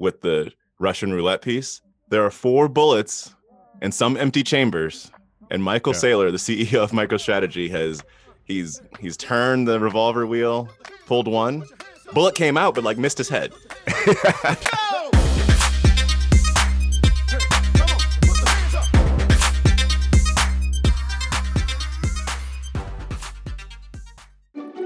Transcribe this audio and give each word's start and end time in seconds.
with 0.00 0.22
the 0.22 0.50
Russian 0.80 1.12
roulette 1.12 1.42
piece. 1.42 1.80
There 2.08 2.24
are 2.24 2.30
four 2.32 2.68
bullets 2.68 3.34
and 3.80 3.94
some 3.94 4.16
empty 4.16 4.42
chambers. 4.42 5.12
And 5.52 5.62
Michael 5.62 5.92
Yeah. 5.92 6.00
Saylor, 6.00 6.30
the 6.32 6.38
CEO 6.38 6.82
of 6.82 6.90
MicroStrategy, 6.92 7.70
has 7.70 8.02
he's 8.44 8.82
he's 8.98 9.16
turned 9.16 9.68
the 9.68 9.78
revolver 9.78 10.26
wheel, 10.26 10.68
pulled 11.06 11.28
one. 11.28 11.64
Bullet 12.12 12.34
came 12.34 12.56
out, 12.56 12.74
but 12.74 12.82
like 12.82 12.98
missed 12.98 13.18
his 13.18 13.28
head. 13.28 13.52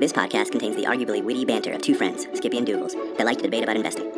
This 0.01 0.13
podcast 0.13 0.51
contains 0.51 0.77
the 0.77 0.85
arguably 0.85 1.23
witty 1.23 1.45
banter 1.45 1.73
of 1.73 1.81
two 1.81 1.95
friends, 1.95 2.27
Skippy 2.35 2.59
and 2.59 2.67
Dougals, 2.67 2.93
that 3.17 3.25
like 3.25 3.39
to 3.39 3.45
debate 3.45 3.63
about 3.63 3.77
investing. 3.77 4.11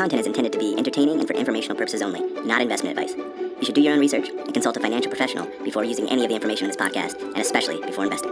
The 0.00 0.04
content 0.04 0.20
is 0.20 0.26
intended 0.28 0.52
to 0.54 0.58
be 0.58 0.74
entertaining 0.78 1.18
and 1.18 1.28
for 1.28 1.34
informational 1.34 1.76
purposes 1.76 2.00
only, 2.00 2.22
not 2.42 2.62
investment 2.62 2.98
advice. 2.98 3.14
You 3.14 3.62
should 3.66 3.74
do 3.74 3.82
your 3.82 3.92
own 3.92 4.00
research 4.00 4.30
and 4.30 4.50
consult 4.54 4.78
a 4.78 4.80
financial 4.80 5.10
professional 5.10 5.46
before 5.62 5.84
using 5.84 6.08
any 6.08 6.24
of 6.24 6.30
the 6.30 6.34
information 6.34 6.64
in 6.64 6.68
this 6.70 6.76
podcast, 6.78 7.20
and 7.20 7.36
especially 7.36 7.82
before 7.82 8.04
investing. 8.04 8.30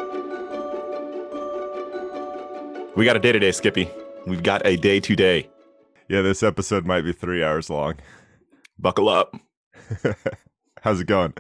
We 2.97 3.05
got 3.05 3.17
a 3.17 3.19
day 3.19 3.33
today, 3.33 3.53
Skippy. 3.53 3.91
We've 4.27 4.43
got 4.43 4.63
a 4.65 4.77
day 4.77 4.99
today. 4.99 5.51
Yeah, 6.09 6.23
this 6.23 6.43
episode 6.43 6.87
might 6.87 7.03
be 7.03 7.13
three 7.13 7.45
hours 7.45 7.69
long. 7.69 7.97
Buckle 8.79 9.11
up. 9.11 9.37
How's 10.81 11.03
it 11.03 11.07
going? 11.07 11.35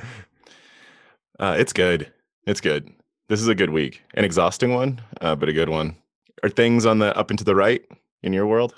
Uh, 1.40 1.56
it's 1.58 1.72
good. 1.72 2.12
It's 2.46 2.60
good. 2.60 2.92
This 3.30 3.40
is 3.40 3.48
a 3.48 3.54
good 3.54 3.70
week. 3.70 4.02
An 4.12 4.26
exhausting 4.26 4.74
one, 4.74 5.00
uh, 5.22 5.36
but 5.36 5.48
a 5.48 5.54
good 5.54 5.70
one. 5.70 5.96
Are 6.42 6.50
things 6.50 6.84
on 6.84 6.98
the 6.98 7.16
up 7.16 7.30
and 7.30 7.38
to 7.38 7.46
the 7.46 7.54
right 7.54 7.82
in 8.22 8.34
your 8.34 8.46
world, 8.46 8.74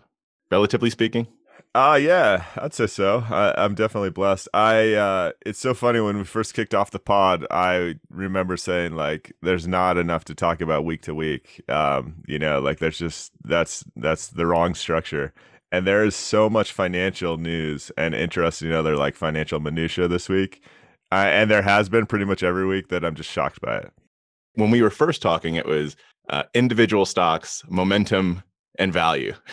relatively 0.52 0.90
speaking? 0.90 1.26
Uh 1.72 1.96
yeah, 2.02 2.46
I'd 2.56 2.74
say 2.74 2.88
so. 2.88 3.24
I, 3.30 3.54
I'm 3.56 3.76
definitely 3.76 4.10
blessed. 4.10 4.48
I 4.52 4.94
uh 4.94 5.32
it's 5.46 5.60
so 5.60 5.72
funny 5.72 6.00
when 6.00 6.18
we 6.18 6.24
first 6.24 6.52
kicked 6.54 6.74
off 6.74 6.90
the 6.90 6.98
pod, 6.98 7.46
I 7.50 7.94
remember 8.10 8.56
saying 8.56 8.96
like 8.96 9.32
there's 9.40 9.68
not 9.68 9.96
enough 9.96 10.24
to 10.24 10.34
talk 10.34 10.60
about 10.60 10.84
week 10.84 11.02
to 11.02 11.14
week. 11.14 11.62
Um, 11.68 12.24
you 12.26 12.40
know, 12.40 12.58
like 12.58 12.80
there's 12.80 12.98
just 12.98 13.32
that's 13.44 13.84
that's 13.94 14.28
the 14.28 14.46
wrong 14.46 14.74
structure. 14.74 15.32
And 15.70 15.86
there 15.86 16.04
is 16.04 16.16
so 16.16 16.50
much 16.50 16.72
financial 16.72 17.36
news 17.38 17.92
and 17.96 18.14
interesting 18.16 18.72
other 18.72 18.96
like 18.96 19.14
financial 19.14 19.60
minutia 19.60 20.08
this 20.08 20.28
week. 20.28 20.64
And 21.12 21.48
there 21.48 21.62
has 21.62 21.88
been 21.88 22.06
pretty 22.06 22.24
much 22.24 22.42
every 22.42 22.66
week 22.66 22.88
that 22.88 23.04
I'm 23.04 23.14
just 23.14 23.30
shocked 23.30 23.60
by 23.60 23.78
it. 23.78 23.92
When 24.54 24.72
we 24.72 24.82
were 24.82 24.90
first 24.90 25.22
talking, 25.22 25.54
it 25.54 25.66
was 25.66 25.96
uh, 26.28 26.44
individual 26.54 27.06
stocks, 27.06 27.62
momentum, 27.68 28.42
and 28.78 28.92
value. 28.92 29.34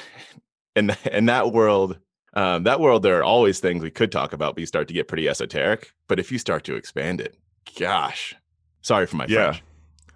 And, 0.75 0.95
in 1.11 1.25
that 1.25 1.53
world, 1.53 1.97
um, 2.38 2.63
that 2.63 2.80
world, 2.80 3.03
there 3.03 3.17
are 3.17 3.23
always 3.23 3.59
things 3.59 3.81
we 3.83 3.89
could 3.91 4.11
talk 4.11 4.31
about, 4.31 4.55
but 4.55 4.59
you 4.61 4.66
start 4.67 4.88
to 4.89 4.93
get 4.93 5.07
pretty 5.07 5.27
esoteric. 5.27 5.91
But 6.07 6.19
if 6.19 6.31
you 6.31 6.38
start 6.38 6.63
to 6.66 6.75
expand 6.75 7.19
it, 7.19 7.35
gosh, 7.80 8.35
sorry 8.81 9.07
for 9.07 9.16
my 9.17 9.25
Yeah. 9.27 9.52
French. 9.52 9.63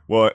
Well, 0.08 0.32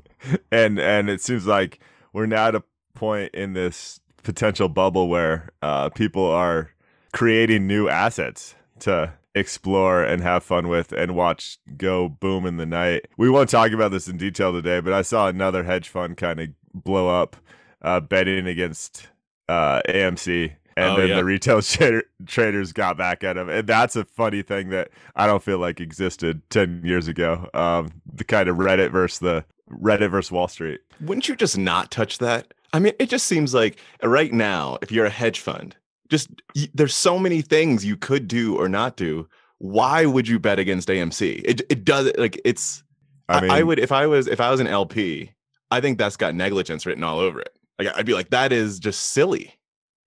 and 0.50 0.78
and 0.78 1.10
it 1.10 1.20
seems 1.20 1.46
like 1.46 1.78
we're 2.12 2.26
now 2.26 2.48
at 2.48 2.54
a 2.54 2.62
point 2.94 3.34
in 3.34 3.52
this 3.52 4.00
potential 4.22 4.68
bubble 4.68 5.08
where 5.08 5.50
uh, 5.62 5.90
people 5.90 6.24
are 6.24 6.70
creating 7.12 7.66
new 7.66 7.88
assets 7.88 8.54
to 8.80 9.12
explore 9.34 10.02
and 10.02 10.22
have 10.22 10.42
fun 10.42 10.68
with 10.68 10.92
and 10.92 11.14
watch 11.14 11.58
go 11.76 12.08
boom 12.08 12.46
in 12.46 12.56
the 12.56 12.66
night. 12.66 13.06
We 13.18 13.28
won't 13.28 13.50
talk 13.50 13.72
about 13.72 13.90
this 13.90 14.08
in 14.08 14.16
detail 14.16 14.52
today, 14.52 14.80
but 14.80 14.92
I 14.94 15.02
saw 15.02 15.28
another 15.28 15.64
hedge 15.64 15.88
fund 15.88 16.16
kind 16.16 16.40
of 16.40 16.48
blow 16.72 17.08
up 17.08 17.36
uh, 17.82 18.00
betting 18.00 18.46
against 18.46 19.08
uh, 19.48 19.82
AMC. 19.88 20.54
And 20.76 20.92
Oh, 20.92 20.96
then 20.96 21.08
yeah. 21.08 21.16
the 21.16 21.24
retail 21.24 21.62
trader, 21.62 22.02
traders 22.26 22.72
got 22.72 22.96
back 22.98 23.24
at 23.24 23.36
him. 23.36 23.48
And 23.48 23.66
that's 23.66 23.96
a 23.96 24.04
funny 24.04 24.42
thing 24.42 24.68
that 24.70 24.90
I 25.14 25.26
don't 25.26 25.42
feel 25.42 25.58
like 25.58 25.80
existed 25.80 26.42
10 26.50 26.82
years 26.84 27.08
ago. 27.08 27.48
Um, 27.54 27.90
the 28.12 28.24
kind 28.24 28.48
of 28.48 28.56
Reddit 28.56 28.90
versus 28.92 29.18
the 29.20 29.44
Reddit 29.70 30.10
versus 30.10 30.30
Wall 30.30 30.48
Street. 30.48 30.80
Wouldn't 31.00 31.28
you 31.28 31.36
just 31.36 31.56
not 31.56 31.90
touch 31.90 32.18
that? 32.18 32.52
I 32.72 32.78
mean, 32.78 32.92
it 32.98 33.08
just 33.08 33.26
seems 33.26 33.54
like 33.54 33.78
uh, 34.04 34.08
right 34.08 34.32
now, 34.32 34.78
if 34.82 34.92
you're 34.92 35.06
a 35.06 35.10
hedge 35.10 35.40
fund, 35.40 35.76
just 36.10 36.28
y- 36.54 36.68
there's 36.74 36.94
so 36.94 37.18
many 37.18 37.40
things 37.40 37.84
you 37.84 37.96
could 37.96 38.28
do 38.28 38.56
or 38.56 38.68
not 38.68 38.96
do. 38.96 39.28
Why 39.58 40.04
would 40.04 40.28
you 40.28 40.38
bet 40.38 40.58
against 40.58 40.88
AMC? 40.88 41.40
It 41.44 41.62
it 41.70 41.84
does 41.84 42.12
like 42.18 42.38
it's. 42.44 42.82
I 43.28 43.46
I, 43.46 43.58
I 43.58 43.62
would 43.62 43.78
if 43.78 43.90
I 43.92 44.06
was 44.06 44.26
if 44.28 44.40
I 44.40 44.50
was 44.50 44.60
an 44.60 44.66
LP, 44.66 45.30
I 45.70 45.80
think 45.80 45.96
that's 45.96 46.16
got 46.18 46.34
negligence 46.34 46.84
written 46.84 47.02
all 47.02 47.18
over 47.18 47.40
it. 47.40 47.56
Like 47.78 47.88
I'd 47.96 48.04
be 48.06 48.12
like, 48.14 48.28
that 48.30 48.52
is 48.52 48.78
just 48.78 49.00
silly. 49.12 49.54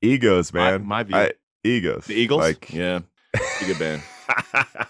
Egos, 0.02 0.54
man. 0.54 0.86
my 0.86 1.04
view. 1.04 1.16
I- 1.16 1.32
egos. 1.64 2.06
The 2.06 2.16
Eagles, 2.16 2.42
Like, 2.42 2.72
yeah, 2.72 3.00
good 3.66 3.80
band. 3.80 4.02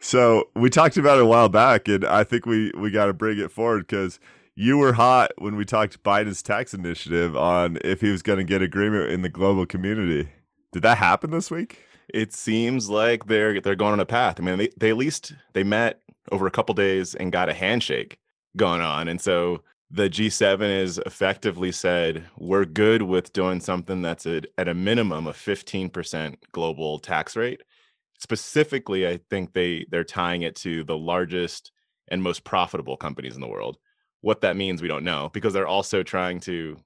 so 0.00 0.48
we 0.54 0.70
talked 0.70 0.96
about 0.96 1.18
it 1.18 1.22
a 1.22 1.26
while 1.26 1.48
back, 1.48 1.88
and 1.88 2.04
I 2.04 2.24
think 2.24 2.46
we 2.46 2.72
we 2.76 2.90
got 2.90 3.06
to 3.06 3.12
bring 3.12 3.38
it 3.38 3.50
forward 3.50 3.86
because 3.86 4.18
you 4.54 4.78
were 4.78 4.92
hot 4.92 5.32
when 5.38 5.56
we 5.56 5.64
talked 5.64 6.02
Biden's 6.02 6.42
tax 6.42 6.74
initiative 6.74 7.36
on 7.36 7.78
if 7.84 8.00
he 8.00 8.10
was 8.10 8.22
going 8.22 8.38
to 8.38 8.44
get 8.44 8.62
agreement 8.62 9.10
in 9.10 9.22
the 9.22 9.28
global 9.28 9.66
community. 9.66 10.28
Did 10.72 10.82
that 10.82 10.98
happen 10.98 11.30
this 11.30 11.50
week? 11.50 11.82
It 12.12 12.32
seems 12.32 12.88
like 12.88 13.26
they're 13.26 13.60
they're 13.60 13.74
going 13.74 13.92
on 13.92 14.00
a 14.00 14.06
path. 14.06 14.36
I 14.38 14.42
mean, 14.42 14.58
they, 14.58 14.68
they 14.78 14.90
at 14.90 14.96
least 14.96 15.32
they 15.52 15.64
met 15.64 16.00
over 16.30 16.46
a 16.46 16.50
couple 16.50 16.74
days 16.74 17.14
and 17.14 17.32
got 17.32 17.48
a 17.48 17.54
handshake 17.54 18.18
going 18.56 18.80
on, 18.80 19.08
and 19.08 19.20
so 19.20 19.62
the 19.90 20.08
G7 20.08 20.82
is 20.82 20.98
effectively 21.06 21.70
said 21.72 22.24
we're 22.38 22.64
good 22.64 23.02
with 23.02 23.32
doing 23.32 23.60
something 23.60 24.02
that's 24.02 24.26
at, 24.26 24.46
at 24.58 24.68
a 24.68 24.74
minimum 24.74 25.26
of 25.26 25.36
15% 25.36 26.36
global 26.52 26.98
tax 26.98 27.36
rate. 27.36 27.62
Specifically, 28.18 29.06
I 29.06 29.20
think 29.30 29.52
they 29.52 29.86
they're 29.90 30.04
tying 30.04 30.42
it 30.42 30.56
to 30.56 30.84
the 30.84 30.96
largest 30.96 31.72
and 32.08 32.22
most 32.22 32.44
profitable 32.44 32.96
companies 32.96 33.34
in 33.34 33.40
the 33.40 33.48
world. 33.48 33.76
What 34.20 34.40
that 34.40 34.56
means, 34.56 34.80
we 34.80 34.88
don't 34.88 35.04
know 35.04 35.30
because 35.32 35.52
they're 35.52 35.66
also 35.66 36.02
trying 36.02 36.40
to, 36.40 36.78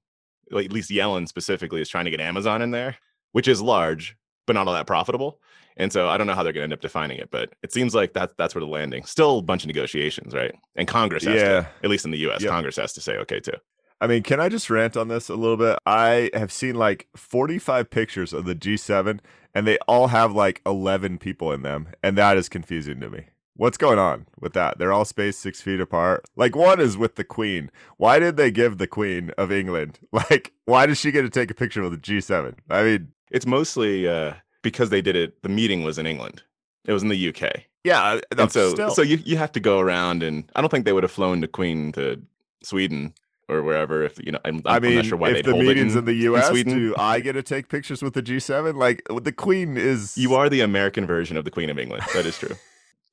at 0.50 0.72
least 0.72 0.90
Yellen 0.90 1.28
specifically 1.28 1.80
is 1.80 1.88
trying 1.88 2.06
to 2.06 2.10
get 2.10 2.20
Amazon 2.20 2.62
in 2.62 2.72
there, 2.72 2.96
which 3.32 3.48
is 3.48 3.62
large 3.62 4.16
but 4.48 4.54
not 4.54 4.66
all 4.66 4.74
that 4.74 4.86
profitable. 4.86 5.40
And 5.78 5.92
so 5.92 6.08
I 6.08 6.16
don't 6.18 6.26
know 6.26 6.34
how 6.34 6.42
they're 6.42 6.52
going 6.52 6.62
to 6.62 6.64
end 6.64 6.72
up 6.74 6.80
defining 6.80 7.18
it, 7.18 7.30
but 7.30 7.54
it 7.62 7.72
seems 7.72 7.94
like 7.94 8.12
that's 8.12 8.34
that's 8.36 8.54
where 8.54 8.60
the 8.60 8.66
landing. 8.66 9.04
Still 9.04 9.38
a 9.38 9.42
bunch 9.42 9.62
of 9.62 9.68
negotiations, 9.68 10.34
right? 10.34 10.54
And 10.76 10.86
Congress 10.86 11.24
has 11.24 11.40
Yeah. 11.40 11.48
to, 11.62 11.68
at 11.84 11.88
least 11.90 12.04
in 12.04 12.10
the 12.10 12.18
U.S., 12.18 12.42
Yep. 12.42 12.50
Congress 12.50 12.76
has 12.76 12.92
to 12.94 13.00
say 13.00 13.16
okay 13.18 13.40
too. 13.40 13.52
I 14.00 14.06
mean, 14.06 14.22
can 14.22 14.38
I 14.40 14.48
just 14.48 14.68
rant 14.70 14.96
on 14.96 15.08
this 15.08 15.28
a 15.28 15.34
little 15.34 15.56
bit? 15.56 15.78
I 15.86 16.30
have 16.34 16.52
seen 16.52 16.74
like 16.76 17.08
45 17.16 17.90
pictures 17.90 18.32
of 18.32 18.44
the 18.44 18.54
G7 18.54 19.20
and 19.54 19.66
they 19.66 19.78
all 19.88 20.08
have 20.08 20.32
like 20.32 20.60
11 20.66 21.18
people 21.18 21.52
in 21.52 21.62
them. 21.62 21.88
And 22.02 22.16
that 22.18 22.36
is 22.36 22.48
confusing 22.48 23.00
to 23.00 23.10
me. 23.10 23.26
What's 23.54 23.76
going 23.76 23.98
on 23.98 24.26
with 24.38 24.52
that? 24.52 24.78
They're 24.78 24.92
all 24.92 25.04
spaced 25.04 25.40
six 25.40 25.60
feet 25.60 25.80
apart. 25.80 26.24
Like 26.36 26.54
one 26.54 26.80
is 26.80 26.96
with 26.96 27.16
the 27.16 27.24
Queen. 27.24 27.72
Why 27.96 28.20
did 28.20 28.36
they 28.36 28.52
give 28.52 28.78
the 28.78 28.86
Queen 28.86 29.32
of 29.36 29.50
England? 29.50 29.98
Like, 30.12 30.52
why 30.64 30.86
does 30.86 30.98
she 30.98 31.10
get 31.10 31.22
to 31.22 31.30
take 31.30 31.50
a 31.50 31.54
picture 31.54 31.82
with 31.82 31.90
the 31.92 31.98
G7? 31.98 32.54
I 32.70 32.82
mean, 32.84 33.08
It's 33.32 33.46
mostly 33.46 34.06
uh, 34.06 34.34
because 34.62 34.90
they 34.90 35.02
did 35.02 35.16
it. 35.16 35.42
The 35.42 35.48
meeting 35.48 35.82
was 35.84 35.98
in 35.98 36.06
England. 36.06 36.42
It 36.84 36.92
was 36.92 37.02
in 37.02 37.08
the 37.08 37.28
UK, 37.28 37.64
yeah. 37.84 38.20
and 38.36 38.50
so 38.50 38.70
still. 38.70 38.90
so 38.90 39.02
you 39.02 39.18
you 39.24 39.36
have 39.36 39.52
to 39.52 39.60
go 39.60 39.78
around, 39.78 40.22
and 40.22 40.50
I 40.56 40.60
don't 40.60 40.70
think 40.70 40.84
they 40.84 40.92
would 40.92 41.02
have 41.02 41.12
flown 41.12 41.40
the 41.40 41.48
Queen 41.48 41.92
to 41.92 42.20
Sweden 42.62 43.12
or 43.48 43.62
wherever. 43.62 44.02
If 44.02 44.18
you 44.24 44.32
know, 44.32 44.38
I'm, 44.44 44.62
I 44.64 44.76
I'm 44.76 44.82
mean, 44.82 44.94
not 44.96 45.06
sure 45.06 45.18
why 45.18 45.30
if 45.30 45.44
the 45.44 45.54
meetings 45.54 45.96
it 45.96 46.00
in, 46.00 46.04
the 46.04 46.14
U.S., 46.14 46.48
Sweden. 46.48 46.78
do 46.78 46.94
I 46.96 47.20
get 47.20 47.32
to 47.32 47.42
take 47.42 47.68
pictures 47.68 48.02
with 48.02 48.14
the 48.14 48.22
G7? 48.22 48.76
Like, 48.76 49.02
the 49.22 49.32
Queen 49.32 49.76
is. 49.76 50.16
You 50.16 50.34
are 50.34 50.48
the 50.48 50.60
American 50.60 51.06
version 51.06 51.36
of 51.36 51.44
the 51.44 51.50
Queen 51.50 51.70
of 51.70 51.78
England. 51.78 52.04
That 52.14 52.26
is 52.26 52.38
true. 52.38 52.56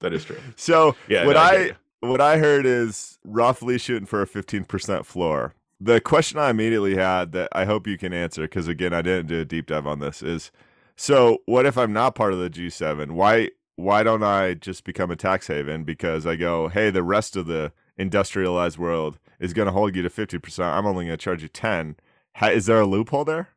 that 0.01 0.13
is 0.13 0.23
true. 0.23 0.39
So 0.55 0.95
Yeah, 1.07 1.25
what 1.25 1.33
no, 1.33 1.39
I 1.39 1.51
I, 1.51 1.71
what 2.01 2.21
I 2.21 2.37
heard 2.37 2.65
is 2.65 3.17
roughly 3.23 3.77
shooting 3.77 4.05
for 4.05 4.21
a 4.21 4.27
fifteen 4.27 4.65
percent 4.65 5.05
floor. 5.05 5.53
The 5.79 5.99
question 5.99 6.39
I 6.39 6.49
immediately 6.49 6.95
had 6.95 7.33
that 7.33 7.49
I 7.51 7.65
hope 7.65 7.87
you 7.87 7.97
can 7.97 8.13
answer 8.13 8.43
because 8.43 8.67
again 8.67 8.93
I 8.93 9.01
didn't 9.01 9.27
do 9.27 9.41
a 9.41 9.45
deep 9.45 9.67
dive 9.67 9.85
on 9.85 9.99
this 9.99 10.23
is 10.23 10.51
so 10.95 11.39
what 11.45 11.65
if 11.65 11.77
I'm 11.77 11.93
not 11.93 12.15
part 12.15 12.33
of 12.33 12.39
the 12.39 12.49
G7? 12.49 13.11
Why 13.11 13.49
why 13.77 14.03
don't 14.03 14.23
I 14.23 14.53
just 14.53 14.83
become 14.85 15.11
a 15.11 15.15
tax 15.17 15.47
haven 15.47 15.83
because 15.83 16.25
I 16.25 16.35
go 16.37 16.69
hey 16.69 16.89
the 16.89 17.03
rest 17.03 17.35
of 17.35 17.45
the 17.47 17.71
industrialized 17.97 18.77
world 18.77 19.17
is 19.39 19.53
going 19.53 19.65
to 19.65 19.71
hold 19.71 19.95
you 19.95 20.01
to 20.01 20.09
fifty 20.09 20.37
percent. 20.39 20.69
I'm 20.73 20.85
only 20.85 21.05
going 21.05 21.17
to 21.17 21.23
charge 21.23 21.41
you 21.41 21.49
ten. 21.49 21.95
Is 22.41 22.65
there 22.65 22.79
a 22.81 22.85
loophole 22.85 23.25
there? 23.25 23.49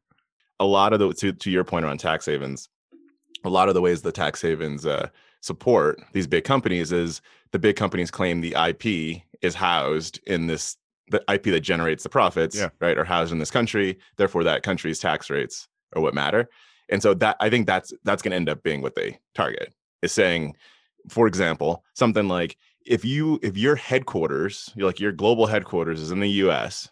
a 0.61 0.67
lot 0.67 0.93
of 0.93 0.99
the 0.99 1.13
to, 1.15 1.33
to 1.33 1.51
your 1.53 1.63
point 1.63 1.85
around 1.85 1.99
tax 1.99 2.27
havens 2.27 2.69
a 3.45 3.49
lot 3.49 3.69
of 3.69 3.75
the 3.77 3.81
ways 3.81 4.03
the 4.03 4.11
tax 4.11 4.43
havens 4.43 4.85
uh, 4.85 5.09
support 5.41 6.01
these 6.15 6.27
big 6.27 6.43
companies 6.43 6.91
is 6.91 7.21
the 7.53 7.61
big 7.61 7.77
companies 7.77 8.11
claim 8.11 8.41
the 8.41 8.57
ip 8.69 9.23
is 9.41 9.55
housed 9.55 10.19
in 10.27 10.49
this 10.49 10.77
the 11.13 11.23
ip 11.33 11.45
that 11.45 11.61
generates 11.61 12.03
the 12.03 12.09
profits 12.09 12.57
Yeah. 12.57 12.71
right 12.81 12.99
are 12.99 13.05
housed 13.05 13.31
in 13.31 13.39
this 13.39 13.53
country 13.53 14.01
therefore 14.17 14.43
that 14.43 14.65
country's 14.65 14.99
tax 14.99 15.31
rates 15.31 15.69
are 15.95 16.03
what 16.03 16.13
matter 16.13 16.49
and 16.89 17.03
so 17.03 17.15
that 17.15 17.37
i 17.41 17.51
think 17.51 17.67
that's 17.67 17.93
that's 18.05 18.23
going 18.23 18.31
to 18.31 18.37
end 18.37 18.49
up 18.49 18.63
being 18.63 18.83
what 18.83 18.95
they 18.95 19.19
target 19.35 19.73
is 20.03 20.13
saying 20.13 20.55
for 21.09 21.27
example 21.27 21.85
something 21.95 22.29
like 22.29 22.57
if 22.87 23.05
you 23.05 23.39
if 23.43 23.57
your 23.57 23.77
headquarters 23.77 24.71
like 24.77 25.01
your 25.01 25.13
global 25.13 25.47
headquarters 25.47 26.01
is 26.01 26.11
in 26.11 26.21
the 26.21 26.29
us 26.29 26.89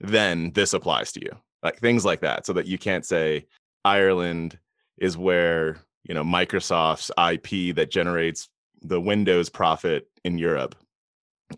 then 0.00 0.52
this 0.52 0.72
applies 0.72 1.12
to 1.12 1.20
you. 1.20 1.30
Like 1.62 1.78
things 1.78 2.04
like 2.04 2.20
that, 2.20 2.46
so 2.46 2.52
that 2.52 2.66
you 2.66 2.78
can't 2.78 3.04
say 3.04 3.46
Ireland 3.84 4.58
is 4.98 5.16
where 5.16 5.78
you 6.04 6.14
know 6.14 6.22
Microsoft's 6.22 7.10
IP 7.18 7.74
that 7.76 7.90
generates 7.90 8.48
the 8.82 9.00
Windows 9.00 9.48
profit 9.48 10.08
in 10.24 10.38
Europe 10.38 10.76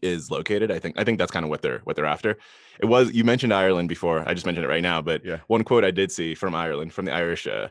is 0.02 0.30
located. 0.30 0.70
I 0.70 0.78
think 0.78 0.98
I 0.98 1.04
think 1.04 1.18
that's 1.18 1.30
kind 1.32 1.44
of 1.44 1.50
what 1.50 1.62
they're 1.62 1.80
what 1.84 1.96
they're 1.96 2.06
after. 2.06 2.36
It 2.80 2.86
was 2.86 3.12
you 3.12 3.24
mentioned 3.24 3.52
Ireland 3.54 3.88
before. 3.88 4.22
I 4.28 4.34
just 4.34 4.46
mentioned 4.46 4.64
it 4.64 4.68
right 4.68 4.82
now, 4.82 5.02
but 5.02 5.24
Yeah. 5.24 5.38
one 5.46 5.64
quote 5.64 5.84
I 5.84 5.90
did 5.90 6.12
see 6.12 6.34
from 6.34 6.54
Ireland 6.54 6.92
from 6.92 7.04
the 7.06 7.12
Irish 7.12 7.46
uh, 7.46 7.68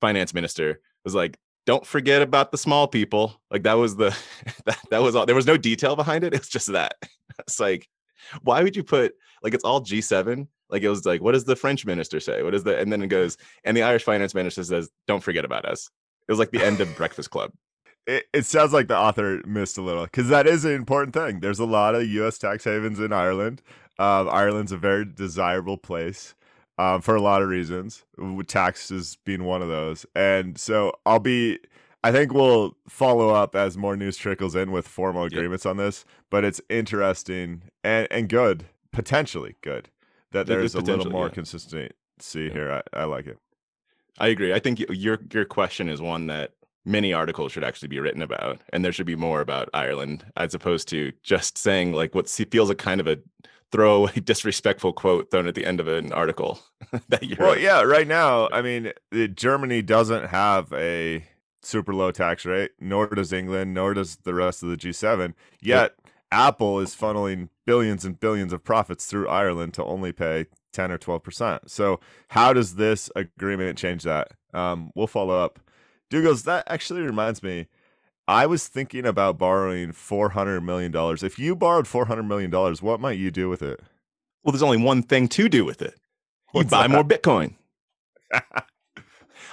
finance 0.00 0.34
minister 0.34 0.80
was 1.04 1.14
like, 1.14 1.38
"Don't 1.66 1.86
forget 1.86 2.22
about 2.22 2.50
the 2.52 2.58
small 2.58 2.86
people." 2.86 3.40
Like 3.50 3.62
that 3.64 3.74
was 3.74 3.96
the 3.96 4.16
that, 4.66 4.78
that 4.90 5.02
was 5.02 5.16
all. 5.16 5.26
There 5.26 5.34
was 5.34 5.46
no 5.46 5.56
detail 5.56 5.96
behind 5.96 6.24
it. 6.24 6.34
It's 6.34 6.48
just 6.48 6.72
that. 6.72 6.94
It's 7.40 7.58
like, 7.58 7.88
why 8.42 8.62
would 8.62 8.76
you 8.76 8.84
put 8.84 9.14
like 9.42 9.54
it's 9.54 9.64
all 9.64 9.80
G 9.80 10.00
seven? 10.00 10.46
Like 10.70 10.82
it 10.82 10.88
was 10.88 11.04
like, 11.04 11.20
what 11.20 11.32
does 11.32 11.44
the 11.44 11.56
French 11.56 11.84
minister 11.84 12.20
say? 12.20 12.42
What 12.44 12.54
is 12.54 12.62
the 12.62 12.78
and 12.78 12.92
then 12.92 13.02
it 13.02 13.08
goes 13.08 13.36
and 13.64 13.76
the 13.76 13.82
Irish 13.82 14.04
finance 14.04 14.34
minister 14.34 14.62
says, 14.62 14.88
"Don't 15.08 15.22
forget 15.22 15.44
about 15.44 15.64
us." 15.64 15.90
It 16.28 16.32
was 16.32 16.38
like 16.38 16.52
the 16.52 16.64
end 16.64 16.80
of 16.80 16.94
Breakfast 16.96 17.30
Club. 17.30 17.50
It, 18.06 18.26
it 18.32 18.44
sounds 18.44 18.72
like 18.72 18.88
the 18.88 18.98
author 18.98 19.40
missed 19.46 19.78
a 19.78 19.82
little 19.82 20.04
because 20.04 20.28
that 20.28 20.46
is 20.46 20.64
an 20.64 20.72
important 20.72 21.14
thing. 21.14 21.40
There's 21.40 21.58
a 21.58 21.64
lot 21.64 21.94
of 21.94 22.06
U.S. 22.06 22.38
tax 22.38 22.64
havens 22.64 23.00
in 23.00 23.12
Ireland. 23.12 23.62
Um, 23.98 24.28
Ireland's 24.28 24.72
a 24.72 24.76
very 24.76 25.04
desirable 25.04 25.76
place 25.76 26.34
um, 26.78 27.00
for 27.00 27.14
a 27.14 27.20
lot 27.20 27.42
of 27.42 27.48
reasons, 27.48 28.04
with 28.16 28.46
taxes 28.46 29.16
being 29.24 29.44
one 29.44 29.62
of 29.62 29.68
those. 29.68 30.04
And 30.14 30.58
so 30.58 30.92
I'll 31.06 31.20
be, 31.20 31.60
I 32.02 32.12
think 32.12 32.34
we'll 32.34 32.76
follow 32.88 33.30
up 33.30 33.54
as 33.54 33.76
more 33.76 33.96
news 33.96 34.16
trickles 34.16 34.54
in 34.54 34.72
with 34.72 34.88
formal 34.88 35.24
agreements 35.24 35.64
on 35.64 35.76
this. 35.76 36.04
But 36.30 36.44
it's 36.44 36.60
interesting 36.68 37.62
and, 37.82 38.08
and 38.10 38.28
good, 38.28 38.66
potentially 38.92 39.54
good, 39.62 39.88
that 40.32 40.46
there's 40.46 40.74
a 40.74 40.80
little 40.80 41.10
more 41.10 41.28
yeah. 41.28 41.34
consistency 41.34 41.90
here. 42.20 42.82
I, 42.94 43.00
I 43.00 43.04
like 43.04 43.26
it. 43.26 43.38
I 44.18 44.28
agree. 44.28 44.52
I 44.52 44.60
think 44.60 44.80
your 44.90 45.18
your 45.32 45.44
question 45.44 45.88
is 45.88 46.00
one 46.00 46.28
that 46.28 46.52
many 46.84 47.12
articles 47.12 47.52
should 47.52 47.64
actually 47.64 47.88
be 47.88 48.00
written 48.00 48.22
about, 48.22 48.60
and 48.72 48.84
there 48.84 48.92
should 48.92 49.06
be 49.06 49.16
more 49.16 49.40
about 49.40 49.68
Ireland 49.72 50.24
as 50.36 50.54
opposed 50.54 50.88
to 50.88 51.12
just 51.22 51.56
saying 51.58 51.92
like 51.92 52.14
what 52.14 52.28
feels 52.28 52.68
like 52.68 52.78
kind 52.78 53.00
of 53.00 53.06
a 53.06 53.18
throwaway, 53.72 54.12
disrespectful 54.24 54.92
quote 54.92 55.30
thrown 55.30 55.46
at 55.46 55.54
the 55.54 55.66
end 55.66 55.80
of 55.80 55.88
an 55.88 56.12
article 56.12 56.60
that 57.08 57.22
you're. 57.22 57.38
Well, 57.38 57.58
yeah, 57.58 57.82
right 57.82 58.06
now, 58.06 58.48
I 58.52 58.62
mean, 58.62 58.92
Germany 59.34 59.82
doesn't 59.82 60.26
have 60.26 60.72
a 60.72 61.24
super 61.62 61.94
low 61.94 62.12
tax 62.12 62.44
rate, 62.44 62.72
nor 62.80 63.06
does 63.08 63.32
England, 63.32 63.74
nor 63.74 63.94
does 63.94 64.16
the 64.16 64.34
rest 64.34 64.62
of 64.62 64.68
the 64.68 64.76
G7. 64.76 65.34
Yet, 65.60 65.94
Apple 66.30 66.80
is 66.80 66.94
funneling 66.94 67.48
billions 67.66 68.04
and 68.04 68.18
billions 68.18 68.52
of 68.52 68.64
profits 68.64 69.06
through 69.06 69.28
Ireland 69.28 69.74
to 69.74 69.84
only 69.84 70.12
pay 70.12 70.46
10 70.72 70.90
or 70.90 70.98
12%. 70.98 71.70
So, 71.70 72.00
how 72.28 72.52
does 72.52 72.74
this 72.74 73.10
agreement 73.16 73.78
change 73.78 74.02
that? 74.02 74.32
Um, 74.52 74.90
we'll 74.94 75.06
follow 75.06 75.38
up. 75.38 75.60
Douglas, 76.14 76.42
that 76.42 76.64
actually 76.66 77.02
reminds 77.02 77.42
me. 77.42 77.66
I 78.26 78.46
was 78.46 78.66
thinking 78.68 79.04
about 79.04 79.36
borrowing 79.38 79.92
$400 79.92 80.62
million. 80.64 80.92
If 81.22 81.38
you 81.38 81.54
borrowed 81.54 81.84
$400 81.86 82.26
million, 82.26 82.50
what 82.80 83.00
might 83.00 83.18
you 83.18 83.30
do 83.30 83.48
with 83.50 83.62
it? 83.62 83.80
Well, 84.42 84.52
there's 84.52 84.62
only 84.62 84.82
one 84.82 85.02
thing 85.02 85.28
to 85.28 85.48
do 85.48 85.64
with 85.64 85.82
it. 85.82 85.94
You 86.54 86.60
What's 86.60 86.70
buy 86.70 86.82
that? 86.86 86.90
more 86.90 87.04
Bitcoin. 87.04 87.54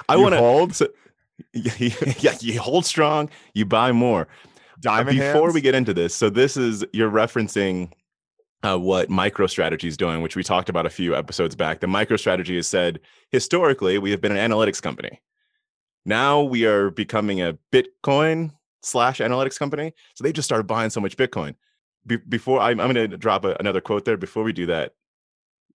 I 0.09 0.17
want 0.17 0.33
to 0.33 0.37
hold 0.37 0.75
So, 0.75 0.87
yeah, 1.53 2.35
you 2.39 2.59
hold 2.59 2.85
strong. 2.85 3.29
You 3.53 3.65
buy 3.65 3.91
more. 3.91 4.27
diamond 4.79 5.17
before 5.17 5.41
hands? 5.43 5.53
we 5.53 5.61
get 5.61 5.75
into 5.75 5.93
this 5.93 6.15
so 6.15 6.29
this 6.29 6.57
is 6.57 6.83
you're 6.93 7.11
referencing 7.11 7.91
uh, 8.63 8.77
what 8.77 9.09
microstrategy 9.09 9.85
is 9.85 9.95
doing 9.97 10.21
which 10.21 10.35
we 10.35 10.43
talked 10.43 10.69
about 10.69 10.85
a 10.85 10.89
few 10.89 11.15
episodes 11.15 11.55
back 11.55 11.81
the 11.81 11.87
microstrategy 11.87 12.55
has 12.55 12.67
said 12.67 12.99
historically 13.29 13.97
we 13.99 14.09
have 14.11 14.21
been 14.21 14.35
an 14.35 14.51
analytics 14.51 14.81
company 14.81 15.19
now 16.05 16.41
we 16.41 16.65
are 16.65 16.89
becoming 16.89 17.41
a 17.41 17.57
bitcoin 17.71 18.51
slash 18.81 19.19
analytics 19.19 19.57
company 19.57 19.93
so 20.15 20.23
they 20.23 20.33
just 20.33 20.47
started 20.47 20.65
buying 20.65 20.89
so 20.89 20.99
much 20.99 21.17
bitcoin 21.17 21.55
Be- 22.05 22.17
before 22.17 22.59
i'm, 22.59 22.79
I'm 22.79 22.91
going 22.91 23.09
to 23.09 23.17
drop 23.17 23.45
a, 23.45 23.55
another 23.59 23.81
quote 23.81 24.05
there 24.05 24.17
before 24.17 24.43
we 24.43 24.53
do 24.53 24.65
that 24.67 24.93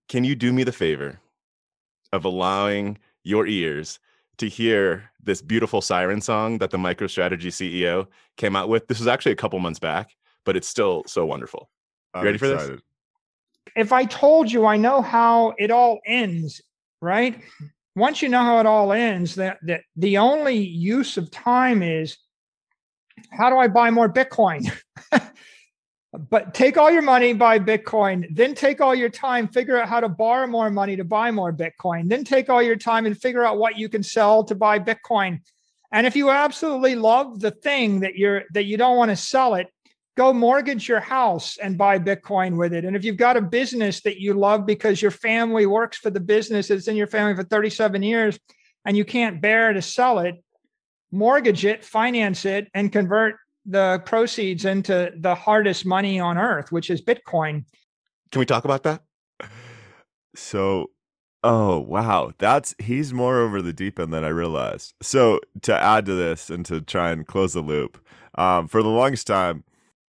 can 0.09 0.25
you 0.25 0.35
do 0.35 0.53
me 0.53 0.65
the 0.65 0.73
favor 0.73 1.21
of 2.13 2.25
allowing 2.25 2.99
your 3.25 3.47
ears 3.47 3.99
to 4.39 4.49
hear 4.49 5.11
this 5.23 5.43
beautiful 5.43 5.81
siren 5.81 6.21
song 6.21 6.59
that 6.59 6.71
the 6.71 6.77
MicroStrategy 6.77 7.49
CEO 7.49 8.07
came 8.37 8.55
out 8.55 8.69
with. 8.69 8.87
This 8.87 8.99
was 8.99 9.09
actually 9.09 9.33
a 9.33 9.37
couple 9.37 9.59
months 9.59 9.79
back, 9.79 10.11
but 10.45 10.57
it's 10.57 10.69
still 10.69 11.03
so 11.07 11.25
wonderful. 11.25 11.71
I'm 12.15 12.25
ready 12.25 12.39
for 12.39 12.49
this? 12.49 12.81
if 13.75 13.93
I 13.93 14.05
told 14.05 14.51
you 14.51 14.65
I 14.67 14.77
know 14.77 15.03
how 15.03 15.55
it 15.59 15.71
all 15.71 16.01
ends, 16.07 16.63
right? 17.01 17.41
Once 17.97 18.21
you 18.21 18.29
know 18.29 18.43
how 18.43 18.61
it 18.61 18.67
all 18.67 18.93
ends, 18.93 19.35
that 19.35 19.59
that 19.63 19.81
the 19.97 20.19
only 20.19 20.57
use 20.57 21.17
of 21.17 21.31
time 21.31 21.83
is 21.83 22.19
how 23.31 23.51
do 23.51 23.57
I 23.57 23.69
buy 23.69 23.91
more 23.91 24.13
Bitcoin? 24.13 24.71
but 26.31 26.55
take 26.55 26.77
all 26.77 26.91
your 26.91 27.03
money, 27.03 27.33
buy 27.33 27.59
Bitcoin, 27.59 28.27
then 28.31 28.55
take 28.55 28.81
all 28.81 28.95
your 28.95 29.09
time, 29.09 29.49
figure 29.49 29.81
out 29.81 29.89
how 29.89 30.01
to 30.01 30.09
borrow 30.09 30.47
more 30.47 30.71
money 30.71 30.97
to 30.97 31.05
buy 31.05 31.31
more 31.31 31.53
Bitcoin, 31.53 32.09
then 32.09 32.23
take 32.23 32.49
all 32.49 32.63
your 32.63 32.77
time 32.77 33.07
and 33.07 33.19
figure 33.19 33.45
out 33.45 33.59
what 33.59 33.79
you 33.79 33.89
can 33.89 34.03
sell 34.03 34.45
to 34.45 34.55
buy 34.55 34.79
Bitcoin. 34.79 35.41
And 35.93 36.07
if 36.07 36.17
you 36.17 36.31
absolutely 36.31 36.95
love 36.97 37.41
the 37.41 37.51
thing 37.51 38.01
that 38.01 38.17
you're 38.17 38.43
that 38.53 38.65
you 38.65 38.77
don't 38.77 38.97
want 38.97 39.11
to 39.11 39.17
sell 39.17 39.55
it, 39.55 39.69
go 40.17 40.33
mortgage 40.33 40.89
your 40.89 41.01
house 41.01 41.59
and 41.59 41.77
buy 41.77 41.99
Bitcoin 41.99 42.57
with 42.57 42.73
it. 42.73 42.85
And 42.85 42.97
if 42.97 43.05
you've 43.05 43.19
got 43.19 43.37
a 43.37 43.43
business 43.43 44.01
that 44.01 44.19
you 44.19 44.33
love 44.35 44.65
because 44.65 45.03
your 45.03 45.11
family 45.11 45.67
works 45.67 45.99
for 45.99 46.11
the 46.11 46.21
business, 46.21 46.71
it's 46.71 46.89
in 46.89 46.97
your 46.97 47.07
family 47.07 47.37
for 47.37 47.45
37 47.45 48.03
years, 48.03 48.39
and 48.85 48.97
you 48.97 49.05
can't 49.05 49.43
bear 49.43 49.73
to 49.73 49.83
sell 49.83 50.21
it, 50.21 50.43
mortgage 51.13 51.65
it, 51.65 51.85
finance 51.85 52.47
it, 52.47 52.69
and 52.75 52.91
convert 52.91 53.37
the 53.67 54.03
proceeds 54.07 54.65
into 54.65 55.13
the 55.19 55.35
hardest 55.35 55.85
money 55.85 56.19
on 56.19 56.39
earth, 56.39 56.73
which 56.73 56.89
is 56.89 57.03
Bitcoin. 57.03 57.65
Can 58.33 58.39
we 58.39 58.47
talk 58.47 58.65
about 58.65 58.85
that? 58.85 59.03
So, 60.35 60.91
oh 61.43 61.79
wow, 61.79 62.33
that's 62.39 62.75
he's 62.79 63.13
more 63.13 63.41
over 63.41 63.61
the 63.61 63.73
deep 63.73 63.99
end 63.99 64.13
than 64.13 64.25
I 64.25 64.29
realized. 64.29 64.95
So 65.03 65.41
to 65.63 65.75
add 65.75 66.07
to 66.07 66.15
this 66.15 66.49
and 66.49 66.65
to 66.67 66.81
try 66.81 67.11
and 67.11 67.27
close 67.27 67.53
the 67.53 67.61
loop, 67.61 67.99
um, 68.37 68.69
for 68.69 68.83
the 68.83 68.89
longest 68.89 69.27
time, 69.27 69.65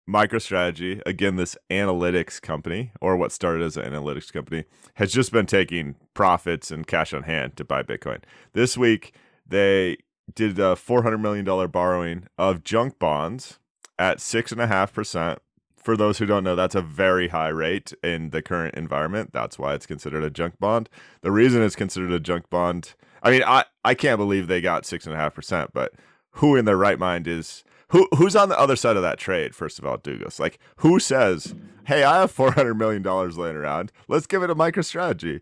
MicroStrategy, 0.09 1.01
again, 1.07 1.37
this 1.37 1.57
analytics 1.71 2.41
company 2.41 2.93
or 3.01 3.17
what 3.17 3.33
started 3.33 3.63
as 3.63 3.77
an 3.77 3.93
analytics 3.93 4.33
company, 4.33 4.65
has 4.95 5.13
just 5.13 5.33
been 5.33 5.47
taking 5.47 5.95
profits 6.15 6.71
and 6.71 6.87
cash 6.87 7.15
on 7.15 7.23
hand 7.23 7.57
to 7.57 7.65
buy 7.65 7.83
Bitcoin. 7.83 8.19
This 8.53 8.77
week, 8.77 9.15
they 9.47 9.99
did 10.35 10.59
a 10.59 10.77
four 10.77 11.03
hundred 11.03 11.19
million 11.19 11.45
dollar 11.45 11.69
borrowing 11.69 12.27
of 12.39 12.65
junk 12.65 12.99
bonds 12.99 13.59
at 13.99 14.21
six 14.21 14.51
and 14.51 14.61
a 14.61 14.67
half 14.67 14.93
percent 14.93 15.41
for 15.83 15.97
those 15.97 16.19
who 16.19 16.27
don't 16.27 16.45
know, 16.45 16.55
that's 16.55 16.77
a 16.77 16.81
very 16.81 17.29
high 17.29 17.49
rate 17.49 17.93
in 18.05 18.31
the 18.31 18.41
current 18.41 18.77
environment. 18.77 19.31
That's 19.33 19.59
why 19.59 19.75
it's 19.75 19.87
considered 19.87 20.23
a 20.23 20.31
junk 20.31 20.55
bond. 20.61 20.89
The 21.23 21.33
reason 21.33 21.63
it's 21.63 21.75
considered 21.75 22.13
a 22.13 22.21
junk 22.21 22.49
bond, 22.51 22.95
I 23.23 23.31
mean, 23.31 23.43
I, 23.45 23.65
I 23.85 23.95
can't 23.95 24.19
believe 24.19 24.47
they 24.47 24.61
got 24.61 24.87
six 24.87 25.07
and 25.07 25.15
a 25.15 25.19
half 25.19 25.35
percent, 25.35 25.73
but 25.73 25.93
who 26.37 26.55
in 26.55 26.65
their 26.65 26.77
right 26.77 26.99
mind 26.99 27.27
is 27.27 27.65
who 27.93 28.09
who's 28.17 28.35
on 28.35 28.49
the 28.49 28.59
other 28.59 28.77
side 28.77 28.97
of 28.97 29.03
that 29.03 29.19
trade, 29.19 29.55
first 29.55 29.79
of 29.79 29.87
all, 29.87 29.97
Douglas? 29.97 30.41
Like 30.41 30.59
who 30.77 30.99
says, 30.99 31.55
Hey, 31.85 32.03
I 32.03 32.21
have 32.21 32.31
four 32.31 32.53
hundred 32.53 32.75
million 32.75 33.03
dollars 33.03 33.39
laying 33.39 33.57
around. 33.57 33.93
Let's 34.09 34.27
give 34.27 34.43
it 34.43 34.51
a 34.51 34.55
microstrategy. 34.55 35.41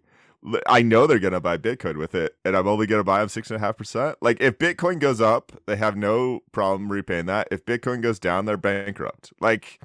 I 0.66 0.80
know 0.80 1.07
they're 1.07 1.19
gonna 1.19 1.40
buy 1.40 1.59
Bitcoin 1.59 1.97
with 1.97 2.14
it, 2.14 2.37
and 2.45 2.57
I'm 2.57 2.66
only 2.66 2.87
gonna 2.87 3.04
buy 3.04 3.21
them 3.21 3.28
six 3.28 3.50
and 3.50 3.57
a 3.57 3.61
half 3.61 3.76
percent. 3.76 4.16
Like 4.21 4.40
if 4.40 4.59
Bitcoin 4.59 4.99
goes 4.99 5.21
up, 5.21 5.52
they 5.66 5.76
have 5.76 5.97
no 5.97 6.40
problem 6.52 6.90
repaying 6.90 7.26
that. 7.26 7.49
If 7.50 7.64
Bitcoin 7.64 8.02
goes 8.02 8.19
down, 8.19 8.47
they're 8.47 8.57
bankrupt. 8.57 9.33
Like 9.40 9.80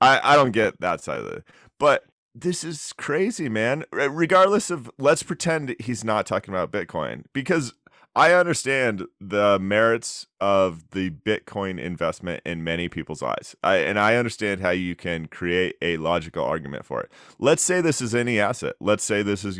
I, 0.00 0.20
I 0.32 0.36
don't 0.36 0.50
get 0.52 0.80
that 0.80 1.00
side 1.00 1.20
of 1.20 1.26
it. 1.26 1.44
But 1.78 2.04
this 2.34 2.64
is 2.64 2.92
crazy, 2.94 3.48
man. 3.48 3.84
Regardless 3.92 4.70
of, 4.70 4.90
let's 4.98 5.22
pretend 5.22 5.76
he's 5.78 6.02
not 6.02 6.26
talking 6.26 6.52
about 6.52 6.72
Bitcoin 6.72 7.24
because 7.32 7.74
I 8.14 8.34
understand 8.34 9.06
the 9.20 9.58
merits 9.58 10.26
of 10.38 10.90
the 10.90 11.10
Bitcoin 11.10 11.80
investment 11.80 12.42
in 12.44 12.62
many 12.62 12.90
people's 12.90 13.22
eyes. 13.22 13.56
I, 13.62 13.76
and 13.76 13.98
I 13.98 14.16
understand 14.16 14.60
how 14.60 14.70
you 14.70 14.94
can 14.94 15.26
create 15.28 15.76
a 15.80 15.96
logical 15.96 16.44
argument 16.44 16.84
for 16.84 17.00
it. 17.00 17.10
Let's 17.38 17.62
say 17.62 17.80
this 17.80 18.02
is 18.02 18.14
any 18.14 18.38
asset. 18.38 18.74
Let's 18.80 19.02
say 19.02 19.22
this 19.22 19.46
is 19.46 19.58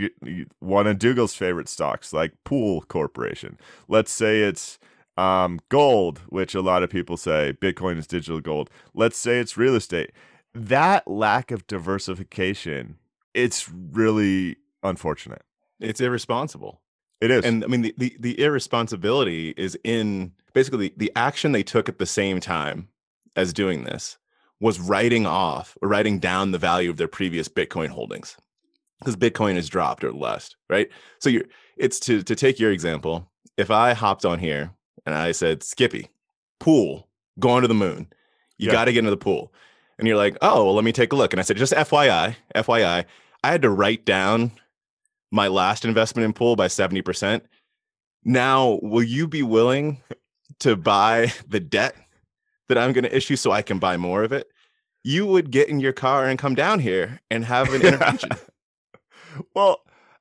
one 0.58 0.86
of 0.86 0.98
Dougal's 0.98 1.34
favorite 1.34 1.68
stocks, 1.68 2.12
like 2.12 2.32
Pool 2.44 2.82
Corporation. 2.82 3.58
Let's 3.88 4.12
say 4.12 4.42
it's 4.42 4.78
um, 5.16 5.58
gold, 5.70 6.20
which 6.28 6.54
a 6.54 6.60
lot 6.60 6.82
of 6.82 6.90
people 6.90 7.16
say 7.16 7.56
Bitcoin 7.58 7.96
is 7.96 8.06
digital 8.06 8.40
gold. 8.40 8.68
Let's 8.92 9.16
say 9.16 9.38
it's 9.38 9.56
real 9.56 9.74
estate. 9.74 10.12
That 10.54 11.08
lack 11.08 11.50
of 11.50 11.66
diversification, 11.66 12.98
it's 13.32 13.66
really 13.70 14.56
unfortunate. 14.82 15.42
It's 15.80 16.02
irresponsible. 16.02 16.81
It 17.22 17.30
is. 17.30 17.44
And 17.44 17.62
I 17.64 17.68
mean, 17.68 17.82
the, 17.82 17.94
the, 17.96 18.16
the 18.18 18.40
irresponsibility 18.40 19.54
is 19.56 19.78
in 19.84 20.32
basically 20.52 20.88
the, 20.88 20.94
the 20.96 21.12
action 21.16 21.52
they 21.52 21.62
took 21.62 21.88
at 21.88 21.98
the 21.98 22.06
same 22.06 22.40
time 22.40 22.88
as 23.36 23.52
doing 23.52 23.84
this 23.84 24.18
was 24.60 24.78
writing 24.80 25.26
off 25.26 25.76
or 25.80 25.88
writing 25.88 26.18
down 26.18 26.50
the 26.50 26.58
value 26.58 26.90
of 26.90 26.96
their 26.96 27.08
previous 27.08 27.48
Bitcoin 27.48 27.88
holdings. 27.88 28.36
because 28.98 29.16
Bitcoin 29.16 29.54
has 29.54 29.68
dropped 29.68 30.04
or 30.04 30.12
less, 30.12 30.54
right? 30.68 30.88
So 31.20 31.30
you're 31.30 31.44
it's 31.76 31.98
to 32.00 32.22
to 32.24 32.34
take 32.34 32.58
your 32.60 32.70
example. 32.72 33.28
If 33.56 33.70
I 33.70 33.92
hopped 33.94 34.24
on 34.24 34.38
here 34.38 34.70
and 35.06 35.14
I 35.14 35.32
said, 35.32 35.62
Skippy, 35.62 36.08
pool, 36.60 37.08
going 37.38 37.62
to 37.62 37.68
the 37.68 37.74
moon, 37.74 38.08
you 38.58 38.66
Yeah. 38.66 38.72
got 38.72 38.84
to 38.86 38.92
get 38.92 39.00
into 39.00 39.10
the 39.10 39.16
pool. 39.16 39.52
And 39.98 40.08
you're 40.08 40.16
like, 40.16 40.36
oh, 40.42 40.64
well, 40.64 40.74
let 40.74 40.84
me 40.84 40.92
take 40.92 41.12
a 41.12 41.16
look. 41.16 41.32
And 41.32 41.38
I 41.38 41.42
said, 41.44 41.56
just 41.56 41.72
FYI, 41.72 42.34
FYI, 42.56 43.04
I 43.44 43.50
had 43.50 43.62
to 43.62 43.70
write 43.70 44.04
down 44.04 44.52
my 45.32 45.48
last 45.48 45.84
investment 45.84 46.24
in 46.24 46.32
pool 46.32 46.54
by 46.54 46.68
70%. 46.68 47.40
Now, 48.24 48.78
will 48.82 49.02
you 49.02 49.26
be 49.26 49.42
willing 49.42 50.00
to 50.60 50.76
buy 50.76 51.32
the 51.48 51.58
debt 51.58 51.96
that 52.68 52.78
I'm 52.78 52.92
going 52.92 53.04
to 53.04 53.16
issue 53.16 53.34
so 53.34 53.50
I 53.50 53.62
can 53.62 53.78
buy 53.78 53.96
more 53.96 54.22
of 54.22 54.32
it? 54.32 54.46
You 55.02 55.26
would 55.26 55.50
get 55.50 55.68
in 55.68 55.80
your 55.80 55.92
car 55.92 56.26
and 56.28 56.38
come 56.38 56.54
down 56.54 56.78
here 56.78 57.20
and 57.30 57.44
have 57.44 57.72
an 57.74 57.82
intervention. 57.82 58.30
well, 59.54 59.80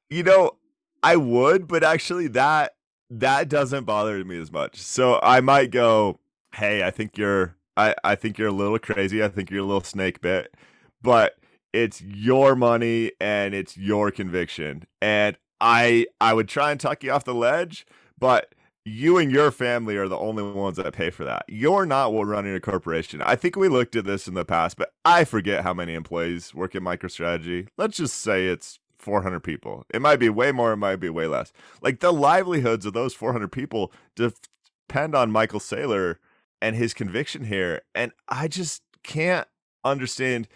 you 0.09 0.23
know, 0.23 0.57
I 1.03 1.17
would, 1.17 1.67
but 1.67 1.83
actually 1.83 2.27
that 2.29 2.73
that 3.11 3.49
doesn't 3.49 3.83
bother 3.83 4.23
me 4.23 4.39
as 4.39 4.51
much. 4.51 4.77
So 4.77 5.19
I 5.21 5.41
might 5.41 5.69
go, 5.71 6.19
"Hey, 6.55 6.83
I 6.83 6.91
think 6.91 7.17
you're 7.17 7.55
I 7.75 7.93
I 8.03 8.15
think 8.15 8.37
you're 8.37 8.47
a 8.47 8.53
little 8.53 8.79
crazy. 8.79 9.23
I 9.23 9.27
think 9.27 9.51
you're 9.51 9.63
a 9.63 9.65
little 9.65 9.83
snake 9.83 10.21
bit." 10.21 10.55
But 11.01 11.35
it's 11.73 12.01
your 12.01 12.55
money 12.55 13.11
and 13.19 13.53
it's 13.53 13.77
your 13.77 14.11
conviction. 14.11 14.85
And 15.01 15.37
I 15.59 16.07
I 16.19 16.33
would 16.33 16.47
try 16.47 16.71
and 16.71 16.79
tuck 16.79 17.03
you 17.03 17.11
off 17.11 17.23
the 17.23 17.33
ledge, 17.33 17.85
but 18.19 18.53
you 18.83 19.17
and 19.17 19.31
your 19.31 19.51
family 19.51 19.95
are 19.95 20.07
the 20.07 20.17
only 20.17 20.41
ones 20.41 20.77
that 20.77 20.91
pay 20.93 21.11
for 21.11 21.23
that. 21.23 21.45
You're 21.47 21.85
not 21.85 22.11
running 22.13 22.55
a 22.55 22.59
corporation. 22.59 23.21
I 23.21 23.35
think 23.35 23.55
we 23.55 23.67
looked 23.67 23.95
at 23.95 24.05
this 24.05 24.27
in 24.27 24.33
the 24.33 24.43
past, 24.43 24.75
but 24.75 24.91
I 25.05 25.23
forget 25.23 25.63
how 25.63 25.73
many 25.73 25.93
employees 25.93 26.55
work 26.55 26.75
at 26.75 26.81
MicroStrategy. 26.81 27.67
Let's 27.77 27.97
just 27.97 28.15
say 28.15 28.47
it's 28.47 28.79
400 28.97 29.41
people. 29.41 29.85
It 29.93 30.01
might 30.01 30.17
be 30.17 30.29
way 30.29 30.51
more, 30.51 30.73
it 30.73 30.77
might 30.77 30.95
be 30.95 31.09
way 31.09 31.27
less. 31.27 31.51
Like 31.81 31.99
the 31.99 32.11
livelihoods 32.11 32.85
of 32.85 32.93
those 32.93 33.13
400 33.13 33.51
people 33.51 33.91
depend 34.15 35.15
on 35.15 35.31
Michael 35.31 35.59
Saylor 35.59 36.15
and 36.59 36.75
his 36.75 36.95
conviction 36.95 37.45
here. 37.45 37.81
And 37.93 38.11
I 38.29 38.47
just 38.47 38.81
can't 39.03 39.47
understand. 39.83 40.47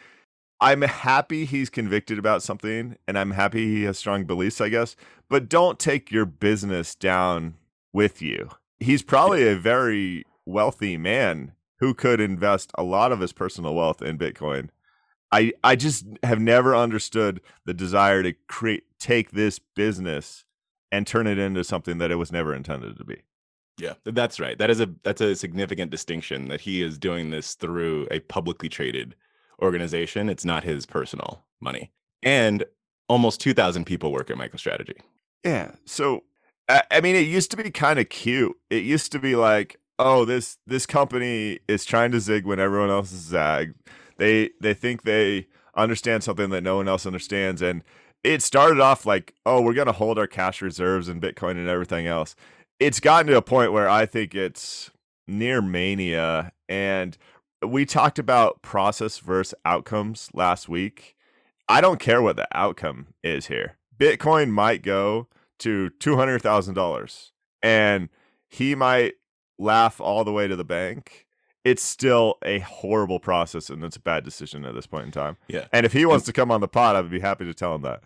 I'm 0.62 0.82
happy 0.82 1.46
he's 1.46 1.70
convicted 1.70 2.18
about 2.18 2.42
something 2.42 2.98
and 3.08 3.18
I'm 3.18 3.32
happy 3.32 3.68
he 3.68 3.84
has 3.84 3.98
strong 3.98 4.26
beliefs, 4.26 4.62
I 4.62 4.70
guess, 4.70 4.96
but 5.30 5.50
don't 5.50 5.80
take 5.80 6.12
your 6.12 6.26
business 6.26 6.96
down 6.96 7.56
with 7.94 8.22
you. 8.22 8.50
He's 8.80 9.04
probably 9.04 9.48
a 9.48 9.56
very 9.56 10.26
wealthy 10.46 10.98
man 10.98 11.54
who 11.80 11.94
could 11.94 12.22
invest 12.22 12.72
a 12.76 12.84
lot 12.84 13.12
of 13.12 13.20
his 13.20 13.34
personal 13.34 13.76
wealth 13.76 14.02
in 14.02 14.18
Bitcoin. 14.18 14.70
I 15.32 15.54
I 15.64 15.76
just 15.76 16.06
have 16.24 16.40
never 16.40 16.76
understood 16.76 17.42
the 17.66 17.74
desire 17.74 18.24
to 18.24 18.34
create 18.48 18.84
take 19.00 19.32
this 19.32 19.60
business 19.60 20.46
and 20.92 21.06
turn 21.06 21.28
it 21.28 21.38
into 21.38 21.64
something 21.64 21.98
that 21.98 22.12
it 22.12 22.16
was 22.16 22.32
never 22.32 22.54
intended 22.54 22.98
to 22.98 23.04
be. 23.04 23.24
Yeah, 23.78 23.94
that's 24.06 24.40
right. 24.40 24.58
That 24.58 24.70
is 24.70 24.80
a 24.80 24.90
that's 25.04 25.22
a 25.22 25.36
significant 25.36 25.92
distinction 25.92 26.48
that 26.48 26.62
he 26.62 26.82
is 26.82 26.98
doing 26.98 27.32
this 27.32 27.56
through 27.56 28.08
a 28.12 28.20
publicly 28.22 28.70
traded 28.70 29.16
organization. 29.62 30.30
It's 30.30 30.46
not 30.46 30.64
his 30.64 30.86
personal 30.86 31.44
money. 31.62 31.92
And 32.24 32.66
almost 33.08 33.42
2000 33.42 33.86
people 33.86 34.12
work 34.12 34.30
at 34.30 34.38
MicroStrategy. 34.38 34.98
Yeah. 35.44 35.72
So 35.86 36.24
I, 36.68 37.02
mean 37.02 37.16
it 37.16 37.28
used 37.28 37.52
to 37.52 37.58
be 37.58 37.70
kind 37.70 38.00
of 38.00 38.10
cute. 38.10 38.58
It 38.70 38.84
used 38.84 39.12
to 39.12 39.20
be 39.20 39.36
like, 39.36 39.80
oh, 40.00 40.26
this 40.26 40.58
this 40.66 40.86
company 40.86 41.60
is 41.68 41.86
trying 41.86 42.12
to 42.12 42.20
zig 42.20 42.46
when 42.46 42.60
everyone 42.60 42.90
else 42.90 43.12
is 43.12 43.22
zag. 43.22 43.76
They 44.18 44.52
they 44.60 44.74
think 44.74 45.04
they 45.04 45.48
understand 45.76 46.24
something 46.24 46.50
that 46.50 46.62
no 46.62 46.78
one 46.78 46.88
else 46.88 47.06
understands 47.06 47.62
and 47.62 47.84
it 48.26 48.42
started 48.42 48.80
off 48.80 49.06
like, 49.06 49.36
oh, 49.46 49.62
we're 49.62 49.74
to 49.74 49.92
hold 49.92 50.18
our 50.18 50.26
cash 50.26 50.62
reserves 50.62 51.08
in 51.08 51.22
Bitcoin 51.22 51.52
and 51.52 51.68
everything 51.68 52.08
else. 52.08 52.36
It's 52.80 53.00
gotten 53.00 53.28
to 53.28 53.38
a 53.38 53.42
point 53.42 53.72
where 53.72 53.88
I 53.88 54.08
think 54.08 54.34
it's 54.34 54.90
near 55.28 55.62
mania 55.62 56.52
and 56.68 57.18
we 57.70 57.86
talked 57.86 58.20
about 58.20 58.62
process 58.62 59.20
versus 59.20 59.54
outcomes 59.66 60.30
last 60.34 60.70
week. 60.70 61.16
I 61.68 61.82
don't 61.82 62.00
care 62.00 62.22
what 62.22 62.36
the 62.36 62.48
outcome 62.56 63.08
is 63.24 63.48
here. 63.48 63.78
Bitcoin 63.98 64.50
might 64.50 64.84
go 64.84 65.28
to 65.60 65.90
$200,000 66.00 67.32
and 67.64 68.10
he 68.48 68.76
might 68.76 69.14
laugh 69.58 70.00
all 70.00 70.24
the 70.24 70.32
way 70.32 70.48
to 70.48 70.56
the 70.56 70.66
bank. 70.66 71.26
It's 71.64 71.82
still 71.82 72.38
a 72.44 72.60
horrible 72.60 73.20
process 73.20 73.70
and 73.70 73.84
it's 73.84 73.96
a 73.96 74.02
bad 74.02 74.24
decision 74.24 74.66
at 74.66 74.76
this 74.76 74.86
point 74.86 75.06
in 75.06 75.12
time. 75.12 75.38
Yeah. 75.48 75.68
And 75.74 75.86
if 75.86 75.94
he 75.94 76.06
wants 76.06 76.26
to 76.26 76.34
come 76.34 76.52
on 76.52 76.62
the 76.62 76.68
pod, 76.68 76.96
I 76.96 77.02
would 77.02 77.10
be 77.10 77.20
happy 77.20 77.46
to 77.46 77.54
tell 77.54 77.74
him 77.74 77.82
that. 77.82 78.04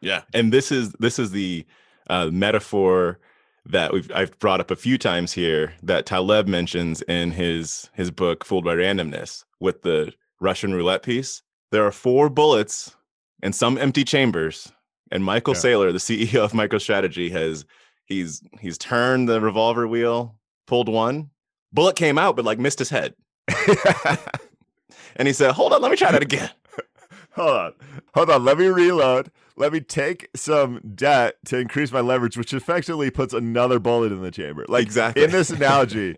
Yeah. 0.00 0.22
And 0.32 0.52
this 0.52 0.70
is 0.70 0.92
this 0.92 1.18
is 1.18 1.32
the 1.32 1.66
uh, 2.08 2.26
metaphor 2.26 3.18
that 3.66 3.92
we've 3.92 4.10
I've 4.14 4.38
brought 4.38 4.60
up 4.60 4.70
a 4.70 4.76
few 4.76 4.98
times 4.98 5.32
here 5.32 5.74
that 5.82 6.06
Taleb 6.06 6.48
mentions 6.48 7.02
in 7.02 7.32
his 7.32 7.90
his 7.94 8.10
book 8.10 8.44
Fooled 8.44 8.64
by 8.64 8.74
Randomness 8.74 9.44
with 9.60 9.82
the 9.82 10.12
Russian 10.40 10.74
roulette 10.74 11.02
piece. 11.02 11.42
There 11.70 11.86
are 11.86 11.92
four 11.92 12.28
bullets 12.28 12.96
and 13.42 13.54
some 13.54 13.78
empty 13.78 14.04
chambers. 14.04 14.72
And 15.12 15.24
Michael 15.24 15.54
Yeah. 15.54 15.60
Saylor, 15.60 15.92
the 15.92 15.98
CEO 15.98 16.44
of 16.44 16.52
MicroStrategy, 16.52 17.30
has 17.32 17.64
he's 18.06 18.42
he's 18.60 18.78
turned 18.78 19.28
the 19.28 19.40
revolver 19.40 19.86
wheel, 19.88 20.36
pulled 20.66 20.88
one, 20.88 21.30
bullet 21.72 21.96
came 21.96 22.16
out, 22.18 22.36
but 22.36 22.44
like 22.44 22.58
missed 22.58 22.78
his 22.78 22.90
head. 22.90 23.14
And 25.16 25.26
he 25.28 25.34
said, 25.34 25.52
Hold 25.52 25.72
on, 25.72 25.82
let 25.82 25.90
me 25.90 25.96
try 25.96 26.12
that 26.12 26.22
again. 26.22 26.50
Hold 27.34 27.50
on. 27.56 27.72
Hold 28.14 28.30
on. 28.30 28.44
Let 28.44 28.58
me 28.58 28.66
reload. 28.66 29.30
Let 29.56 29.72
me 29.72 29.80
take 29.80 30.28
some 30.34 30.80
debt 30.94 31.36
to 31.46 31.58
increase 31.58 31.92
my 31.92 32.00
leverage, 32.00 32.36
which 32.36 32.52
effectively 32.54 33.10
puts 33.10 33.34
another 33.34 33.78
bullet 33.78 34.10
in 34.10 34.22
the 34.22 34.30
chamber. 34.30 34.64
Like 34.68 34.82
Exactly. 34.84 35.22
in 35.24 35.30
this 35.30 35.50
analogy, 35.50 36.16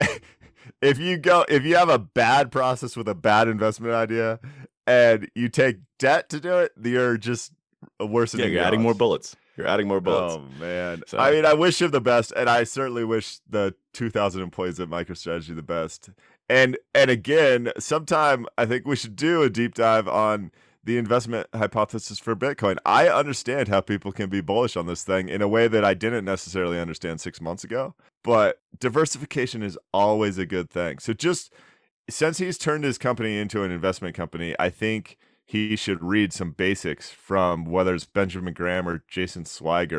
if 0.82 0.98
you 0.98 1.16
go 1.16 1.44
if 1.48 1.64
you 1.64 1.76
have 1.76 1.88
a 1.88 1.98
bad 1.98 2.50
process 2.50 2.96
with 2.96 3.08
a 3.08 3.14
bad 3.14 3.48
investment 3.48 3.94
idea 3.94 4.40
and 4.86 5.30
you 5.34 5.48
take 5.48 5.76
debt 5.98 6.28
to 6.30 6.40
do 6.40 6.58
it, 6.58 6.72
you're 6.82 7.16
just 7.16 7.52
worsening. 8.00 8.44
Yeah, 8.46 8.50
you're 8.50 8.56
your 8.58 8.64
adding 8.66 8.82
more 8.82 8.94
bullets. 8.94 9.36
You're 9.56 9.66
adding 9.68 9.88
more 9.88 10.00
bullets. 10.00 10.34
Oh 10.38 10.60
man! 10.60 11.02
So- 11.06 11.18
I 11.18 11.30
mean, 11.32 11.44
I 11.44 11.52
wish 11.54 11.80
him 11.82 11.90
the 11.90 12.00
best, 12.00 12.32
and 12.34 12.48
I 12.48 12.64
certainly 12.64 13.04
wish 13.04 13.40
the 13.48 13.74
2,000 13.92 14.40
employees 14.42 14.80
at 14.80 14.88
MicroStrategy 14.88 15.54
the 15.54 15.62
best. 15.62 16.10
And 16.50 16.76
and 16.96 17.12
again, 17.12 17.70
sometime 17.78 18.44
I 18.58 18.66
think 18.66 18.84
we 18.84 18.96
should 18.96 19.14
do 19.14 19.42
a 19.42 19.48
deep 19.48 19.72
dive 19.72 20.08
on 20.08 20.50
the 20.82 20.98
investment 20.98 21.46
hypothesis 21.54 22.18
for 22.18 22.34
Bitcoin. 22.34 22.76
I 22.84 23.08
understand 23.08 23.68
how 23.68 23.80
people 23.80 24.10
can 24.10 24.28
be 24.28 24.40
bullish 24.40 24.76
on 24.76 24.86
this 24.86 25.04
thing 25.04 25.28
in 25.28 25.42
a 25.42 25.48
way 25.48 25.68
that 25.68 25.84
I 25.84 25.94
didn't 25.94 26.24
necessarily 26.24 26.80
understand 26.80 27.20
six 27.20 27.40
months 27.40 27.62
ago. 27.62 27.94
But 28.24 28.60
diversification 28.80 29.62
is 29.62 29.78
always 29.94 30.38
a 30.38 30.46
good 30.46 30.70
thing. 30.70 30.98
So 30.98 31.12
just 31.12 31.52
since 32.08 32.38
he's 32.38 32.58
turned 32.58 32.82
his 32.82 32.98
company 32.98 33.38
into 33.38 33.62
an 33.62 33.70
investment 33.70 34.16
company, 34.16 34.56
I 34.58 34.70
think 34.70 35.18
he 35.44 35.76
should 35.76 36.02
read 36.02 36.32
some 36.32 36.50
basics 36.50 37.10
from 37.10 37.64
whether 37.64 37.94
it's 37.94 38.06
Benjamin 38.06 38.54
Graham 38.54 38.88
or 38.88 39.04
Jason 39.06 39.44
Zweig, 39.44 39.92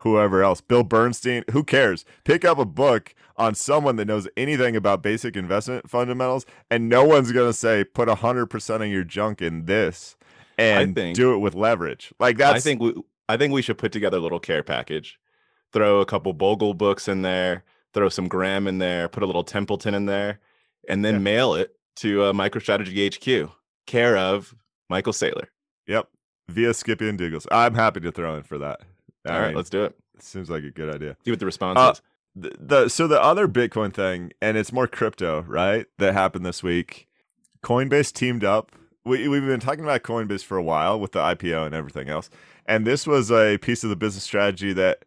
whoever 0.00 0.42
else, 0.42 0.60
Bill 0.60 0.82
Bernstein, 0.84 1.44
who 1.52 1.64
cares? 1.64 2.04
Pick 2.24 2.44
up 2.44 2.58
a 2.58 2.64
book 2.64 3.14
on 3.36 3.54
someone 3.54 3.96
that 3.96 4.06
knows 4.06 4.26
anything 4.36 4.74
about 4.76 5.02
basic 5.02 5.36
investment 5.36 5.88
fundamentals, 5.88 6.44
and 6.70 6.88
no 6.88 7.04
one's 7.04 7.32
going 7.32 7.48
to 7.48 7.52
say 7.52 7.84
put 7.84 8.08
100% 8.08 8.74
of 8.82 8.86
your 8.88 9.04
junk 9.04 9.40
in 9.42 9.64
this 9.66 10.16
and 10.56 10.94
think- 10.94 11.16
do 11.16 11.34
it 11.34 11.38
with 11.38 11.54
leverage. 11.54 12.12
Like 12.18 12.36
that's 12.36 12.56
I 12.56 12.60
think 12.60 12.80
we 12.80 12.94
I 13.28 13.36
think 13.36 13.52
we 13.52 13.62
should 13.62 13.78
put 13.78 13.92
together 13.92 14.16
a 14.16 14.20
little 14.20 14.40
care 14.40 14.62
package. 14.62 15.18
Throw 15.72 16.00
a 16.00 16.06
couple 16.06 16.32
Bogle 16.32 16.72
books 16.74 17.08
in 17.08 17.20
there, 17.22 17.62
throw 17.92 18.08
some 18.08 18.26
Graham 18.26 18.66
in 18.66 18.78
there, 18.78 19.06
put 19.08 19.22
a 19.22 19.26
little 19.26 19.44
Templeton 19.44 19.92
in 19.94 20.06
there, 20.06 20.40
and 20.88 21.04
then 21.04 21.14
Yeah. 21.14 21.20
mail 21.20 21.54
it 21.54 21.76
to 21.96 22.22
uh, 22.22 22.32
MicroStrategy 22.32 23.14
HQ, 23.44 23.50
care 23.86 24.16
of 24.16 24.54
Michael 24.88 25.12
Saylor. 25.12 25.48
Yep. 25.86 26.08
Via 26.48 26.72
Skippy 26.72 27.08
and 27.08 27.18
Douglas. 27.18 27.46
I'm 27.50 27.74
happy 27.74 28.00
to 28.00 28.10
throw 28.10 28.36
in 28.36 28.42
for 28.44 28.56
that. 28.58 28.80
I 29.28 29.34
All 29.34 29.40
right, 29.40 29.46
mean, 29.48 29.56
let's 29.56 29.70
do 29.70 29.84
it. 29.84 29.94
seems 30.18 30.50
like 30.50 30.64
a 30.64 30.70
good 30.70 30.94
idea. 30.94 31.16
See 31.24 31.30
what 31.30 31.40
the 31.40 31.46
response 31.46 31.78
Uh, 31.78 31.92
is. 31.94 32.02
the, 32.36 32.56
the 32.58 32.88
so 32.88 33.06
the 33.06 33.20
other 33.22 33.46
Bitcoin 33.48 33.92
thing, 33.92 34.32
and 34.42 34.56
it's 34.56 34.72
more 34.72 34.86
crypto, 34.86 35.42
right? 35.42 35.86
That 35.98 36.14
happened 36.14 36.44
this 36.46 36.62
week. 36.62 37.06
Coinbase 37.62 38.12
teamed 38.12 38.44
up. 38.44 38.72
We 39.04 39.26
we've 39.28 39.44
been 39.46 39.60
talking 39.60 39.84
about 39.84 40.02
Coinbase 40.02 40.44
for 40.44 40.56
a 40.56 40.62
while 40.62 40.98
with 41.00 41.12
the 41.12 41.20
IPO 41.20 41.66
and 41.66 41.74
everything 41.74 42.08
else, 42.08 42.30
and 42.66 42.86
this 42.86 43.06
was 43.06 43.30
a 43.32 43.58
piece 43.58 43.82
of 43.84 43.90
the 43.90 43.96
business 43.96 44.24
strategy 44.24 44.72
that 44.74 45.04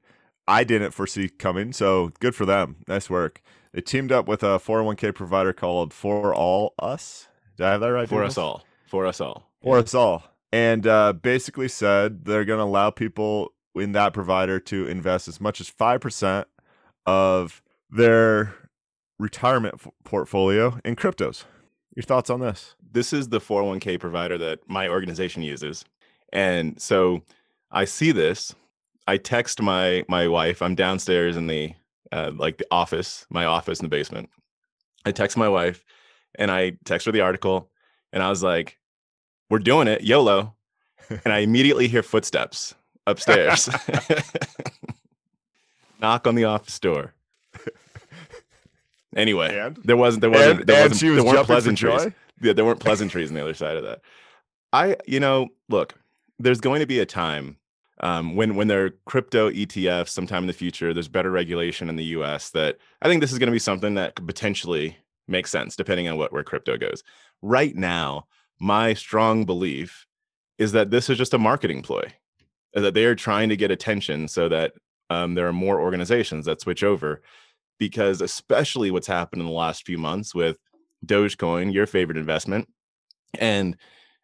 I 0.48 0.64
didn't 0.64 0.92
foresee 0.92 1.30
coming. 1.30 1.72
So 1.72 2.12
good 2.20 2.36
for 2.36 2.46
them. 2.46 2.78
Nice 2.88 3.10
work. 3.10 3.42
They 3.74 3.82
teamed 3.82 4.12
up 4.12 4.28
with 4.28 4.44
a 4.44 4.60
401k 4.60 5.14
provider 5.16 5.54
called 5.54 5.94
For 5.94 6.34
All 6.36 6.74
Us. 6.80 7.28
Did 7.58 7.68
I 7.68 7.72
have 7.72 7.82
that 7.82 7.88
right? 7.94 8.10
For 8.10 8.24
us 8.24 8.38
all. 8.38 8.66
For 8.88 9.06
us 9.06 9.22
all. 9.22 9.50
for 9.62 9.78
us 9.78 9.94
all. 9.94 10.24
And 10.52 10.86
uh, 10.86 11.14
basically 11.14 11.70
said 11.70 12.26
they're 12.26 12.44
going 12.44 12.58
to 12.60 12.66
allow 12.66 12.90
people 12.90 13.54
in 13.76 13.94
that 13.94 14.14
provider 14.14 14.60
to 14.60 14.88
invest 14.88 15.28
as 15.28 15.40
much 15.40 15.62
as 15.62 15.70
5% 15.70 16.46
of 17.06 17.62
their 17.90 18.54
retirement 19.20 19.76
f- 19.76 19.88
portfolio 20.04 20.80
in 20.84 20.96
cryptos. 20.96 21.46
Your 21.96 22.04
thoughts 22.04 22.30
on 22.30 22.40
this? 22.40 22.76
This 22.92 23.14
is 23.14 23.30
the 23.30 23.40
401k 23.40 24.00
provider 24.00 24.38
that 24.38 24.60
my 24.68 24.88
organization 24.88 25.44
uses. 25.44 25.86
And 26.32 26.82
so 26.82 27.22
I 27.70 27.86
see 27.86 28.12
this. 28.12 28.56
I 29.08 29.18
text 29.18 29.62
my 29.62 30.06
my 30.08 30.28
wife. 30.28 30.62
I'm 30.62 30.76
downstairs 30.76 31.36
in 31.36 31.48
the 31.48 31.74
uh, 32.12 32.32
like 32.36 32.58
the 32.58 32.68
office, 32.72 33.26
my 33.30 33.46
office 33.46 33.80
in 33.80 33.86
the 33.86 33.90
basement. 33.90 34.30
I 35.06 35.12
text 35.12 35.36
my 35.36 35.50
wife, 35.50 35.84
and 36.36 36.52
I 36.52 36.74
text 36.86 37.06
her 37.08 37.12
the 37.12 37.22
article, 37.22 37.70
and 38.14 38.22
I 38.22 38.30
was 38.30 38.44
like, 38.44 38.78
"We're 39.50 39.60
doing 39.60 39.88
it, 39.88 40.04
YOLO." 40.04 40.56
and 41.10 41.34
I 41.34 41.40
immediately 41.48 41.88
hear 41.88 42.04
footsteps 42.04 42.76
upstairs. 43.08 43.70
Knock 46.02 46.28
on 46.28 46.36
the 46.36 46.46
office 46.46 46.80
door. 46.80 47.14
Anyway, 49.14 49.58
And? 49.58 49.78
there 49.84 49.98
wasn't 49.98 50.22
there 50.22 50.30
wasn't 50.30 50.60
and, 50.62 50.68
there 50.70 50.88
wasn't 50.88 51.12
was 51.12 51.24
there 51.24 51.34
weren't 51.34 51.46
pleasantries. 51.46 52.08
Yeah, 52.42 52.54
there 52.54 52.64
weren't 52.64 52.80
pleasantries 52.80 53.30
on 53.30 53.36
the 53.36 53.42
other 53.42 53.54
side 53.54 53.76
of 53.76 53.84
that. 53.84 54.00
I, 54.72 54.96
you 55.06 55.20
know, 55.20 55.50
look, 55.68 55.96
there's 56.40 56.62
going 56.62 56.80
to 56.80 56.86
be 56.86 57.00
a 57.00 57.06
time 57.06 57.58
um, 58.00 58.36
when 58.36 58.56
when 58.56 58.68
there 58.68 58.86
are 58.86 58.92
crypto 59.06 59.50
ETFs 59.52 60.10
sometime 60.10 60.44
in 60.44 60.48
the 60.48 60.54
future. 60.54 60.94
There's 60.94 61.10
better 61.10 61.30
regulation 61.30 61.90
in 61.90 61.98
the 61.98 62.06
U.S. 62.06 62.52
that 62.52 62.78
I 63.02 63.10
think 63.10 63.22
this 63.22 63.34
is 63.34 63.38
going 63.40 63.48
to 63.48 63.52
be 63.52 63.60
something 63.60 63.96
that 63.96 64.16
could 64.16 64.28
potentially 64.28 64.98
make 65.28 65.48
sense 65.48 65.76
depending 65.76 66.08
on 66.08 66.18
what 66.18 66.32
where 66.32 66.44
crypto 66.44 66.78
goes. 66.78 67.04
Right 67.42 67.76
now, 67.76 68.28
my 68.60 68.94
strong 68.94 69.46
belief 69.46 70.06
is 70.58 70.72
that 70.72 70.90
this 70.90 71.10
is 71.10 71.18
just 71.18 71.34
a 71.34 71.38
marketing 71.38 71.82
ploy, 71.82 72.14
that 72.74 72.94
they 72.94 73.06
are 73.06 73.16
trying 73.16 73.50
to 73.50 73.58
get 73.58 73.72
attention 73.72 74.28
so 74.28 74.48
that 74.50 74.74
um, 75.10 75.36
there 75.36 75.48
are 75.48 75.54
more 75.54 75.80
organizations 75.80 76.46
that 76.46 76.62
switch 76.62 76.84
over. 76.84 77.22
Because 77.80 78.22
especially 78.22 78.92
what's 78.92 79.08
happened 79.08 79.42
in 79.42 79.48
the 79.48 79.54
last 79.54 79.88
few 79.88 79.98
months 79.98 80.36
with 80.36 80.58
Dogecoin, 81.06 81.74
your 81.74 81.88
favorite 81.88 82.18
investment, 82.18 82.70
and 83.40 83.76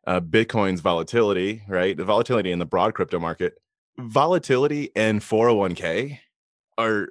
uh, 0.06 0.20
Bitcoin's 0.20 0.82
volatility, 0.82 1.64
right? 1.68 1.98
The 1.98 2.06
volatility 2.06 2.52
in 2.52 2.60
the 2.60 2.66
broad 2.66 2.94
crypto 2.94 3.20
market, 3.20 3.58
volatility 3.98 4.92
and 4.96 5.22
401k 5.22 6.20
are 6.78 7.10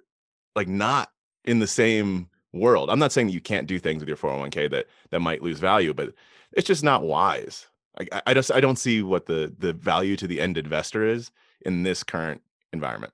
like 0.55 0.69
not 0.69 1.11
in 1.45 1.59
the 1.59 1.67
same 1.67 2.29
world. 2.53 2.91
I'm 2.91 2.99
not 2.99 3.13
saying 3.13 3.29
that 3.29 3.33
you 3.33 3.41
can't 3.41 3.67
do 3.67 3.79
things 3.79 4.01
with 4.01 4.09
your 4.09 4.17
401k 4.17 4.71
that 4.71 4.87
that 5.11 5.21
might 5.21 5.43
lose 5.43 5.59
value, 5.59 5.93
but 5.93 6.15
it's 6.53 6.67
just 6.67 6.85
not 6.85 7.03
wise. 7.03 7.67
I, 8.01 8.23
I- 8.27 8.35
just 8.35 8.51
I 8.53 8.61
don't 8.61 8.79
see 8.79 9.03
what 9.03 9.27
the 9.27 9.53
the 9.59 9.73
value 9.73 10.17
to 10.17 10.27
the 10.27 10.41
end 10.41 10.59
investor 10.59 11.05
is 11.07 11.31
in 11.65 11.83
this 11.83 12.03
current 12.03 12.43
environment. 12.73 13.13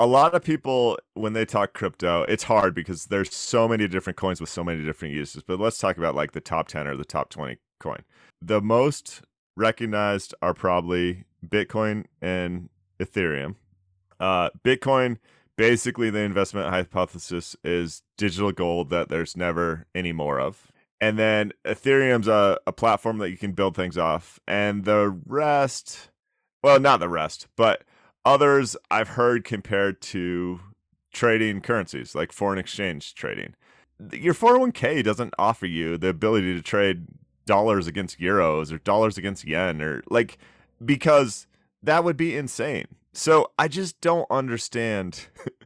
a 0.00 0.06
lot 0.06 0.34
of 0.34 0.42
people 0.42 0.98
when 1.14 1.32
they 1.34 1.44
talk 1.44 1.72
crypto 1.74 2.22
it's 2.24 2.44
hard 2.44 2.74
because 2.74 3.06
there's 3.06 3.32
so 3.34 3.68
many 3.68 3.86
different 3.86 4.16
coins 4.16 4.40
with 4.40 4.50
so 4.50 4.64
many 4.64 4.82
different 4.84 5.14
uses 5.14 5.42
but 5.42 5.60
let's 5.60 5.78
talk 5.78 5.96
about 5.98 6.14
like 6.14 6.32
the 6.32 6.40
top 6.40 6.66
10 6.68 6.86
or 6.86 6.96
the 6.96 7.04
top 7.04 7.28
20 7.30 7.58
coin. 7.80 8.02
The 8.42 8.60
most 8.60 9.22
recognized 9.56 10.34
are 10.42 10.54
probably 10.54 11.24
bitcoin 11.46 12.04
and 12.20 12.68
ethereum. 12.98 13.54
Uh, 14.18 14.48
bitcoin 14.64 15.18
basically 15.56 16.10
the 16.10 16.20
investment 16.20 16.68
hypothesis 16.70 17.54
is 17.62 18.02
digital 18.16 18.50
gold 18.52 18.90
that 18.90 19.08
there's 19.08 19.36
never 19.36 19.86
any 19.94 20.12
more 20.12 20.40
of 20.40 20.72
and 21.04 21.18
then 21.18 21.52
ethereum's 21.64 22.28
a, 22.28 22.58
a 22.66 22.72
platform 22.72 23.18
that 23.18 23.30
you 23.30 23.36
can 23.36 23.52
build 23.52 23.76
things 23.76 23.98
off 23.98 24.40
and 24.46 24.84
the 24.84 25.18
rest 25.26 26.10
well 26.62 26.80
not 26.80 27.00
the 27.00 27.08
rest 27.08 27.46
but 27.56 27.84
others 28.24 28.76
I've 28.90 29.08
heard 29.08 29.44
compared 29.44 30.00
to 30.02 30.60
trading 31.12 31.60
currencies 31.60 32.14
like 32.14 32.32
foreign 32.32 32.58
exchange 32.58 33.14
trading. 33.14 33.54
Your 34.12 34.34
401k 34.34 35.04
doesn't 35.04 35.34
offer 35.38 35.66
you 35.66 35.96
the 35.96 36.08
ability 36.08 36.54
to 36.54 36.62
trade 36.62 37.06
dollars 37.46 37.86
against 37.86 38.18
euros 38.18 38.72
or 38.72 38.78
dollars 38.78 39.18
against 39.18 39.44
yen 39.44 39.80
or 39.80 40.02
like 40.10 40.38
because 40.84 41.46
that 41.82 42.02
would 42.04 42.16
be 42.16 42.36
insane. 42.36 42.86
So 43.12 43.52
I 43.58 43.68
just 43.68 44.00
don't 44.00 44.26
understand 44.30 45.26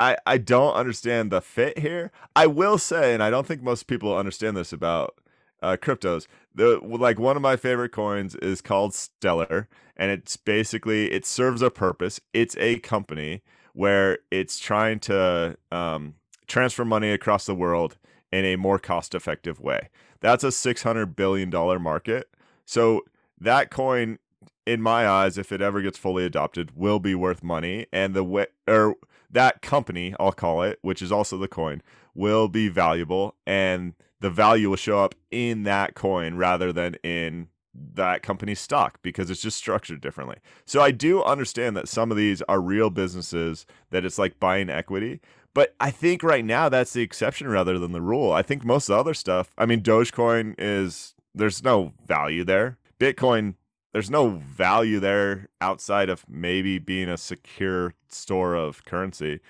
I 0.00 0.16
I 0.26 0.38
don't 0.38 0.74
understand 0.74 1.30
the 1.30 1.40
fit 1.40 1.78
here. 1.78 2.10
I 2.34 2.46
will 2.46 2.78
say 2.78 3.14
and 3.14 3.22
I 3.22 3.30
don't 3.30 3.46
think 3.46 3.62
most 3.62 3.86
people 3.86 4.16
understand 4.16 4.56
this 4.56 4.72
about 4.72 5.14
uh, 5.62 5.76
cryptos. 5.80 6.26
The 6.54 6.80
like 6.82 7.18
one 7.18 7.36
of 7.36 7.42
my 7.42 7.56
favorite 7.56 7.92
coins 7.92 8.34
is 8.36 8.60
called 8.60 8.94
Stellar, 8.94 9.68
and 9.96 10.10
it's 10.10 10.36
basically 10.36 11.12
it 11.12 11.26
serves 11.26 11.62
a 11.62 11.70
purpose. 11.70 12.20
It's 12.32 12.56
a 12.56 12.78
company 12.80 13.42
where 13.72 14.18
it's 14.30 14.58
trying 14.58 14.98
to 14.98 15.56
um, 15.70 16.14
transfer 16.48 16.84
money 16.84 17.10
across 17.10 17.46
the 17.46 17.54
world 17.54 17.98
in 18.32 18.44
a 18.44 18.56
more 18.56 18.78
cost-effective 18.78 19.60
way. 19.60 19.90
That's 20.20 20.42
a 20.42 20.50
six 20.50 20.82
hundred 20.82 21.14
billion 21.14 21.50
dollar 21.50 21.78
market. 21.78 22.30
So 22.64 23.02
that 23.38 23.70
coin, 23.70 24.18
in 24.66 24.82
my 24.82 25.08
eyes, 25.08 25.38
if 25.38 25.52
it 25.52 25.62
ever 25.62 25.82
gets 25.82 25.98
fully 25.98 26.24
adopted, 26.24 26.76
will 26.76 26.98
be 26.98 27.14
worth 27.14 27.42
money, 27.42 27.86
and 27.92 28.14
the 28.14 28.24
way 28.24 28.46
or 28.66 28.96
that 29.30 29.62
company, 29.62 30.14
I'll 30.18 30.32
call 30.32 30.62
it, 30.62 30.78
which 30.82 31.02
is 31.02 31.12
also 31.12 31.36
the 31.36 31.48
coin, 31.48 31.82
will 32.14 32.48
be 32.48 32.68
valuable 32.68 33.36
and 33.46 33.94
the 34.20 34.30
value 34.30 34.70
will 34.70 34.76
show 34.76 35.02
up 35.02 35.14
in 35.30 35.62
that 35.64 35.94
coin 35.94 36.34
rather 36.34 36.72
than 36.72 36.96
in 37.02 37.48
that 37.72 38.22
company's 38.22 38.60
stock 38.60 38.98
because 39.02 39.30
it's 39.30 39.40
just 39.40 39.56
structured 39.56 40.00
differently. 40.00 40.36
So 40.64 40.80
I 40.80 40.90
do 40.90 41.22
understand 41.22 41.76
that 41.76 41.88
some 41.88 42.10
of 42.10 42.16
these 42.16 42.42
are 42.42 42.60
real 42.60 42.90
businesses 42.90 43.64
that 43.90 44.04
it's 44.04 44.18
like 44.18 44.40
buying 44.40 44.68
equity, 44.68 45.20
but 45.54 45.74
I 45.80 45.90
think 45.90 46.22
right 46.22 46.44
now 46.44 46.68
that's 46.68 46.92
the 46.92 47.02
exception 47.02 47.48
rather 47.48 47.78
than 47.78 47.92
the 47.92 48.00
rule. 48.00 48.32
I 48.32 48.42
think 48.42 48.64
most 48.64 48.88
of 48.88 48.94
the 48.94 49.00
other 49.00 49.14
stuff, 49.14 49.52
I 49.56 49.66
mean 49.66 49.80
Dogecoin 49.80 50.54
is 50.58 51.14
there's 51.34 51.62
no 51.62 51.92
value 52.06 52.44
there. 52.44 52.78
Bitcoin 52.98 53.54
there's 53.92 54.10
no 54.10 54.28
value 54.28 55.00
there 55.00 55.48
outside 55.60 56.08
of 56.08 56.24
maybe 56.28 56.78
being 56.78 57.08
a 57.08 57.16
secure 57.16 57.94
store 58.08 58.54
of 58.54 58.84
currency. 58.84 59.40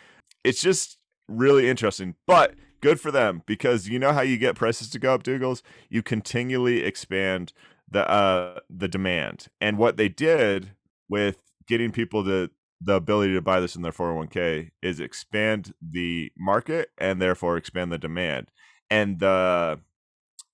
It's 0.44 0.62
just 0.62 0.98
really 1.28 1.68
interesting, 1.68 2.14
but 2.26 2.54
good 2.80 3.00
for 3.00 3.10
them 3.10 3.42
because 3.46 3.88
you 3.88 3.98
know 3.98 4.12
how 4.12 4.22
you 4.22 4.38
get 4.38 4.56
prices 4.56 4.88
to 4.90 4.98
go 4.98 5.14
up, 5.14 5.22
Dougals? 5.22 5.62
You 5.88 6.02
continually 6.02 6.82
expand 6.82 7.52
the 7.90 8.08
uh 8.08 8.60
the 8.70 8.88
demand. 8.88 9.48
And 9.60 9.76
what 9.76 9.96
they 9.96 10.08
did 10.08 10.72
with 11.08 11.38
getting 11.66 11.92
people 11.92 12.24
to 12.24 12.50
the 12.80 12.94
ability 12.94 13.34
to 13.34 13.42
buy 13.42 13.60
this 13.60 13.76
in 13.76 13.82
their 13.82 13.92
401k 13.92 14.70
is 14.80 15.00
expand 15.00 15.74
the 15.82 16.32
market 16.38 16.90
and 16.96 17.20
therefore 17.20 17.56
expand 17.58 17.92
the 17.92 17.98
demand. 17.98 18.50
And 18.90 19.18
the 19.18 19.80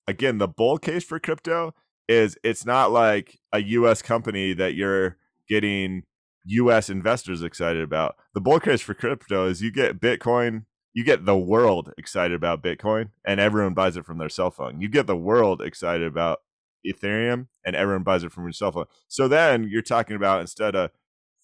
again, 0.07 0.37
the 0.37 0.47
bull 0.47 0.77
case 0.77 1.03
for 1.03 1.19
crypto 1.19 1.73
is 2.07 2.37
it's 2.43 2.65
not 2.65 2.91
like 2.91 3.39
a 3.53 3.59
US 3.59 4.01
company 4.01 4.53
that 4.53 4.75
you're 4.75 5.17
getting 5.47 6.03
US 6.45 6.89
investors 6.89 7.43
excited 7.43 7.81
about. 7.81 8.15
The 8.33 8.41
bull 8.41 8.59
case 8.59 8.81
for 8.81 8.93
crypto 8.93 9.47
is 9.47 9.61
you 9.61 9.71
get 9.71 9.99
Bitcoin, 9.99 10.65
you 10.93 11.03
get 11.03 11.25
the 11.25 11.37
world 11.37 11.93
excited 11.97 12.33
about 12.33 12.63
Bitcoin 12.63 13.09
and 13.25 13.39
everyone 13.39 13.73
buys 13.73 13.97
it 13.97 14.05
from 14.05 14.17
their 14.17 14.29
cell 14.29 14.51
phone. 14.51 14.81
You 14.81 14.89
get 14.89 15.07
the 15.07 15.17
world 15.17 15.61
excited 15.61 16.07
about 16.07 16.39
Ethereum 16.85 17.47
and 17.65 17.75
everyone 17.75 18.03
buys 18.03 18.23
it 18.23 18.31
from 18.31 18.43
your 18.45 18.53
cell 18.53 18.71
phone. 18.71 18.85
So 19.07 19.27
then 19.27 19.67
you're 19.69 19.81
talking 19.81 20.15
about 20.15 20.41
instead 20.41 20.75
of 20.75 20.91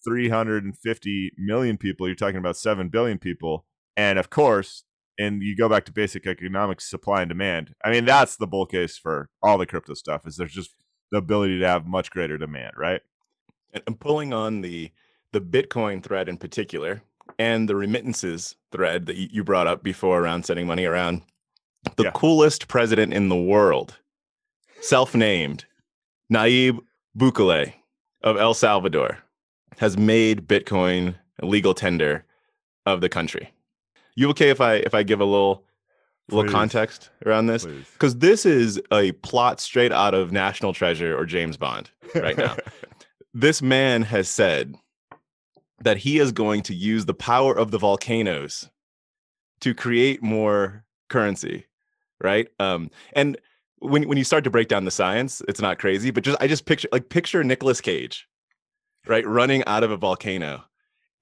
350 0.04 1.32
million 1.38 1.76
people, 1.78 2.06
you're 2.06 2.16
talking 2.16 2.36
about 2.36 2.56
7 2.56 2.88
billion 2.88 3.18
people. 3.18 3.66
And 3.96 4.18
of 4.18 4.30
course, 4.30 4.84
and 5.18 5.42
you 5.42 5.56
go 5.56 5.68
back 5.68 5.84
to 5.86 5.92
basic 5.92 6.26
economics, 6.26 6.88
supply 6.88 7.22
and 7.22 7.28
demand. 7.28 7.74
I 7.84 7.90
mean, 7.90 8.04
that's 8.04 8.36
the 8.36 8.46
bull 8.46 8.66
case 8.66 8.98
for 8.98 9.28
all 9.42 9.58
the 9.58 9.66
crypto 9.66 9.94
stuff 9.94 10.26
is 10.26 10.36
there's 10.36 10.52
just 10.52 10.74
the 11.12 11.18
ability 11.18 11.60
to 11.60 11.66
have 11.68 11.86
much 11.86 12.10
greater 12.10 12.36
demand, 12.38 12.72
right? 12.76 13.00
And 13.86 13.98
pulling 13.98 14.32
on 14.32 14.60
the 14.60 14.90
the 15.32 15.40
Bitcoin 15.40 16.00
thread 16.02 16.28
in 16.28 16.36
particular 16.36 17.02
and 17.40 17.68
the 17.68 17.74
remittances 17.74 18.54
thread 18.70 19.06
that 19.06 19.16
you 19.16 19.42
brought 19.42 19.66
up 19.66 19.82
before 19.82 20.20
around 20.20 20.44
sending 20.46 20.66
money 20.66 20.84
around. 20.84 21.22
The 21.96 22.04
Yeah. 22.04 22.10
coolest 22.12 22.68
president 22.68 23.12
in 23.12 23.28
the 23.28 23.36
world, 23.36 23.98
self-named 24.80 25.64
Nayib 26.32 26.78
Bukele 27.18 27.74
of 28.22 28.36
El 28.36 28.54
Salvador, 28.54 29.18
has 29.78 29.96
made 29.98 30.46
Bitcoin 30.46 31.16
legal 31.42 31.74
tender 31.74 32.24
of 32.86 33.00
the 33.00 33.08
country. 33.08 33.52
You 34.16 34.30
okay 34.30 34.50
if 34.50 34.60
I 34.60 34.74
if 34.76 34.94
I 34.94 35.02
give 35.02 35.20
a 35.20 35.24
little 35.24 35.64
little 36.28 36.44
Please. 36.44 36.52
context 36.52 37.10
around 37.26 37.46
this? 37.46 37.64
Because 37.64 38.18
this 38.18 38.46
is 38.46 38.80
a 38.92 39.12
plot 39.12 39.60
straight 39.60 39.92
out 39.92 40.14
of 40.14 40.32
National 40.32 40.72
Treasure 40.72 41.16
or 41.16 41.26
James 41.26 41.56
Bond 41.56 41.90
right 42.14 42.36
now. 42.36 42.56
this 43.34 43.60
man 43.60 44.02
has 44.02 44.28
said 44.28 44.74
that 45.82 45.98
he 45.98 46.18
is 46.18 46.32
going 46.32 46.62
to 46.62 46.74
use 46.74 47.04
the 47.04 47.14
power 47.14 47.56
of 47.56 47.70
the 47.70 47.78
volcanoes 47.78 48.70
to 49.60 49.74
create 49.74 50.22
more 50.22 50.84
currency, 51.08 51.66
right? 52.22 52.48
Um, 52.58 52.90
and 53.12 53.36
when 53.78 54.08
when 54.08 54.18
you 54.18 54.24
start 54.24 54.44
to 54.44 54.50
break 54.50 54.68
down 54.68 54.84
the 54.84 54.90
science, 54.90 55.42
it's 55.48 55.60
not 55.60 55.78
crazy, 55.78 56.10
but 56.10 56.24
just 56.24 56.38
I 56.40 56.46
just 56.46 56.64
picture 56.64 56.88
like 56.92 57.08
picture 57.08 57.44
Nicolas 57.44 57.80
Cage, 57.80 58.26
right, 59.06 59.26
running 59.26 59.64
out 59.66 59.84
of 59.84 59.90
a 59.90 59.96
volcano, 59.96 60.64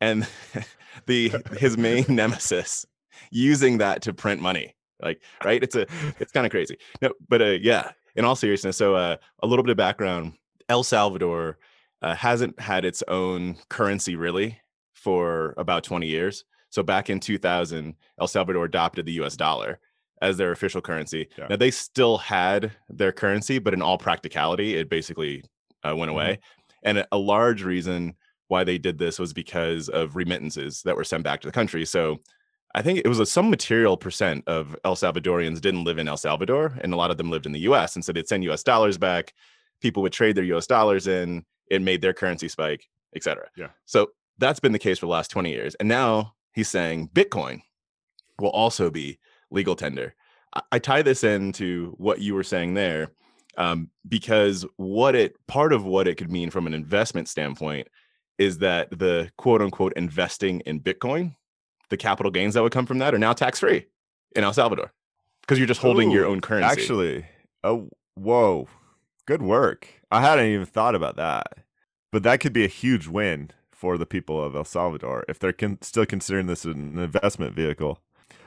and 0.03 0.27
the 1.07 1.33
his 1.57 1.79
main 1.79 2.05
nemesis 2.09 2.85
using 3.31 3.79
that 3.79 4.03
to 4.03 4.13
print 4.13 4.43
money, 4.43 4.75
like 5.01 5.23
right. 5.45 5.63
It's 5.63 5.77
a 5.77 5.87
it's 6.19 6.33
kind 6.33 6.45
of 6.45 6.51
crazy. 6.51 6.77
No, 7.01 7.13
but 7.29 7.41
uh, 7.41 7.57
yeah. 7.63 7.93
In 8.15 8.27
all 8.27 8.37
seriousness, 8.37 8.77
so 8.77 8.95
uh, 8.95 9.17
a 9.43 9.47
little 9.47 9.63
bit 9.63 9.71
of 9.71 9.79
background: 9.79 10.35
El 10.69 10.83
Salvador 10.83 11.57
uh, 12.03 12.15
hasn't 12.15 12.61
had 12.61 12.85
its 12.85 13.03
own 13.09 13.57
currency 13.71 14.17
really 14.17 14.61
for 14.93 15.55
about 15.57 15.83
20 15.83 16.07
years. 16.07 16.45
So 16.69 16.83
back 16.83 17.09
in 17.09 17.21
2000, 17.21 17.95
El 18.21 18.29
Salvador 18.29 18.67
adopted 18.67 19.07
the 19.07 19.13
US 19.23 19.35
dollar 19.35 19.81
as 20.21 20.37
their 20.37 20.53
official 20.53 20.83
currency. 20.83 21.29
Yeah. 21.39 21.47
Now 21.49 21.57
they 21.57 21.71
still 21.71 22.19
had 22.19 22.73
their 22.91 23.13
currency, 23.13 23.59
but 23.59 23.73
in 23.73 23.81
all 23.81 23.97
practicality, 23.97 24.77
it 24.77 24.91
basically 24.91 25.43
uh, 25.83 25.97
went 25.97 26.11
mm-hmm. 26.11 26.17
away. 26.17 26.41
And 26.83 26.99
a, 26.99 27.07
a 27.13 27.19
large 27.19 27.63
reason 27.65 28.15
why 28.53 28.65
they 28.65 28.77
did 28.77 28.99
this 28.99 29.19
was 29.19 29.33
because 29.33 29.89
of 29.89 30.15
remittances 30.15 30.83
that 30.83 30.95
were 30.95 31.05
sent 31.05 31.25
back 31.25 31.41
to 31.41 31.49
the 31.49 31.53
country. 31.53 31.87
So 31.87 32.19
I 32.75 32.83
think 32.83 32.99
it 32.99 33.09
was 33.09 33.19
a, 33.19 33.25
some 33.25 33.49
material 33.49 33.97
percent 33.97 34.45
of 34.47 34.77
El 34.85 34.95
Salvadorians 34.95 35.63
didn't 35.63 35.85
live 35.85 35.99
in 35.99 36.07
El 36.07 36.19
Salvador, 36.19 36.79
and 36.83 36.93
a 36.93 36.97
lot 36.97 37.11
of 37.11 37.17
them 37.17 37.31
lived 37.31 37.47
in 37.47 37.53
the 37.53 37.61
U.S. 37.61 37.97
And 37.97 38.05
so 38.05 38.13
they'd 38.13 38.29
send 38.29 38.45
U.S. 38.45 38.63
dollars 38.63 38.99
back. 38.99 39.33
People 39.81 40.03
would 40.03 40.13
trade 40.13 40.37
their 40.37 40.45
U.S. 40.45 40.67
dollars 40.67 41.07
in. 41.07 41.47
It 41.71 41.81
made 41.81 42.03
their 42.03 42.13
currency 42.13 42.49
spike, 42.49 42.87
et 43.17 43.23
cetera. 43.23 43.49
Yeah. 43.57 43.69
So 43.87 44.11
that's 44.37 44.61
been 44.61 44.73
the 44.73 44.79
case 44.79 44.99
for 44.99 45.07
the 45.07 45.13
last 45.13 45.31
20 45.31 45.51
years. 45.51 45.75
And 45.77 45.89
now 45.89 46.35
he's 46.53 46.69
saying 46.69 47.09
Bitcoin 47.09 47.63
will 48.39 48.51
also 48.51 48.91
be 48.91 49.19
legal 49.51 49.77
tender. 49.77 50.15
I, 50.55 50.61
I 50.73 50.79
tie 50.79 51.01
this 51.01 51.25
into 51.25 51.95
what 51.97 52.21
you 52.21 52.35
were 52.35 52.45
saying 52.45 52.75
there, 52.75 53.13
um, 53.57 53.89
because 54.07 54.67
what 54.77 55.15
it 55.15 55.37
part 55.47 55.73
of 55.73 55.87
what 55.87 56.07
it 56.07 56.17
could 56.17 56.31
mean 56.31 56.51
from 56.51 56.67
an 56.67 56.75
investment 56.75 57.29
standpoint 57.29 57.89
is 58.39 58.59
that 58.59 58.91
the 58.99 59.31
quote 59.37 59.63
unquote 59.63 59.93
investing 59.95 60.61
in 60.61 60.81
Bitcoin 60.81 61.35
the 61.93 61.97
capital 61.99 62.33
gains 62.33 62.55
that 62.55 62.63
would 62.63 62.73
come 62.73 62.87
from 62.87 62.99
that 62.99 63.15
are 63.15 63.19
now 63.19 63.35
tax 63.35 63.61
free 63.61 63.85
in 64.35 64.43
El 64.43 64.53
Salvador 64.55 64.93
because 65.43 65.59
you're 65.59 65.69
just 65.69 65.83
holding 65.83 66.11
Ooh, 66.11 66.15
your 66.15 66.27
own 66.27 66.41
currency. 66.41 66.67
Actually, 66.67 67.27
oh, 67.63 67.91
whoa, 68.15 68.67
good 69.27 69.43
work. 69.43 69.87
I 70.11 70.23
hadn't 70.23 70.47
even 70.47 70.67
thought 70.67 70.95
about 70.95 71.17
that, 71.17 71.59
but 72.11 72.23
that 72.23 72.41
could 72.41 72.55
be 72.55 72.65
a 72.65 72.69
huge 72.69 73.07
win 73.07 73.51
for 73.71 73.99
the 73.99 74.07
people 74.07 74.43
of 74.43 74.57
El 74.57 74.65
Salvador 74.65 75.25
if 75.29 75.39
they're 75.39 75.53
con- 75.53 75.79
still 75.83 76.07
considering 76.07 76.47
this 76.47 76.65
an 76.65 76.99
investment 76.99 77.55
vehicle. 77.55 77.99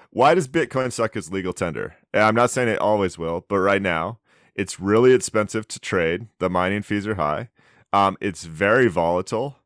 Why 0.09 0.33
does 0.33 0.47
Bitcoin 0.47 0.91
suck 0.91 1.15
as 1.15 1.31
legal 1.31 1.53
tender? 1.53 1.95
I'm 2.13 2.35
not 2.35 2.49
saying 2.49 2.69
it 2.69 2.79
always 2.79 3.17
will, 3.17 3.45
but 3.47 3.59
right 3.59 3.81
now 3.81 4.19
it's 4.55 4.79
really 4.79 5.13
expensive 5.13 5.67
to 5.67 5.79
trade. 5.79 6.27
The 6.39 6.49
mining 6.49 6.81
fees 6.81 7.05
are 7.05 7.15
high. 7.15 7.49
Um, 7.93 8.17
it's 8.19 8.45
very 8.45 8.87
volatile 8.87 9.57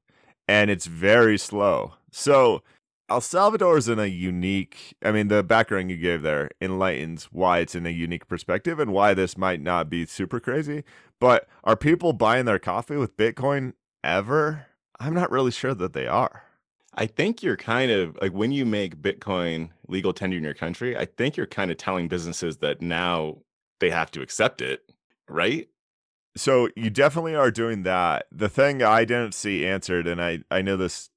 and 0.50 0.72
it's 0.72 0.88
very 0.88 1.38
slow. 1.38 1.94
So 2.10 2.64
El 3.08 3.22
Salvador 3.22 3.78
is 3.78 3.88
in 3.88 4.00
a 4.00 4.08
unique, 4.08 4.96
I 5.06 5.12
mean, 5.12 5.28
the 5.28 5.44
background 5.44 5.92
you 5.92 5.98
gave 5.98 6.24
there 6.24 6.50
enlightens 6.60 7.26
why 7.26 7.60
it's 7.60 7.76
in 7.76 7.86
a 7.86 7.92
unique 7.92 8.28
perspective 8.28 8.80
and 8.80 8.92
why 8.92 9.14
this 9.14 9.38
might 9.38 9.62
not 9.62 9.92
be 9.92 10.08
super 10.08 10.40
crazy. 10.40 10.84
But 11.20 11.48
are 11.64 11.76
people 11.76 12.14
buying 12.14 12.46
their 12.46 12.58
coffee 12.58 12.98
with 12.98 13.16
Bitcoin 13.16 13.74
ever? 14.04 14.66
I'm 15.00 15.14
not 15.14 15.30
really 15.30 15.52
sure 15.52 15.76
that 15.76 15.94
they 15.94 16.08
are. 16.08 16.42
I 16.96 17.06
think 17.06 17.44
you're 17.44 17.56
kind 17.56 17.92
of 17.92 18.18
like 18.20 18.32
when 18.32 18.52
you 18.52 18.66
make 18.66 19.04
Bitcoin 19.04 19.70
legal 19.88 20.14
tender 20.14 20.38
in 20.38 20.44
your 20.44 20.56
country, 20.56 20.98
I 20.98 21.06
think 21.06 21.38
you're 21.38 21.46
kind 21.46 21.70
of 21.70 21.78
telling 21.78 22.08
businesses 22.08 22.58
that 22.58 22.82
now 22.82 23.38
they 23.80 23.92
have 23.92 24.10
to 24.12 24.22
accept 24.24 24.62
it, 24.62 24.82
right? 25.30 25.70
So 26.36 26.70
you 26.76 26.90
definitely 26.90 27.36
are 27.36 27.52
doing 27.52 27.84
that. 27.84 28.28
The 28.32 28.50
thing 28.50 28.82
I 28.84 29.04
didn't 29.06 29.34
see 29.34 29.66
answered, 29.66 30.08
and 30.08 30.22
I, 30.22 30.40
I 30.50 30.62
know 30.62 30.78
this 30.78 31.10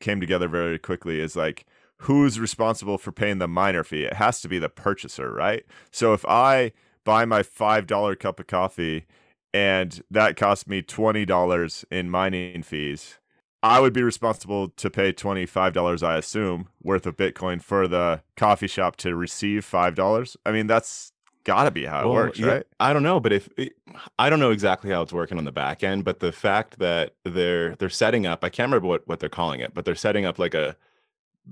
came 0.00 0.20
together 0.20 0.48
very 0.48 0.78
quickly 0.78 1.20
is 1.20 1.36
like 1.36 1.66
who's 1.98 2.40
responsible 2.40 2.98
for 2.98 3.12
paying 3.12 3.38
the 3.38 3.48
miner 3.48 3.84
fee? 3.84 4.04
It 4.04 4.14
has 4.14 4.40
to 4.40 4.48
be 4.48 4.58
the 4.58 4.68
purchaser, 4.68 5.32
right? 5.32 5.64
So 5.90 6.12
if 6.12 6.24
I 6.26 6.72
buy 7.04 7.24
my 7.24 7.42
$5 7.42 8.18
cup 8.18 8.40
of 8.40 8.46
coffee 8.46 9.06
and 9.54 10.02
that 10.10 10.36
costs 10.36 10.66
me 10.66 10.82
$20 10.82 11.84
in 11.90 12.10
mining 12.10 12.62
fees, 12.62 13.18
I 13.62 13.78
would 13.78 13.92
be 13.92 14.02
responsible 14.02 14.70
to 14.70 14.90
pay 14.90 15.12
$25, 15.12 16.02
I 16.02 16.16
assume, 16.16 16.68
worth 16.82 17.06
of 17.06 17.16
Bitcoin 17.16 17.62
for 17.62 17.86
the 17.86 18.22
coffee 18.36 18.66
shop 18.66 18.96
to 18.96 19.14
receive 19.14 19.64
$5. 19.64 20.36
I 20.44 20.50
mean, 20.50 20.66
that's 20.66 21.11
got 21.44 21.64
to 21.64 21.70
be 21.70 21.84
how 21.84 22.00
it 22.00 22.04
well, 22.04 22.14
works, 22.14 22.38
yeah, 22.38 22.46
right? 22.46 22.66
I 22.80 22.92
don't 22.92 23.02
know, 23.02 23.20
but 23.20 23.32
if 23.32 23.48
it, 23.56 23.74
I 24.18 24.30
don't 24.30 24.40
know 24.40 24.50
exactly 24.50 24.90
how 24.90 25.02
it's 25.02 25.12
working 25.12 25.38
on 25.38 25.44
the 25.44 25.52
back 25.52 25.82
end, 25.82 26.04
but 26.04 26.20
the 26.20 26.32
fact 26.32 26.78
that 26.78 27.14
they're 27.24 27.74
they're 27.76 27.90
setting 27.90 28.26
up, 28.26 28.44
I 28.44 28.48
can't 28.48 28.68
remember 28.68 28.88
what 28.88 29.06
what 29.06 29.20
they're 29.20 29.28
calling 29.28 29.60
it, 29.60 29.74
but 29.74 29.84
they're 29.84 29.94
setting 29.94 30.24
up 30.24 30.38
like 30.38 30.54
a 30.54 30.76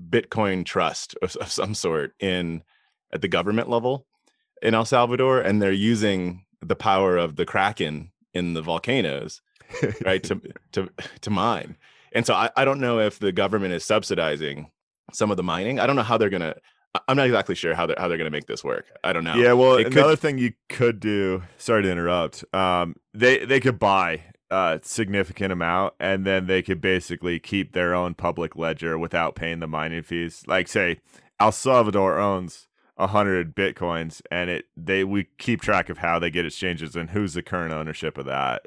Bitcoin 0.09 0.65
trust 0.65 1.15
of, 1.21 1.35
of 1.37 1.51
some 1.51 1.73
sort 1.73 2.13
in 2.19 2.63
at 3.13 3.21
the 3.21 3.27
government 3.27 3.69
level 3.69 4.05
in 4.61 4.73
El 4.73 4.85
Salvador, 4.85 5.41
and 5.41 5.61
they're 5.61 5.71
using 5.71 6.45
the 6.61 6.75
power 6.75 7.17
of 7.17 7.35
the 7.35 7.45
kraken 7.45 8.11
in 8.33 8.53
the 8.53 8.61
volcanoes, 8.61 9.41
right, 10.05 10.23
to 10.23 10.41
to 10.71 10.89
to 11.21 11.29
mine. 11.29 11.77
And 12.13 12.25
so 12.25 12.33
I, 12.33 12.49
I 12.57 12.65
don't 12.65 12.81
know 12.81 12.99
if 12.99 13.19
the 13.19 13.31
government 13.31 13.73
is 13.73 13.85
subsidizing 13.85 14.69
some 15.13 15.31
of 15.31 15.37
the 15.37 15.43
mining. 15.43 15.79
I 15.79 15.87
don't 15.87 15.95
know 15.95 16.03
how 16.03 16.17
they're 16.17 16.29
gonna 16.29 16.55
I'm 17.07 17.15
not 17.15 17.25
exactly 17.25 17.55
sure 17.55 17.73
how 17.73 17.85
they're 17.85 17.95
how 17.97 18.07
they're 18.07 18.17
going 18.17 18.29
to 18.29 18.35
make 18.35 18.47
this 18.47 18.63
work. 18.63 18.85
I 19.03 19.13
don't 19.13 19.23
know. 19.23 19.35
Yeah, 19.35 19.53
well, 19.53 19.75
it 19.75 19.87
another 19.87 20.11
could... 20.11 20.19
thing 20.19 20.37
you 20.37 20.53
could 20.67 20.99
do. 20.99 21.43
Sorry 21.57 21.83
to 21.83 21.91
interrupt. 21.91 22.43
Um, 22.53 22.95
they 23.13 23.45
they 23.45 23.59
could 23.59 23.79
buy 23.79 24.23
a 24.49 24.79
significant 24.83 25.53
amount, 25.53 25.93
and 25.99 26.25
then 26.25 26.47
they 26.47 26.61
could 26.61 26.81
basically 26.81 27.39
keep 27.39 27.71
their 27.71 27.95
own 27.95 28.13
public 28.13 28.57
ledger 28.57 28.97
without 28.97 29.35
paying 29.35 29.59
the 29.59 29.67
mining 29.67 30.03
fees. 30.03 30.43
Like, 30.45 30.67
say, 30.67 30.99
El 31.39 31.53
Salvador 31.53 32.19
owns 32.19 32.67
a 32.97 33.07
hundred 33.07 33.55
bitcoins, 33.55 34.21
and 34.29 34.49
it 34.49 34.65
they 34.75 35.05
we 35.05 35.27
keep 35.37 35.61
track 35.61 35.89
of 35.89 35.99
how 35.99 36.19
they 36.19 36.29
get 36.29 36.45
exchanges 36.45 36.95
and 36.95 37.11
who's 37.11 37.33
the 37.33 37.41
current 37.41 37.73
ownership 37.73 38.17
of 38.17 38.25
that. 38.25 38.63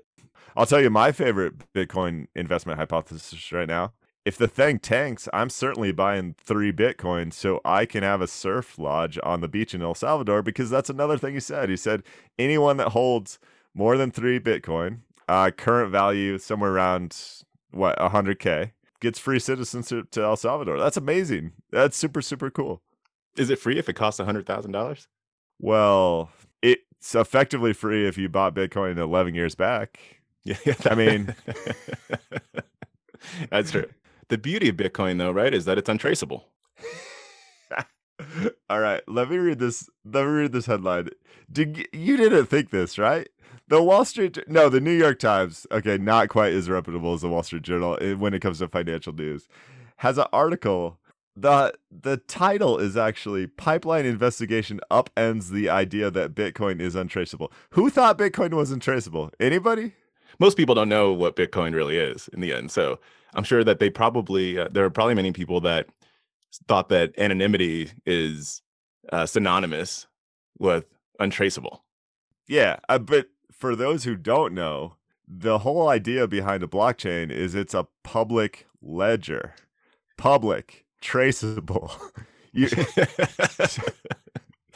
I'll 0.56 0.66
tell 0.66 0.80
you 0.80 0.88
my 0.88 1.12
favorite 1.12 1.72
Bitcoin 1.74 2.26
investment 2.34 2.78
hypothesis 2.78 3.52
right 3.52 3.68
now 3.68 3.92
if 4.24 4.38
the 4.38 4.48
thing 4.48 4.78
tanks, 4.78 5.28
I'm 5.32 5.50
certainly 5.50 5.92
buying 5.92 6.34
three 6.38 6.72
Bitcoin 6.72 7.32
so 7.32 7.60
I 7.64 7.84
can 7.84 8.02
have 8.02 8.22
a 8.22 8.26
surf 8.26 8.78
lodge 8.78 9.18
on 9.22 9.40
the 9.40 9.48
beach 9.48 9.74
in 9.74 9.82
El 9.82 9.94
Salvador 9.94 10.42
because 10.42 10.70
that's 10.70 10.88
another 10.88 11.18
thing 11.18 11.34
he 11.34 11.40
said. 11.40 11.68
He 11.68 11.76
said 11.76 12.02
anyone 12.38 12.78
that 12.78 12.88
holds 12.88 13.38
more 13.74 13.96
than 13.96 14.10
three 14.10 14.40
Bitcoin, 14.40 15.00
uh, 15.28 15.50
current 15.50 15.90
value 15.92 16.38
somewhere 16.38 16.72
around 16.72 17.16
what 17.70 17.98
100k, 17.98 18.72
gets 19.00 19.18
free 19.18 19.38
citizenship 19.38 20.10
to 20.12 20.22
El 20.22 20.36
Salvador. 20.36 20.78
That's 20.78 20.96
amazing. 20.96 21.52
That's 21.70 21.96
super 21.96 22.22
super 22.22 22.50
cool. 22.50 22.80
Is 23.36 23.50
it 23.50 23.58
free 23.58 23.78
if 23.78 23.88
it 23.88 23.94
costs 23.94 24.20
hundred 24.20 24.46
thousand 24.46 24.72
dollars? 24.72 25.08
Well, 25.60 26.30
it's 26.62 27.14
effectively 27.14 27.72
free 27.74 28.06
if 28.06 28.16
you 28.16 28.28
bought 28.28 28.54
Bitcoin 28.54 28.96
11 28.98 29.34
years 29.34 29.54
back. 29.54 29.98
Yeah, 30.46 30.74
I 30.84 30.94
mean, 30.94 31.34
that's 33.50 33.70
true. 33.70 33.86
The 34.28 34.38
beauty 34.38 34.68
of 34.70 34.76
Bitcoin, 34.76 35.18
though, 35.18 35.30
right, 35.32 35.52
is 35.52 35.64
that 35.66 35.78
it's 35.78 35.88
untraceable. 35.88 36.48
All 38.70 38.80
right, 38.80 39.02
let 39.08 39.30
me 39.30 39.36
read 39.36 39.58
this. 39.58 39.88
Let 40.04 40.24
me 40.24 40.30
read 40.30 40.52
this 40.52 40.66
headline. 40.66 41.10
Did 41.50 41.86
you 41.92 42.16
didn't 42.16 42.46
think 42.46 42.70
this, 42.70 42.98
right? 42.98 43.28
The 43.68 43.82
Wall 43.82 44.04
Street, 44.04 44.38
no, 44.46 44.68
the 44.68 44.80
New 44.80 44.92
York 44.92 45.18
Times. 45.18 45.66
Okay, 45.72 45.98
not 45.98 46.28
quite 46.28 46.52
as 46.52 46.68
reputable 46.68 47.14
as 47.14 47.22
the 47.22 47.28
Wall 47.28 47.42
Street 47.42 47.62
Journal 47.62 47.98
eh, 48.00 48.12
when 48.14 48.34
it 48.34 48.40
comes 48.40 48.58
to 48.58 48.68
financial 48.68 49.12
news. 49.12 49.48
Has 49.98 50.18
an 50.18 50.26
article. 50.32 50.98
the 51.36 51.72
The 51.90 52.18
title 52.18 52.78
is 52.78 52.96
actually 52.96 53.46
"Pipeline 53.46 54.06
Investigation 54.06 54.80
Upends 54.90 55.50
the 55.50 55.68
Idea 55.68 56.10
That 56.10 56.34
Bitcoin 56.34 56.80
is 56.80 56.94
Untraceable." 56.94 57.52
Who 57.70 57.90
thought 57.90 58.18
Bitcoin 58.18 58.54
was 58.54 58.70
untraceable? 58.70 59.30
Anybody? 59.40 59.94
Most 60.38 60.56
people 60.56 60.74
don't 60.74 60.88
know 60.88 61.12
what 61.12 61.36
Bitcoin 61.36 61.74
really 61.74 61.96
is 61.96 62.28
in 62.32 62.40
the 62.40 62.52
end. 62.52 62.70
So 62.70 62.98
I'm 63.34 63.44
sure 63.44 63.64
that 63.64 63.78
they 63.78 63.90
probably 63.90 64.58
uh, 64.58 64.68
there 64.70 64.84
are 64.84 64.90
probably 64.90 65.14
many 65.14 65.32
people 65.32 65.60
that 65.62 65.88
thought 66.68 66.88
that 66.88 67.12
anonymity 67.18 67.90
is 68.06 68.62
uh, 69.12 69.26
synonymous 69.26 70.06
with 70.58 70.84
untraceable. 71.18 71.84
Yeah, 72.46 72.78
uh, 72.88 72.98
but 72.98 73.28
for 73.50 73.74
those 73.74 74.04
who 74.04 74.16
don't 74.16 74.54
know, 74.54 74.96
the 75.26 75.58
whole 75.58 75.88
idea 75.88 76.26
behind 76.28 76.62
a 76.62 76.66
blockchain 76.66 77.30
is 77.30 77.54
it's 77.54 77.74
a 77.74 77.86
public 78.02 78.66
ledger, 78.82 79.54
public, 80.16 80.84
traceable. 81.00 81.92
you, 82.52 82.68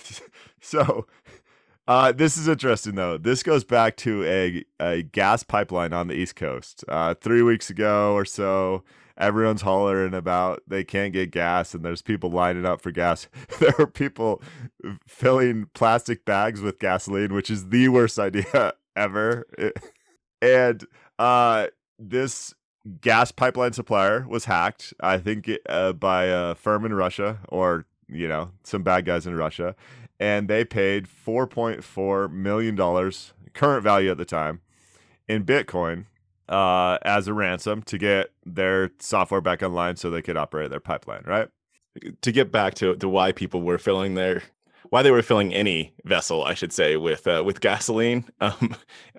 so 0.60 1.06
uh, 1.88 2.12
this 2.12 2.36
is 2.36 2.46
interesting 2.46 2.96
though. 2.96 3.16
This 3.16 3.42
goes 3.42 3.64
back 3.64 3.96
to 3.98 4.22
a, 4.24 4.64
a 4.78 5.02
gas 5.02 5.42
pipeline 5.42 5.94
on 5.94 6.08
the 6.08 6.14
East 6.14 6.36
Coast. 6.36 6.84
Uh, 6.86 7.14
three 7.14 7.40
weeks 7.40 7.70
ago 7.70 8.12
or 8.12 8.26
so, 8.26 8.84
everyone's 9.16 9.62
hollering 9.62 10.12
about 10.12 10.62
they 10.66 10.84
can't 10.84 11.14
get 11.14 11.30
gas, 11.30 11.72
and 11.72 11.82
there's 11.82 12.02
people 12.02 12.30
lining 12.30 12.66
up 12.66 12.82
for 12.82 12.90
gas. 12.90 13.26
there 13.58 13.74
are 13.78 13.86
people 13.86 14.42
filling 15.06 15.70
plastic 15.72 16.26
bags 16.26 16.60
with 16.60 16.78
gasoline, 16.78 17.32
which 17.32 17.48
is 17.48 17.70
the 17.70 17.88
worst 17.88 18.18
idea 18.18 18.74
ever. 18.96 19.46
and 20.42 20.84
uh, 21.18 21.68
this 21.98 22.52
gas 23.00 23.32
pipeline 23.32 23.72
supplier 23.72 24.26
was 24.28 24.44
hacked. 24.44 24.92
I 25.00 25.16
think 25.16 25.50
uh, 25.66 25.94
by 25.94 26.24
a 26.24 26.54
firm 26.54 26.84
in 26.84 26.92
Russia 26.92 27.38
or 27.48 27.86
you 28.10 28.28
know 28.28 28.50
some 28.62 28.82
bad 28.82 29.06
guys 29.06 29.26
in 29.26 29.34
Russia 29.34 29.74
and 30.20 30.48
they 30.48 30.64
paid 30.64 31.06
$4.4 31.06 32.30
million, 32.32 32.76
current 33.54 33.82
value 33.82 34.10
at 34.10 34.18
the 34.18 34.24
time, 34.24 34.60
in 35.28 35.44
Bitcoin 35.44 36.06
uh, 36.48 36.98
as 37.02 37.28
a 37.28 37.34
ransom 37.34 37.82
to 37.82 37.98
get 37.98 38.30
their 38.44 38.90
software 38.98 39.40
back 39.40 39.62
online 39.62 39.96
so 39.96 40.10
they 40.10 40.22
could 40.22 40.36
operate 40.36 40.70
their 40.70 40.80
pipeline, 40.80 41.22
right? 41.26 41.48
To 42.22 42.32
get 42.32 42.50
back 42.50 42.74
to, 42.74 42.96
to 42.96 43.08
why 43.08 43.32
people 43.32 43.62
were 43.62 43.78
filling 43.78 44.14
their 44.14 44.42
why 44.90 45.02
they 45.02 45.10
were 45.10 45.22
filling 45.22 45.52
any 45.52 45.92
vessel, 46.04 46.44
I 46.44 46.54
should 46.54 46.72
say, 46.72 46.96
with 46.96 47.26
uh, 47.26 47.42
with 47.44 47.60
gasoline. 47.60 48.24
Um, 48.40 48.76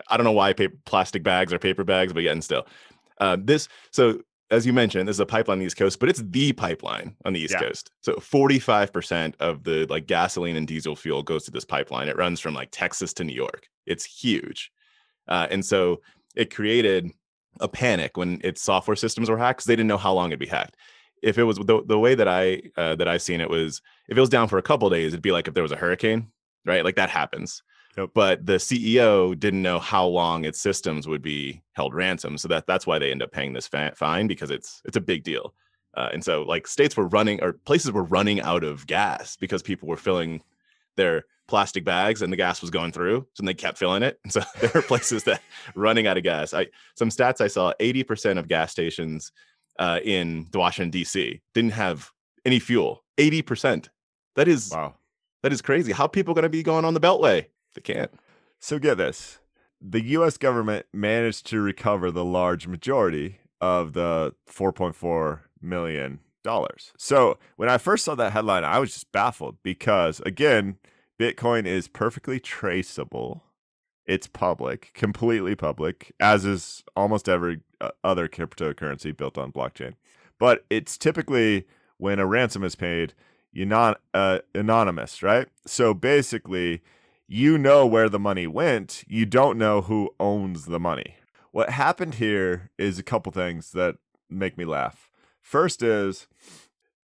I 0.07 0.17
don't 0.17 0.23
know 0.23 0.31
why 0.31 0.53
paper, 0.53 0.75
plastic 0.85 1.23
bags 1.23 1.53
or 1.53 1.59
paper 1.59 1.83
bags, 1.83 2.13
but 2.13 2.23
yet 2.23 2.31
and 2.31 2.43
still, 2.43 2.65
uh, 3.19 3.37
this. 3.39 3.67
So 3.91 4.21
as 4.51 4.65
you 4.65 4.73
mentioned, 4.73 5.07
this 5.07 5.15
is 5.15 5.19
a 5.19 5.25
pipeline 5.25 5.55
on 5.55 5.59
the 5.59 5.65
East 5.65 5.77
Coast, 5.77 5.99
but 5.99 6.09
it's 6.09 6.23
the 6.23 6.53
pipeline 6.53 7.15
on 7.23 7.33
the 7.33 7.39
East 7.39 7.53
yeah. 7.53 7.61
Coast. 7.61 7.91
So 8.01 8.13
45% 8.13 9.35
of 9.39 9.63
the 9.63 9.85
like 9.89 10.07
gasoline 10.07 10.55
and 10.55 10.67
diesel 10.67 10.95
fuel 10.95 11.21
goes 11.21 11.43
to 11.45 11.51
this 11.51 11.65
pipeline. 11.65 12.09
It 12.09 12.17
runs 12.17 12.39
from 12.39 12.55
like 12.55 12.69
Texas 12.71 13.13
to 13.13 13.23
New 13.23 13.35
York. 13.35 13.67
It's 13.85 14.05
huge. 14.05 14.71
Uh, 15.27 15.47
and 15.51 15.63
so 15.63 16.01
it 16.35 16.53
created 16.53 17.11
a 17.59 17.67
panic 17.67 18.17
when 18.17 18.41
its 18.43 18.61
software 18.61 18.95
systems 18.95 19.29
were 19.29 19.37
hacked 19.37 19.59
because 19.59 19.67
they 19.67 19.75
didn't 19.75 19.87
know 19.87 19.97
how 19.97 20.13
long 20.13 20.29
it'd 20.29 20.39
be 20.39 20.47
hacked. 20.47 20.77
If 21.21 21.37
it 21.37 21.43
was 21.43 21.57
the, 21.57 21.83
the 21.85 21.99
way 21.99 22.15
that 22.15 22.27
I 22.27 22.61
uh, 22.77 22.95
that 22.95 23.07
I've 23.07 23.21
seen 23.21 23.41
it 23.41 23.49
was 23.49 23.81
if 24.07 24.17
it 24.17 24.21
was 24.21 24.29
down 24.29 24.47
for 24.47 24.57
a 24.57 24.63
couple 24.63 24.89
days, 24.89 25.13
it'd 25.13 25.21
be 25.21 25.31
like 25.31 25.47
if 25.47 25.53
there 25.53 25.63
was 25.63 25.71
a 25.71 25.77
hurricane, 25.77 26.31
right? 26.65 26.83
Like 26.83 26.95
that 26.95 27.09
happens. 27.09 27.61
But 28.07 28.45
the 28.45 28.53
CEO 28.53 29.37
didn't 29.37 29.61
know 29.61 29.79
how 29.79 30.05
long 30.05 30.45
its 30.45 30.61
systems 30.61 31.07
would 31.07 31.21
be 31.21 31.61
held 31.73 31.93
ransom, 31.93 32.37
so 32.37 32.47
that 32.47 32.67
that's 32.67 32.85
why 32.85 32.99
they 32.99 33.11
end 33.11 33.23
up 33.23 33.31
paying 33.31 33.53
this 33.53 33.67
fine 33.67 34.27
because 34.27 34.51
it's 34.51 34.81
it's 34.85 34.97
a 34.97 35.01
big 35.01 35.23
deal. 35.23 35.53
Uh, 35.95 36.09
and 36.13 36.23
so 36.23 36.43
like 36.43 36.67
states 36.67 36.95
were 36.95 37.07
running 37.07 37.41
or 37.43 37.53
places 37.53 37.91
were 37.91 38.03
running 38.03 38.41
out 38.41 38.63
of 38.63 38.85
gas 38.87 39.35
because 39.35 39.61
people 39.61 39.87
were 39.87 39.97
filling 39.97 40.41
their 40.97 41.25
plastic 41.47 41.83
bags 41.83 42.21
and 42.21 42.31
the 42.31 42.37
gas 42.37 42.61
was 42.61 42.69
going 42.69 42.91
through 42.91 43.25
so 43.33 43.43
they 43.43 43.53
kept 43.53 43.77
filling 43.77 44.03
it. 44.03 44.19
And 44.23 44.31
so 44.31 44.41
there 44.59 44.71
are 44.75 44.81
places 44.83 45.23
that 45.23 45.41
running 45.75 46.05
out 46.05 46.17
of 46.17 46.23
gas. 46.23 46.53
I 46.53 46.67
some 46.95 47.09
stats 47.09 47.41
i 47.41 47.47
saw 47.47 47.73
80% 47.79 48.37
of 48.37 48.47
gas 48.47 48.71
stations 48.71 49.31
uh, 49.79 49.99
in 50.03 50.47
washington 50.53 50.91
d.c 50.91 51.41
didn't 51.53 51.71
have 51.71 52.11
any 52.45 52.59
fuel. 52.59 53.03
80% 53.17 53.87
that 54.35 54.47
is 54.47 54.71
wow. 54.71 54.93
that 55.41 55.51
is 55.51 55.61
crazy. 55.61 55.91
How 55.91 56.07
people 56.07 56.33
going 56.33 56.43
to 56.43 56.49
be 56.49 56.63
going 56.63 56.85
on 56.85 56.93
the 56.93 57.01
beltway 57.01 57.47
they 57.75 57.81
can't 57.81 58.11
so 58.59 58.79
get 58.79 58.97
this 58.97 59.39
the 59.81 60.01
us 60.01 60.37
government 60.37 60.85
managed 60.93 61.45
to 61.45 61.61
recover 61.61 62.11
the 62.11 62.25
large 62.25 62.67
majority 62.67 63.39
of 63.61 63.93
the 63.93 64.33
4.4 64.49 65.41
million 65.61 66.19
dollars 66.43 66.93
so 66.97 67.37
when 67.57 67.69
i 67.69 67.77
first 67.77 68.05
saw 68.05 68.15
that 68.15 68.31
headline 68.33 68.63
i 68.63 68.79
was 68.79 68.93
just 68.93 69.11
baffled 69.11 69.57
because 69.63 70.21
again 70.21 70.77
Bitcoin 71.19 71.65
is 71.65 71.87
perfectly 71.87 72.39
traceable. 72.39 73.43
It's 74.05 74.25
public, 74.25 74.91
completely 74.93 75.53
public, 75.53 76.13
as 76.19 76.45
is 76.45 76.83
almost 76.95 77.27
every 77.27 77.59
uh, 77.81 77.89
other 78.03 78.27
cryptocurrency 78.27 79.15
built 79.15 79.37
on 79.37 79.51
blockchain. 79.51 79.93
But 80.39 80.65
it's 80.69 80.97
typically 80.97 81.67
when 81.97 82.19
a 82.19 82.25
ransom 82.25 82.63
is 82.63 82.75
paid, 82.75 83.13
you're 83.51 83.67
not 83.67 83.99
uh, 84.13 84.39
anonymous, 84.55 85.21
right? 85.21 85.47
So 85.67 85.93
basically, 85.93 86.81
you 87.31 87.59
know 87.59 87.85
where 87.85 88.09
the 88.09 88.17
money 88.17 88.47
went, 88.47 89.03
you 89.07 89.23
don't 89.23 89.55
know 89.55 89.81
who 89.81 90.09
owns 90.19 90.65
the 90.65 90.79
money. 90.79 91.15
What 91.51 91.69
happened 91.69 92.15
here 92.15 92.71
is 92.79 92.97
a 92.97 93.03
couple 93.03 93.31
things 93.31 93.71
that 93.73 93.97
make 94.31 94.57
me 94.57 94.65
laugh. 94.65 95.11
First 95.39 95.83
is 95.83 96.27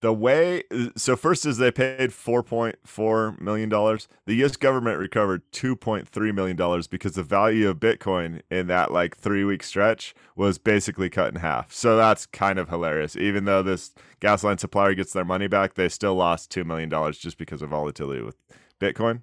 the 0.00 0.12
way 0.12 0.64
so 0.96 1.14
first 1.14 1.46
is 1.46 1.58
they 1.58 1.70
paid 1.70 2.10
4.4 2.10 3.40
million 3.40 3.68
dollars 3.68 4.08
the 4.26 4.34
us 4.44 4.56
government 4.56 4.98
recovered 4.98 5.42
2.3 5.52 6.34
million 6.34 6.54
dollars 6.54 6.86
because 6.86 7.14
the 7.14 7.22
value 7.22 7.68
of 7.70 7.78
bitcoin 7.80 8.42
in 8.50 8.66
that 8.66 8.92
like 8.92 9.16
three 9.16 9.42
week 9.42 9.62
stretch 9.62 10.14
was 10.36 10.58
basically 10.58 11.08
cut 11.08 11.32
in 11.32 11.40
half 11.40 11.72
so 11.72 11.96
that's 11.96 12.26
kind 12.26 12.58
of 12.58 12.68
hilarious 12.68 13.16
even 13.16 13.46
though 13.46 13.62
this 13.62 13.94
gasoline 14.20 14.58
supplier 14.58 14.92
gets 14.92 15.14
their 15.14 15.24
money 15.24 15.48
back 15.48 15.74
they 15.74 15.88
still 15.88 16.14
lost 16.14 16.50
2 16.50 16.62
million 16.62 16.90
dollars 16.90 17.16
just 17.16 17.38
because 17.38 17.62
of 17.62 17.70
volatility 17.70 18.22
with 18.22 18.36
bitcoin 18.78 19.22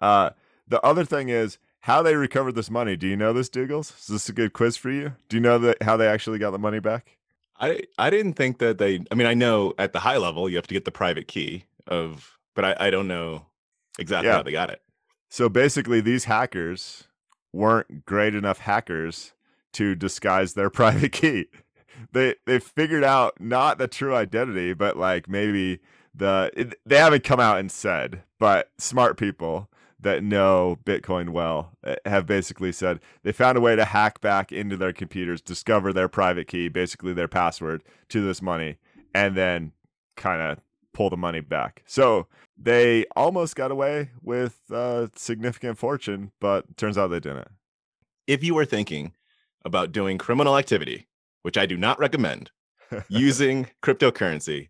uh, 0.00 0.30
the 0.66 0.80
other 0.82 1.04
thing 1.04 1.28
is 1.28 1.58
how 1.80 2.02
they 2.02 2.14
recovered 2.14 2.54
this 2.54 2.70
money 2.70 2.96
do 2.96 3.06
you 3.06 3.16
know 3.16 3.32
this 3.32 3.48
dougals 3.48 3.98
is 3.98 4.06
this 4.06 4.28
a 4.28 4.32
good 4.32 4.52
quiz 4.52 4.76
for 4.76 4.90
you 4.90 5.12
do 5.28 5.36
you 5.36 5.40
know 5.40 5.58
that 5.58 5.82
how 5.82 5.96
they 5.96 6.06
actually 6.06 6.38
got 6.38 6.50
the 6.50 6.58
money 6.58 6.80
back 6.80 7.16
I 7.60 7.82
I 7.98 8.10
didn't 8.10 8.32
think 8.32 8.58
that 8.58 8.78
they. 8.78 9.04
I 9.10 9.14
mean, 9.14 9.26
I 9.26 9.34
know 9.34 9.74
at 9.78 9.92
the 9.92 10.00
high 10.00 10.16
level 10.16 10.48
you 10.48 10.56
have 10.56 10.66
to 10.66 10.74
get 10.74 10.86
the 10.86 10.90
private 10.90 11.28
key 11.28 11.64
of, 11.86 12.38
but 12.54 12.64
I, 12.64 12.76
I 12.80 12.90
don't 12.90 13.06
know 13.06 13.46
exactly 13.98 14.28
yeah. 14.28 14.36
how 14.36 14.42
they 14.42 14.52
got 14.52 14.70
it. 14.70 14.80
So 15.28 15.48
basically, 15.48 16.00
these 16.00 16.24
hackers 16.24 17.04
weren't 17.52 18.06
great 18.06 18.34
enough 18.34 18.58
hackers 18.60 19.34
to 19.74 19.94
disguise 19.94 20.54
their 20.54 20.70
private 20.80 21.12
key. 21.12 21.46
They 22.12 22.36
they 22.46 22.58
figured 22.58 23.04
out 23.04 23.38
not 23.40 23.76
the 23.76 23.86
true 23.86 24.16
identity, 24.16 24.72
but 24.72 24.96
like 24.96 25.28
maybe 25.28 25.80
the 26.14 26.50
it, 26.56 26.74
they 26.86 26.96
haven't 26.96 27.24
come 27.24 27.40
out 27.40 27.58
and 27.58 27.70
said, 27.70 28.22
but 28.38 28.70
smart 28.78 29.18
people 29.18 29.69
that 30.02 30.22
know 30.22 30.78
Bitcoin 30.84 31.30
well 31.30 31.72
eh, 31.84 31.96
have 32.06 32.26
basically 32.26 32.72
said 32.72 33.00
they 33.22 33.32
found 33.32 33.58
a 33.58 33.60
way 33.60 33.76
to 33.76 33.84
hack 33.84 34.20
back 34.20 34.52
into 34.52 34.76
their 34.76 34.92
computers, 34.92 35.40
discover 35.40 35.92
their 35.92 36.08
private 36.08 36.46
key, 36.46 36.68
basically 36.68 37.12
their 37.12 37.28
password 37.28 37.82
to 38.08 38.20
this 38.20 38.40
money, 38.40 38.76
and 39.14 39.36
then 39.36 39.72
kind 40.16 40.40
of 40.40 40.58
pull 40.92 41.10
the 41.10 41.16
money 41.16 41.40
back. 41.40 41.82
So 41.86 42.26
they 42.56 43.06
almost 43.16 43.56
got 43.56 43.70
away 43.70 44.10
with 44.22 44.60
a 44.70 45.10
significant 45.16 45.78
fortune, 45.78 46.32
but 46.40 46.76
turns 46.76 46.98
out 46.98 47.08
they 47.08 47.20
didn't. 47.20 47.48
If 48.26 48.44
you 48.44 48.54
were 48.54 48.64
thinking 48.64 49.12
about 49.64 49.92
doing 49.92 50.18
criminal 50.18 50.56
activity, 50.56 51.08
which 51.42 51.58
I 51.58 51.66
do 51.66 51.76
not 51.76 51.98
recommend, 51.98 52.50
using 53.08 53.68
cryptocurrency, 53.82 54.68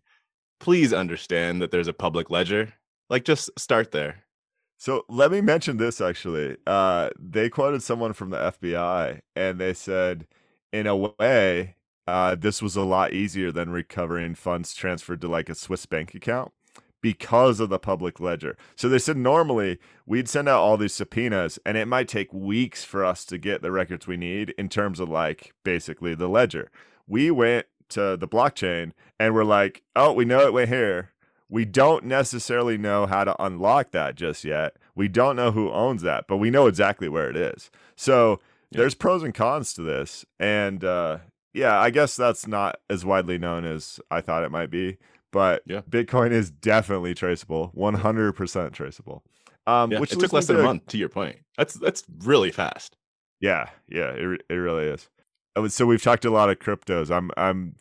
please 0.59 0.93
understand 0.93 1.61
that 1.61 1.71
there's 1.71 1.87
a 1.87 1.93
public 1.93 2.29
ledger. 2.29 2.73
Like, 3.09 3.25
just 3.25 3.49
start 3.57 3.91
there. 3.91 4.23
So 4.81 5.05
let 5.07 5.31
me 5.31 5.41
mention 5.41 5.77
this 5.77 6.01
actually. 6.01 6.57
Uh, 6.65 7.11
they 7.19 7.51
quoted 7.51 7.83
someone 7.83 8.13
from 8.13 8.31
the 8.31 8.37
FBI 8.37 9.21
and 9.35 9.59
they 9.59 9.75
said, 9.75 10.25
in 10.73 10.87
a 10.87 10.95
way, 10.95 11.75
uh, 12.07 12.33
this 12.33 12.63
was 12.63 12.75
a 12.75 12.81
lot 12.81 13.13
easier 13.13 13.51
than 13.51 13.69
recovering 13.69 14.33
funds 14.33 14.73
transferred 14.73 15.21
to 15.21 15.27
like 15.27 15.49
a 15.49 15.53
Swiss 15.53 15.85
bank 15.85 16.15
account 16.15 16.51
because 16.99 17.59
of 17.59 17.69
the 17.69 17.77
public 17.77 18.19
ledger. 18.19 18.57
So 18.75 18.89
they 18.89 18.97
said 18.97 19.17
normally 19.17 19.77
we'd 20.07 20.27
send 20.27 20.49
out 20.49 20.61
all 20.63 20.77
these 20.77 20.95
subpoenas 20.95 21.59
and 21.63 21.77
it 21.77 21.87
might 21.87 22.07
take 22.07 22.33
weeks 22.33 22.83
for 22.83 23.05
us 23.05 23.23
to 23.25 23.37
get 23.37 23.61
the 23.61 23.71
records 23.71 24.07
we 24.07 24.17
need 24.17 24.49
in 24.57 24.67
terms 24.67 24.99
of 24.99 25.09
like 25.09 25.53
basically 25.63 26.15
the 26.15 26.27
ledger. 26.27 26.71
We 27.07 27.29
went 27.29 27.67
to 27.89 28.17
the 28.17 28.27
blockchain 28.27 28.93
and 29.19 29.35
we're 29.35 29.43
like, 29.43 29.83
oh, 29.95 30.13
we 30.13 30.25
know 30.25 30.39
it 30.47 30.53
went 30.53 30.69
here. 30.69 31.11
We 31.51 31.65
don't 31.65 32.05
necessarily 32.05 32.77
know 32.77 33.05
how 33.05 33.25
to 33.25 33.35
unlock 33.43 33.91
that 33.91 34.15
just 34.15 34.45
yet. 34.45 34.77
We 34.95 35.09
don't 35.09 35.35
know 35.35 35.51
who 35.51 35.69
owns 35.69 36.01
that, 36.01 36.25
but 36.27 36.37
we 36.37 36.49
know 36.49 36.65
exactly 36.65 37.09
where 37.09 37.29
it 37.29 37.35
is. 37.35 37.69
So 37.97 38.39
yeah. 38.71 38.79
there's 38.79 38.95
pros 38.95 39.21
and 39.21 39.33
cons 39.33 39.73
to 39.73 39.81
this. 39.81 40.25
And 40.39 40.81
uh, 40.85 41.17
yeah, 41.53 41.77
I 41.77 41.89
guess 41.89 42.15
that's 42.15 42.47
not 42.47 42.77
as 42.89 43.03
widely 43.03 43.37
known 43.37 43.65
as 43.65 43.99
I 44.09 44.21
thought 44.21 44.45
it 44.45 44.51
might 44.51 44.71
be. 44.71 44.97
But 45.33 45.63
yeah. 45.65 45.81
Bitcoin 45.81 46.31
is 46.31 46.49
definitely 46.49 47.13
traceable, 47.13 47.73
100% 47.75 48.71
traceable. 48.71 49.23
Um, 49.67 49.91
yeah, 49.91 49.99
which 49.99 50.13
it 50.13 50.19
took 50.19 50.31
less 50.31 50.47
than 50.47 50.59
a 50.59 50.63
month. 50.63 50.87
To 50.87 50.97
your 50.97 51.09
point, 51.09 51.37
that's 51.55 51.75
that's 51.75 52.03
really 52.23 52.49
fast. 52.49 52.97
Yeah, 53.39 53.69
yeah, 53.87 54.09
it 54.09 54.41
it 54.49 54.55
really 54.55 54.85
is. 54.85 55.07
Uh, 55.55 55.67
so 55.67 55.85
we've 55.85 56.01
talked 56.01 56.25
a 56.25 56.31
lot 56.31 56.49
of 56.49 56.57
cryptos. 56.57 57.11
I'm 57.15 57.29
I'm 57.37 57.75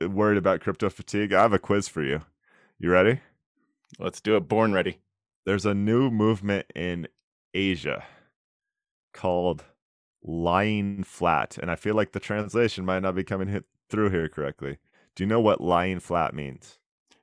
worried 0.00 0.36
about 0.36 0.60
crypto 0.60 0.90
fatigue. 0.90 1.32
I 1.32 1.40
have 1.40 1.54
a 1.54 1.58
quiz 1.58 1.88
for 1.88 2.02
you. 2.02 2.20
You 2.82 2.90
ready? 2.90 3.20
Let's 4.00 4.20
do 4.20 4.34
it. 4.34 4.48
Born 4.48 4.72
ready. 4.72 4.98
There's 5.46 5.64
a 5.64 5.72
new 5.72 6.10
movement 6.10 6.66
in 6.74 7.06
Asia 7.54 8.02
called 9.14 9.62
lying 10.24 11.04
flat, 11.04 11.58
and 11.58 11.70
I 11.70 11.76
feel 11.76 11.94
like 11.94 12.10
the 12.10 12.18
translation 12.18 12.84
might 12.84 13.04
not 13.04 13.14
be 13.14 13.22
coming 13.22 13.46
hit 13.46 13.66
through 13.88 14.10
here 14.10 14.28
correctly. 14.28 14.78
Do 15.14 15.22
you 15.22 15.28
know 15.28 15.38
what 15.40 15.60
lying 15.60 16.00
flat 16.00 16.34
means? 16.34 16.80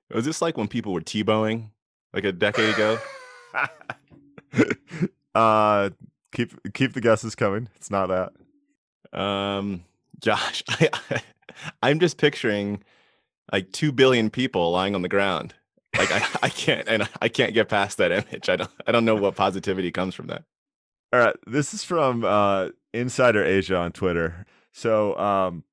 Was 0.10 0.24
this 0.24 0.41
like 0.41 0.56
when 0.56 0.69
people 0.69 0.93
were 0.93 1.02
Tebowing 1.02 1.72
like 2.13 2.24
a 2.24 2.32
decade 2.32 2.76
ago? 2.76 2.98
uh 5.36 5.89
keep 6.32 6.74
keep 6.74 6.93
the 6.93 7.02
guesses 7.02 7.36
coming. 7.36 7.67
It's 7.76 7.91
not 7.91 8.08
that. 8.08 9.19
Um 9.19 9.84
Josh, 10.22 10.63
I, 10.69 10.89
I 11.12 11.22
I'm 11.84 12.00
just 12.00 12.17
picturing 12.17 12.82
like 13.51 13.71
two 13.71 13.91
billion 13.91 14.29
people 14.29 14.71
lying 14.71 14.95
on 14.95 15.01
the 15.01 15.09
ground. 15.09 15.53
Like 15.97 16.12
I, 16.12 16.25
I 16.43 16.49
can't 16.49 16.88
and 16.88 17.09
I 17.21 17.29
can't 17.29 17.53
get 17.53 17.69
past 17.69 17.97
that 17.97 18.12
image. 18.12 18.49
I 18.49 18.55
don't 18.55 18.71
I 18.88 18.91
don't 18.91 19.05
know 19.05 19.15
what 19.15 19.35
positivity 19.35 19.91
comes 19.91 20.15
from 20.15 20.27
that. 20.27 20.43
All 21.12 21.19
right, 21.19 21.35
this 21.47 21.73
is 21.73 21.83
from 21.83 22.23
uh, 22.23 22.69
Insider 22.93 23.43
Asia 23.43 23.75
on 23.75 23.91
Twitter. 23.91 24.45
So 24.71 25.17
um, 25.17 25.63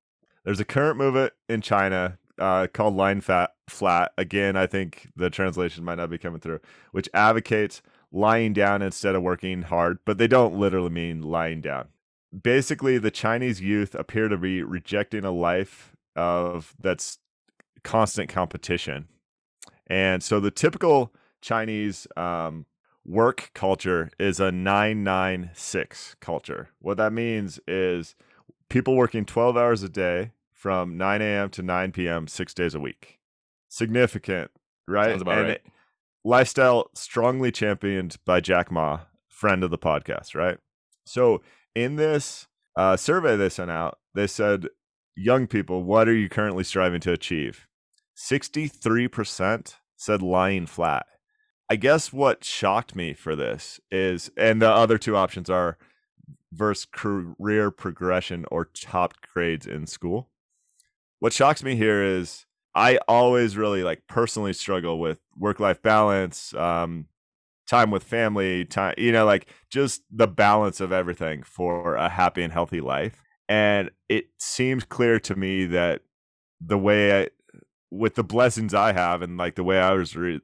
there's 0.45 0.61
a 0.61 0.65
current 0.65 0.97
movement 0.97 1.35
in 1.49 1.61
China 1.61 2.19
uh, 2.39 2.69
called 2.73 2.97
Line 2.97 3.21
Fat 3.21 3.51
Flat. 3.69 4.13
Again, 4.17 4.57
I 4.57 4.67
think 4.67 5.11
the 5.15 5.29
translation 5.29 5.85
might 5.85 5.97
not 5.97 6.09
be 6.09 6.17
coming 6.17 6.41
through, 6.41 6.61
which 6.93 7.11
advocates 7.13 7.83
lying 8.11 8.55
down 8.55 8.81
instead 8.81 9.15
of 9.15 9.23
working 9.23 9.63
hard, 9.63 9.99
but 10.07 10.17
they 10.17 10.27
don't 10.27 10.55
literally 10.59 10.89
mean 10.89 11.21
lying 11.21 11.61
down. 11.61 11.89
basically 12.43 12.99
the 12.99 13.11
Chinese 13.11 13.61
youth 13.61 13.95
appear 13.95 14.29
to 14.29 14.37
be 14.37 14.63
rejecting 14.63 15.25
a 15.25 15.31
life 15.31 15.95
of 16.15 16.75
that's 16.81 17.19
constant 17.87 18.29
competition. 18.29 19.07
And 19.87 20.23
so 20.23 20.41
the 20.41 20.51
typical 20.51 21.15
Chinese 21.41 22.09
um, 22.17 22.67
work 23.05 23.53
culture 23.55 24.11
is 24.19 24.41
a 24.41 24.51
996 24.51 26.17
culture. 26.21 26.71
What 26.81 26.97
that 26.97 27.13
means 27.13 27.61
is 27.69 28.17
people 28.69 28.97
working 28.97 29.25
12 29.25 29.57
hours 29.57 29.85
a 29.85 29.89
day 29.89 30.33
from 30.53 30.99
9 30.99 31.23
a.m. 31.23 31.49
to 31.51 31.63
9 31.63 31.93
p.m., 31.93 32.27
six 32.27 32.53
days 32.53 32.75
a 32.75 32.81
week. 32.81 33.21
Significant, 33.69 34.51
right? 34.89 35.11
Sounds 35.11 35.23
about 35.23 35.39
and 35.39 35.47
right. 35.49 35.57
it- 35.57 35.67
lifestyle 36.25 36.91
strongly 36.95 37.53
championed 37.53 38.17
by 38.25 38.41
Jack 38.41 38.73
Ma, 38.73 39.03
friend 39.29 39.63
of 39.63 39.71
the 39.71 39.79
podcast, 39.79 40.35
right? 40.35 40.59
So 41.05 41.41
in 41.77 41.95
this 41.95 42.49
uh, 42.77 42.97
survey 42.97 43.37
they 43.37 43.49
sent 43.49 43.71
out, 43.71 43.99
they 44.15 44.27
said, 44.27 44.67
young 45.17 45.47
people, 45.47 45.85
what 45.85 46.09
are 46.09 46.15
you 46.15 46.29
currently 46.29 46.65
striving 46.65 47.01
to 47.03 47.13
achieve? 47.13 47.67
63% 48.17 49.75
said 49.97 50.23
lying 50.23 50.67
flat. 50.67 51.07
I 51.69 51.77
guess 51.77 52.13
what 52.13 52.45
shocked 52.45 52.95
me 52.95 53.13
for 53.13 53.35
this 53.35 53.81
is, 53.91 54.31
and 54.37 54.63
the 54.63 54.71
other 54.71 54.99
two 54.99 55.17
options 55.17 55.51
are 55.51 55.79
versus 56.53 56.87
career 56.91 57.71
progression 57.71 58.45
or 58.51 58.67
top 58.67 59.15
grades 59.33 59.67
in 59.67 59.87
school. 59.87 60.31
What 61.19 61.33
shocks 61.33 61.63
me 61.63 61.77
here 61.77 62.03
is 62.03 62.47
I 62.75 62.99
always 63.09 63.57
really 63.57 63.83
like 63.83 64.03
personally 64.07 64.53
struggle 64.53 65.01
with 65.01 65.19
work 65.37 65.61
life 65.61 65.83
balance, 65.83 66.55
um, 66.55 67.07
time 67.67 67.91
with 67.91 68.05
family, 68.05 68.65
time, 68.65 68.95
you 68.97 69.13
know, 69.13 69.25
like 69.25 69.49
just 69.71 70.03
the 70.11 70.29
balance 70.29 70.81
of 70.81 70.93
everything 70.93 71.43
for 71.43 71.97
a 71.97 72.09
happy 72.09 72.43
and 72.43 72.53
healthy 72.53 72.81
life. 72.81 73.23
And 73.49 73.91
it 74.09 74.27
seems 74.39 74.85
clear 74.85 75.19
to 75.21 75.35
me 75.35 75.67
that 75.67 76.03
the 76.61 76.79
way 76.79 77.23
I, 77.23 77.29
with 77.91 78.15
the 78.15 78.25
blessings 78.25 78.75
I 78.75 78.93
have 78.93 79.23
and 79.23 79.37
like 79.37 79.55
the 79.55 79.65
way 79.65 79.79
I 79.79 79.93
was 79.93 80.17
re- 80.17 80.41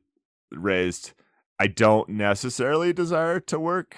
raised, 0.50 1.12
I 1.58 1.66
don't 1.66 2.08
necessarily 2.08 2.92
desire 2.92 3.40
to 3.40 3.58
work 3.58 3.96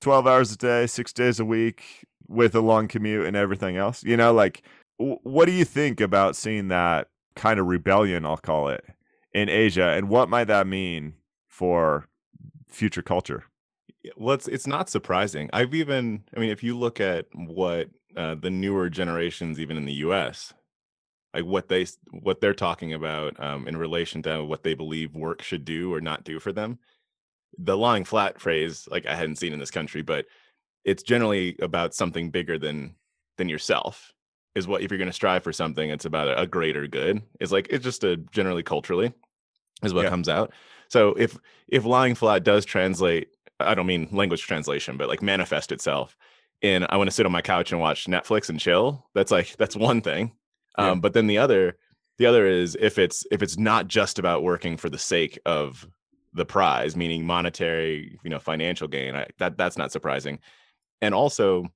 12 0.00 0.26
hours 0.26 0.52
a 0.52 0.56
day, 0.56 0.86
six 0.86 1.12
days 1.12 1.40
a 1.40 1.44
week 1.44 2.04
with 2.28 2.54
a 2.54 2.60
long 2.60 2.88
commute 2.88 3.26
and 3.26 3.36
everything 3.36 3.76
else. 3.76 4.02
You 4.04 4.16
know, 4.16 4.32
like, 4.32 4.62
w- 4.98 5.18
what 5.22 5.46
do 5.46 5.52
you 5.52 5.64
think 5.64 6.00
about 6.00 6.36
seeing 6.36 6.68
that 6.68 7.08
kind 7.36 7.58
of 7.58 7.66
rebellion, 7.66 8.24
I'll 8.26 8.36
call 8.36 8.68
it, 8.68 8.84
in 9.32 9.48
Asia? 9.48 9.88
And 9.88 10.08
what 10.08 10.28
might 10.28 10.44
that 10.44 10.66
mean 10.66 11.14
for 11.48 12.06
future 12.68 13.02
culture? 13.02 13.44
Well, 14.16 14.34
it's 14.34 14.48
it's 14.48 14.66
not 14.66 14.90
surprising. 14.90 15.48
I've 15.52 15.74
even, 15.74 16.24
I 16.36 16.40
mean, 16.40 16.50
if 16.50 16.62
you 16.62 16.76
look 16.76 17.00
at 17.00 17.26
what 17.34 17.88
uh, 18.16 18.34
the 18.34 18.50
newer 18.50 18.90
generations, 18.90 19.58
even 19.58 19.76
in 19.78 19.86
the 19.86 19.94
U.S., 19.94 20.52
like 21.34 21.44
what 21.44 21.68
they 21.68 21.86
what 22.10 22.40
they're 22.40 22.54
talking 22.54 22.94
about 22.94 23.38
um, 23.42 23.66
in 23.66 23.76
relation 23.76 24.22
to 24.22 24.44
what 24.44 24.62
they 24.62 24.74
believe 24.74 25.14
work 25.14 25.42
should 25.42 25.64
do 25.64 25.92
or 25.92 26.00
not 26.00 26.24
do 26.24 26.38
for 26.38 26.52
them, 26.52 26.78
the 27.58 27.76
lying 27.76 28.04
flat 28.04 28.40
phrase, 28.40 28.88
like 28.90 29.06
I 29.06 29.14
hadn't 29.16 29.36
seen 29.36 29.52
in 29.52 29.58
this 29.58 29.70
country, 29.70 30.02
but 30.02 30.26
it's 30.84 31.02
generally 31.02 31.56
about 31.60 31.94
something 31.94 32.30
bigger 32.30 32.58
than 32.58 32.94
than 33.36 33.48
yourself. 33.48 34.12
Is 34.54 34.68
what 34.68 34.82
if 34.82 34.90
you're 34.90 34.98
going 34.98 35.08
to 35.08 35.12
strive 35.12 35.42
for 35.42 35.52
something, 35.52 35.90
it's 35.90 36.04
about 36.04 36.28
a, 36.28 36.42
a 36.42 36.46
greater 36.46 36.86
good. 36.86 37.20
It's 37.40 37.50
like 37.50 37.66
it's 37.70 37.84
just 37.84 38.04
a 38.04 38.16
generally 38.16 38.62
culturally 38.62 39.12
is 39.82 39.92
what 39.92 40.04
Yeah. 40.04 40.10
comes 40.10 40.28
out. 40.28 40.52
So 40.88 41.14
if 41.14 41.36
if 41.66 41.84
lying 41.84 42.14
flat 42.14 42.44
does 42.44 42.64
translate, 42.64 43.30
I 43.58 43.74
don't 43.74 43.86
mean 43.86 44.08
language 44.12 44.42
translation, 44.42 44.96
but 44.96 45.08
like 45.08 45.22
manifest 45.22 45.72
itself 45.72 46.16
in 46.62 46.86
I 46.88 46.96
want 46.96 47.08
to 47.08 47.14
sit 47.14 47.26
on 47.26 47.32
my 47.32 47.42
couch 47.42 47.72
and 47.72 47.80
watch 47.80 48.06
Netflix 48.06 48.48
and 48.48 48.60
chill. 48.60 49.04
That's 49.14 49.32
like 49.32 49.56
that's 49.56 49.74
one 49.74 50.00
thing. 50.00 50.32
Um, 50.76 51.00
but 51.00 51.12
then 51.12 51.26
the 51.26 51.38
other 51.38 51.76
the 52.18 52.26
other 52.26 52.46
is 52.46 52.76
if 52.80 52.98
it's 52.98 53.26
if 53.30 53.42
it's 53.42 53.58
not 53.58 53.88
just 53.88 54.18
about 54.18 54.42
working 54.42 54.76
for 54.76 54.88
the 54.88 54.98
sake 54.98 55.38
of 55.46 55.86
the 56.34 56.44
prize, 56.44 56.96
meaning 56.96 57.24
monetary, 57.24 58.18
you 58.22 58.30
know, 58.30 58.38
financial 58.38 58.88
gain. 58.88 59.14
I, 59.14 59.26
that 59.38 59.56
that's 59.56 59.78
not 59.78 59.92
surprising. 59.92 60.38
And 61.00 61.14
also 61.14 61.66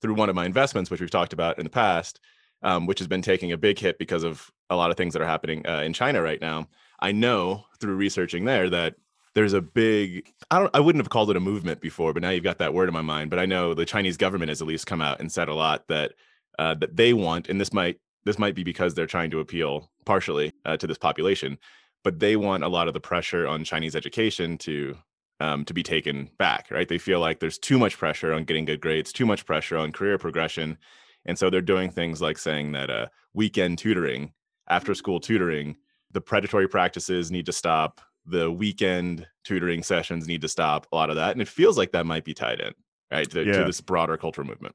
through 0.00 0.14
one 0.14 0.28
of 0.28 0.34
my 0.34 0.46
investments, 0.46 0.90
which 0.90 1.00
we've 1.00 1.10
talked 1.10 1.32
about 1.32 1.58
in 1.58 1.64
the 1.64 1.70
past, 1.70 2.20
um, 2.62 2.86
which 2.86 2.98
has 2.98 3.08
been 3.08 3.22
taking 3.22 3.52
a 3.52 3.58
big 3.58 3.78
hit 3.78 3.98
because 3.98 4.24
of 4.24 4.50
a 4.70 4.76
lot 4.76 4.90
of 4.90 4.96
things 4.96 5.12
that 5.12 5.22
are 5.22 5.26
happening 5.26 5.66
uh, 5.66 5.80
in 5.80 5.92
China 5.92 6.22
right 6.22 6.40
now. 6.40 6.68
I 7.00 7.12
know 7.12 7.64
through 7.78 7.96
researching 7.96 8.46
there 8.46 8.70
that 8.70 8.94
there's 9.34 9.52
a 9.52 9.60
big 9.60 10.32
I 10.50 10.58
don't 10.58 10.74
I 10.74 10.80
wouldn't 10.80 11.04
have 11.04 11.10
called 11.10 11.30
it 11.30 11.36
a 11.36 11.40
movement 11.40 11.80
before, 11.80 12.12
but 12.14 12.22
now 12.22 12.30
you've 12.30 12.42
got 12.44 12.58
that 12.58 12.72
word 12.72 12.88
in 12.88 12.94
my 12.94 13.02
mind. 13.02 13.30
But 13.30 13.38
I 13.38 13.46
know 13.46 13.74
the 13.74 13.84
Chinese 13.84 14.16
government 14.16 14.48
has 14.48 14.62
at 14.62 14.68
least 14.68 14.86
come 14.86 15.02
out 15.02 15.20
and 15.20 15.30
said 15.30 15.48
a 15.48 15.54
lot 15.54 15.86
that 15.88 16.14
uh, 16.58 16.74
that 16.74 16.96
they 16.96 17.12
want, 17.12 17.50
and 17.50 17.60
this 17.60 17.72
might 17.72 18.00
this 18.26 18.38
might 18.38 18.56
be 18.56 18.64
because 18.64 18.92
they're 18.92 19.06
trying 19.06 19.30
to 19.30 19.40
appeal 19.40 19.88
partially 20.04 20.52
uh, 20.64 20.76
to 20.76 20.86
this 20.86 20.98
population, 20.98 21.56
but 22.04 22.18
they 22.18 22.36
want 22.36 22.64
a 22.64 22.68
lot 22.68 22.88
of 22.88 22.94
the 22.94 23.00
pressure 23.00 23.46
on 23.46 23.64
Chinese 23.64 23.96
education 23.96 24.58
to 24.58 24.98
um, 25.38 25.64
to 25.64 25.72
be 25.72 25.82
taken 25.82 26.28
back. 26.38 26.66
Right? 26.70 26.88
They 26.88 26.98
feel 26.98 27.20
like 27.20 27.40
there's 27.40 27.58
too 27.58 27.78
much 27.78 27.96
pressure 27.96 28.32
on 28.32 28.44
getting 28.44 28.66
good 28.66 28.80
grades, 28.80 29.12
too 29.12 29.26
much 29.26 29.46
pressure 29.46 29.76
on 29.78 29.92
career 29.92 30.18
progression, 30.18 30.76
and 31.24 31.38
so 31.38 31.48
they're 31.48 31.60
doing 31.62 31.90
things 31.90 32.20
like 32.20 32.36
saying 32.36 32.72
that 32.72 32.90
uh, 32.90 33.06
weekend 33.32 33.78
tutoring, 33.78 34.32
after 34.68 34.94
school 34.94 35.20
tutoring, 35.20 35.76
the 36.10 36.20
predatory 36.20 36.68
practices 36.68 37.30
need 37.30 37.46
to 37.46 37.52
stop. 37.52 38.00
The 38.26 38.50
weekend 38.50 39.24
tutoring 39.44 39.84
sessions 39.84 40.26
need 40.26 40.40
to 40.40 40.48
stop. 40.48 40.88
A 40.90 40.96
lot 40.96 41.10
of 41.10 41.16
that, 41.16 41.30
and 41.30 41.40
it 41.40 41.48
feels 41.48 41.78
like 41.78 41.92
that 41.92 42.06
might 42.06 42.24
be 42.24 42.34
tied 42.34 42.60
in, 42.60 42.72
right, 43.12 43.30
to, 43.30 43.44
to 43.44 43.64
this 43.64 43.80
broader 43.80 44.16
cultural 44.16 44.48
movement. 44.48 44.74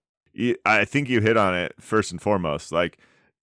I 0.65 0.85
think 0.85 1.09
you 1.09 1.19
hit 1.19 1.35
on 1.35 1.53
it 1.53 1.73
first 1.77 2.11
and 2.13 2.21
foremost. 2.21 2.71
Like, 2.71 2.97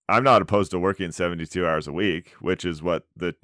I'm 0.09 0.25
not 0.25 0.43
opposed 0.43 0.71
to 0.73 0.79
working 0.79 1.13
72 1.13 1.67
hours 1.67 1.87
a 1.87 1.93
week, 1.93 2.33
which 2.41 2.65
is 2.65 2.83
what 2.83 3.07
the 3.17 3.35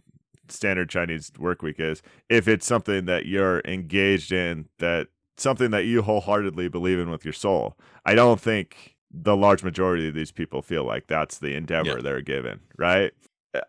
standard 0.49 0.89
Chinese 0.91 1.31
work 1.39 1.63
week 1.63 1.79
is. 1.79 2.03
If 2.29 2.49
it's 2.49 2.67
something 2.67 3.05
that 3.07 3.27
you're 3.27 3.61
engaged 3.65 4.33
in, 4.33 4.69
that 4.79 5.09
something 5.37 5.71
that 5.73 5.85
you 5.85 6.03
wholeheartedly 6.03 6.69
believe 6.69 6.99
in 6.99 7.11
with 7.11 7.25
your 7.25 7.33
soul, 7.33 7.77
I 8.05 8.15
don't 8.15 8.41
think 8.41 8.97
the 9.11 9.37
large 9.37 9.63
majority 9.63 10.09
of 10.09 10.15
these 10.15 10.33
people 10.33 10.63
feel 10.63 10.85
like 10.85 11.07
that's 11.07 11.39
the 11.39 11.55
endeavor 11.55 11.97
Yeah. 11.97 12.03
they're 12.03 12.21
given, 12.23 12.61
right? 12.77 13.13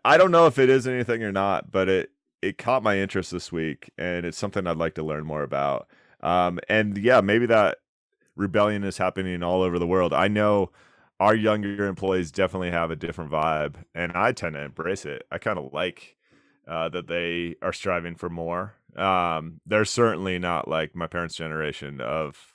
I 0.04 0.16
don't 0.16 0.32
know 0.32 0.46
if 0.46 0.58
it 0.58 0.68
is 0.68 0.86
anything 0.88 1.22
or 1.22 1.32
not, 1.32 1.70
but 1.70 1.88
it 1.88 2.10
it 2.42 2.58
caught 2.58 2.82
my 2.82 2.98
interest 2.98 3.30
this 3.32 3.50
week, 3.50 3.90
and 3.96 4.26
it's 4.26 4.36
something 4.36 4.66
I'd 4.66 4.76
like 4.76 4.94
to 4.94 5.02
learn 5.02 5.24
more 5.24 5.42
about. 5.42 5.88
Um, 6.20 6.60
and 6.68 6.96
yeah, 6.98 7.20
maybe 7.20 7.46
that 7.46 7.78
rebellion 8.36 8.84
is 8.84 8.98
happening 8.98 9.42
all 9.42 9.62
over 9.62 9.78
the 9.78 9.86
world. 9.86 10.12
I 10.12 10.28
know 10.28 10.70
our 11.18 11.34
younger 11.34 11.86
employees 11.86 12.30
definitely 12.30 12.70
have 12.70 12.90
a 12.90 12.96
different 12.96 13.30
vibe, 13.30 13.76
and 13.94 14.12
I 14.12 14.32
tend 14.32 14.54
to 14.54 14.62
embrace 14.62 15.04
it. 15.04 15.26
I 15.30 15.38
kind 15.38 15.58
of 15.58 15.72
like 15.72 16.16
uh, 16.68 16.88
that 16.90 17.06
they 17.06 17.56
are 17.62 17.72
striving 17.72 18.16
for 18.16 18.28
more. 18.28 18.74
Um, 18.96 19.60
they're 19.66 19.84
certainly 19.84 20.38
not 20.38 20.68
like 20.68 20.94
my 20.94 21.06
parents' 21.06 21.36
generation 21.36 22.00
of 22.00 22.54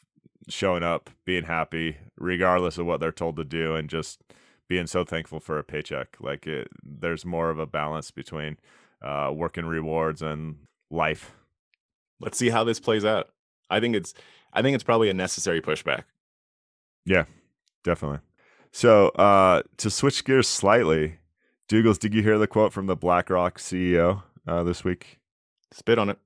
showing 0.50 0.84
up, 0.84 1.10
being 1.26 1.44
happy, 1.44 1.98
regardless 2.18 2.78
of 2.78 2.86
what 2.86 3.00
they're 3.00 3.12
told 3.12 3.36
to 3.38 3.44
do, 3.44 3.76
and 3.76 3.90
just 3.90 4.22
being 4.68 4.88
so 4.88 5.04
thankful 5.04 5.40
for 5.40 5.58
a 5.58 5.64
paycheck. 5.64 6.18
Like 6.20 6.48
it, 6.48 6.68
there's 6.84 7.26
more 7.26 7.50
of 7.50 7.60
a 7.60 7.66
balance 7.66 8.12
between 8.12 8.58
uh, 9.02 9.32
work 9.34 9.58
and 9.58 9.68
rewards 9.68 10.22
and 10.22 10.58
life. 10.90 11.32
Let's 12.20 12.38
see 12.38 12.50
how 12.50 12.64
this 12.64 12.80
plays 12.80 13.06
out. 13.06 13.30
I 13.70 13.80
think 13.80 13.96
it's 13.96 14.14
I 14.54 14.62
think 14.62 14.76
it's 14.76 14.84
probably 14.84 15.10
a 15.10 15.14
necessary 15.14 15.62
pushback. 15.62 16.04
Yeah, 17.06 17.26
definitely. 17.84 18.20
So 18.72 19.10
uh, 19.10 19.64
to 19.78 19.90
switch 19.90 20.24
gears 20.24 20.48
slightly, 20.48 21.18
Douglas, 21.68 21.98
did 21.98 22.14
you 22.14 22.24
hear 22.24 22.38
the 22.38 22.48
quote 22.48 22.74
from 22.74 22.88
the 22.88 22.96
BlackRock 22.96 23.58
CEO 23.60 24.24
uh, 24.48 24.64
this 24.64 24.84
week? 24.84 25.20
Spit 25.72 26.00
on 26.00 26.10
it. 26.10 26.18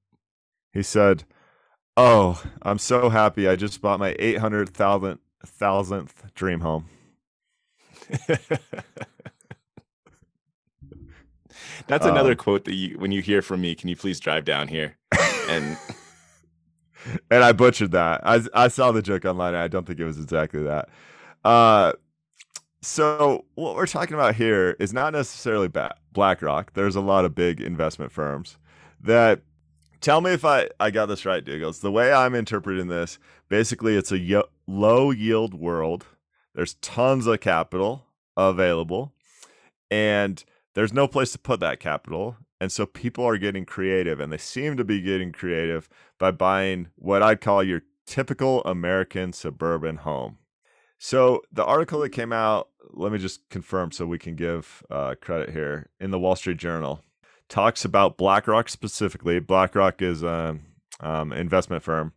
He 0.74 0.84
said, 0.84 1.24
"Oh, 1.98 2.42
I'm 2.62 2.78
so 2.80 3.10
happy! 3.10 3.48
I 3.48 3.56
just 3.56 3.82
bought 3.82 4.00
my 4.00 4.14
800,000th 4.20 5.20
thousandth 5.46 6.34
dream 6.34 6.60
home." 6.62 6.90
That's 11.88 12.06
another 12.06 12.32
Um, 12.32 12.38
quote 12.38 12.66
that 12.66 12.74
you 12.74 12.98
when 12.98 13.12
you 13.12 13.22
hear 13.22 13.42
from 13.42 13.62
me, 13.62 13.76
can 13.76 13.90
you 13.90 13.96
please 13.96 14.20
drive 14.20 14.46
down 14.46 14.68
here? 14.68 14.98
And 15.50 15.78
and 17.32 17.44
I 17.44 17.52
butchered 17.52 17.92
that. 17.92 18.22
I 18.26 18.42
I 18.54 18.68
saw 18.68 18.92
the 18.92 19.02
joke 19.02 19.26
online. 19.26 19.54
And 19.54 19.64
I 19.64 19.68
don't 19.68 19.86
think 19.86 20.00
it 20.00 20.06
was 20.06 20.20
exactly 20.20 20.64
that. 20.64 20.90
Uh, 21.44 21.94
so 22.86 23.46
what 23.56 23.76
we're 23.76 23.88
talking 23.88 24.14
about 24.14 24.36
here 24.36 24.76
is 24.80 24.94
not 24.94 25.14
necessarily 25.14 25.70
BlackRock. 26.14 26.74
There's 26.74 26.96
a 26.96 27.02
lot 27.02 27.26
of 27.26 27.36
big 27.36 27.62
investment 27.62 28.12
firms 28.12 28.58
that. 29.02 29.42
Tell 30.02 30.22
me 30.22 30.34
if 30.34 30.46
I, 30.46 30.70
I 30.80 30.92
got 30.92 31.08
this 31.08 31.26
right, 31.26 31.44
Douglas. 31.44 31.80
The 31.80 31.92
way 31.92 32.14
I'm 32.14 32.36
interpreting 32.36 32.90
this, 32.90 33.18
basically, 33.50 33.96
it's 33.96 34.12
a 34.12 34.44
low 34.68 35.10
yield 35.10 35.56
world. 35.56 36.06
There's 36.54 36.76
tons 36.76 37.26
of 37.26 37.40
capital 37.40 38.06
available, 38.38 39.14
and 39.90 40.44
there's 40.76 40.94
no 40.94 41.08
place 41.08 41.32
to 41.32 41.40
put 41.40 41.60
that 41.62 41.80
capital. 41.80 42.38
And 42.62 42.72
so 42.72 42.86
people 42.86 43.26
are 43.26 43.40
getting 43.40 43.66
creative, 43.66 44.20
and 44.20 44.32
they 44.32 44.38
seem 44.38 44.78
to 44.78 44.84
be 44.84 45.02
getting 45.02 45.32
creative 45.32 45.90
by 46.20 46.30
buying 46.30 46.90
what 46.96 47.24
I'd 47.24 47.42
call 47.42 47.64
your 47.64 47.82
typical 48.06 48.62
American 48.64 49.34
suburban 49.34 49.98
home. 49.98 50.38
So 50.98 51.42
the 51.52 51.66
article 51.66 52.00
that 52.02 52.10
came 52.10 52.32
out, 52.32 52.70
let 52.92 53.12
me 53.12 53.18
just 53.18 53.48
confirm 53.50 53.92
so 53.92 54.06
we 54.06 54.20
can 54.20 54.36
give 54.36 54.84
uh, 54.90 55.16
credit 55.22 55.52
here 55.52 55.90
in 56.00 56.12
the 56.12 56.20
Wall 56.20 56.36
Street 56.36 56.58
Journal, 56.58 57.02
talks 57.50 57.86
about 57.86 58.18
BlackRock 58.18 58.70
specifically. 58.70 59.40
BlackRock 59.40 60.02
is 60.02 60.24
an 60.24 60.62
um, 61.00 61.32
investment 61.34 61.84
firm 61.84 62.14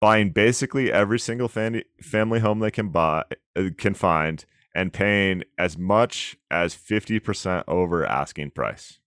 buying 0.00 0.30
basically 0.30 0.92
every 0.92 1.18
single 1.18 1.48
fam- 1.48 1.82
family 2.00 2.40
home 2.40 2.60
they 2.60 2.70
can 2.70 2.88
buy 2.88 3.24
uh, 3.56 3.64
can 3.76 3.94
find 3.94 4.44
and 4.74 4.92
paying 4.92 5.42
as 5.56 5.76
much 5.76 6.36
as 6.50 6.74
50% 6.74 7.64
over 7.66 8.06
asking 8.06 8.50
price. 8.50 9.00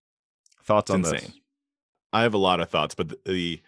Thoughts 0.63 0.89
It's 0.89 0.93
on 0.93 0.99
insane. 0.99 1.13
this? 1.19 1.31
I 2.11 2.23
have 2.23 2.33
a 2.33 2.39
lot 2.39 2.59
of 2.59 2.69
thoughts, 2.69 2.93
but 2.93 3.09
the 3.09 3.19
the, 3.25 3.61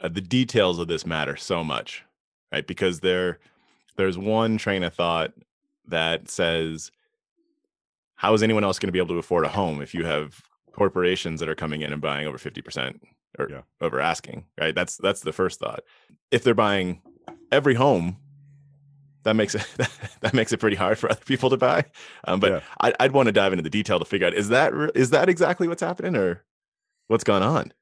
uh, 0.00 0.08
the 0.08 0.20
details 0.20 0.78
of 0.78 0.88
this 0.88 1.06
matter 1.06 1.36
so 1.36 1.62
much, 1.62 2.04
right? 2.52 2.66
Because 2.66 3.00
there 3.00 3.38
there's 3.96 4.18
one 4.18 4.58
train 4.58 4.82
of 4.82 4.92
thought 4.92 5.32
that 5.88 6.28
says, 6.30 6.90
how 8.16 8.32
is 8.34 8.42
anyone 8.42 8.64
else 8.64 8.78
going 8.78 8.88
to 8.88 8.92
be 8.92 8.98
able 8.98 9.14
to 9.14 9.18
afford 9.18 9.44
a 9.44 9.48
home 9.48 9.80
if 9.82 9.94
you 9.94 10.04
have 10.04 10.42
corporations 10.72 11.40
that 11.40 11.48
are 11.48 11.54
coming 11.54 11.82
in 11.82 11.92
and 11.92 12.00
buying 12.02 12.26
over 12.26 12.38
fifty 12.38 12.62
percent 12.62 13.00
or 13.38 13.48
Yeah. 13.50 13.62
over 13.80 14.00
asking? 14.00 14.44
Right. 14.58 14.74
That's 14.74 14.96
that's 14.96 15.20
the 15.20 15.32
first 15.32 15.60
thought. 15.60 15.80
If 16.30 16.42
they're 16.44 16.54
buying 16.54 17.02
every 17.52 17.74
home. 17.74 18.18
That 19.24 19.34
makes 19.34 19.56
it 19.56 19.66
that 20.20 20.34
makes 20.34 20.52
it 20.52 20.58
pretty 20.60 20.76
hard 20.76 20.98
for 20.98 21.10
other 21.10 21.24
people 21.24 21.50
to 21.50 21.56
buy, 21.56 21.86
um, 22.28 22.38
but 22.38 22.52
Yeah. 22.52 22.60
I, 22.80 22.94
I'd 23.00 23.10
want 23.12 23.26
to 23.26 23.32
dive 23.32 23.52
into 23.52 23.62
the 23.64 23.70
detail 23.70 23.98
to 23.98 24.04
figure 24.04 24.28
out 24.28 24.34
is 24.34 24.50
that 24.50 24.72
is 24.94 25.10
that 25.10 25.28
exactly 25.28 25.66
what's 25.66 25.82
happening 25.82 26.14
or 26.14 26.44
what's 27.08 27.24
going 27.24 27.42
on? 27.42 27.72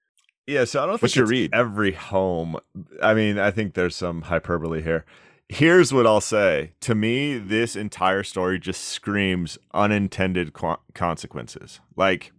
Yeah, 0.47 0.65
so 0.65 0.83
I 0.83 0.87
don't 0.87 1.01
What's 1.03 1.13
think 1.13 1.17
your 1.17 1.27
read? 1.27 1.51
every 1.55 1.93
home. 1.93 2.57
I 3.03 3.13
mean, 3.15 3.39
I 3.39 3.51
think 3.51 3.75
there's 3.75 3.95
some 3.97 4.23
hyperbole 4.23 4.81
here. 4.83 5.05
Here's 5.49 5.93
what 5.93 6.07
I'll 6.07 6.21
say. 6.23 6.73
To 6.81 6.95
me, 6.95 7.39
this 7.39 7.77
entire 7.77 8.23
story 8.23 8.59
just 8.59 8.83
screams 8.83 9.59
unintended 9.73 10.53
qu- 10.53 10.77
consequences. 10.95 11.81
Like 11.97 12.33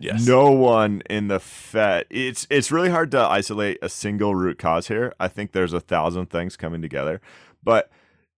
Yes. 0.00 0.26
no 0.26 0.50
one 0.50 1.02
in 1.08 1.28
the 1.28 1.38
Fed. 1.40 2.06
It's 2.10 2.46
it's 2.50 2.72
really 2.72 2.90
hard 2.90 3.10
to 3.12 3.20
isolate 3.20 3.78
a 3.80 3.88
single 3.88 4.34
root 4.34 4.58
cause 4.58 4.88
here. 4.88 5.14
I 5.20 5.28
think 5.28 5.52
there's 5.52 5.72
a 5.72 5.80
thousand 5.80 6.30
things 6.30 6.56
coming 6.56 6.82
together, 6.82 7.20
but 7.62 7.90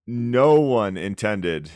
no 0.06 0.60
one 0.60 0.96
intended 0.96 1.70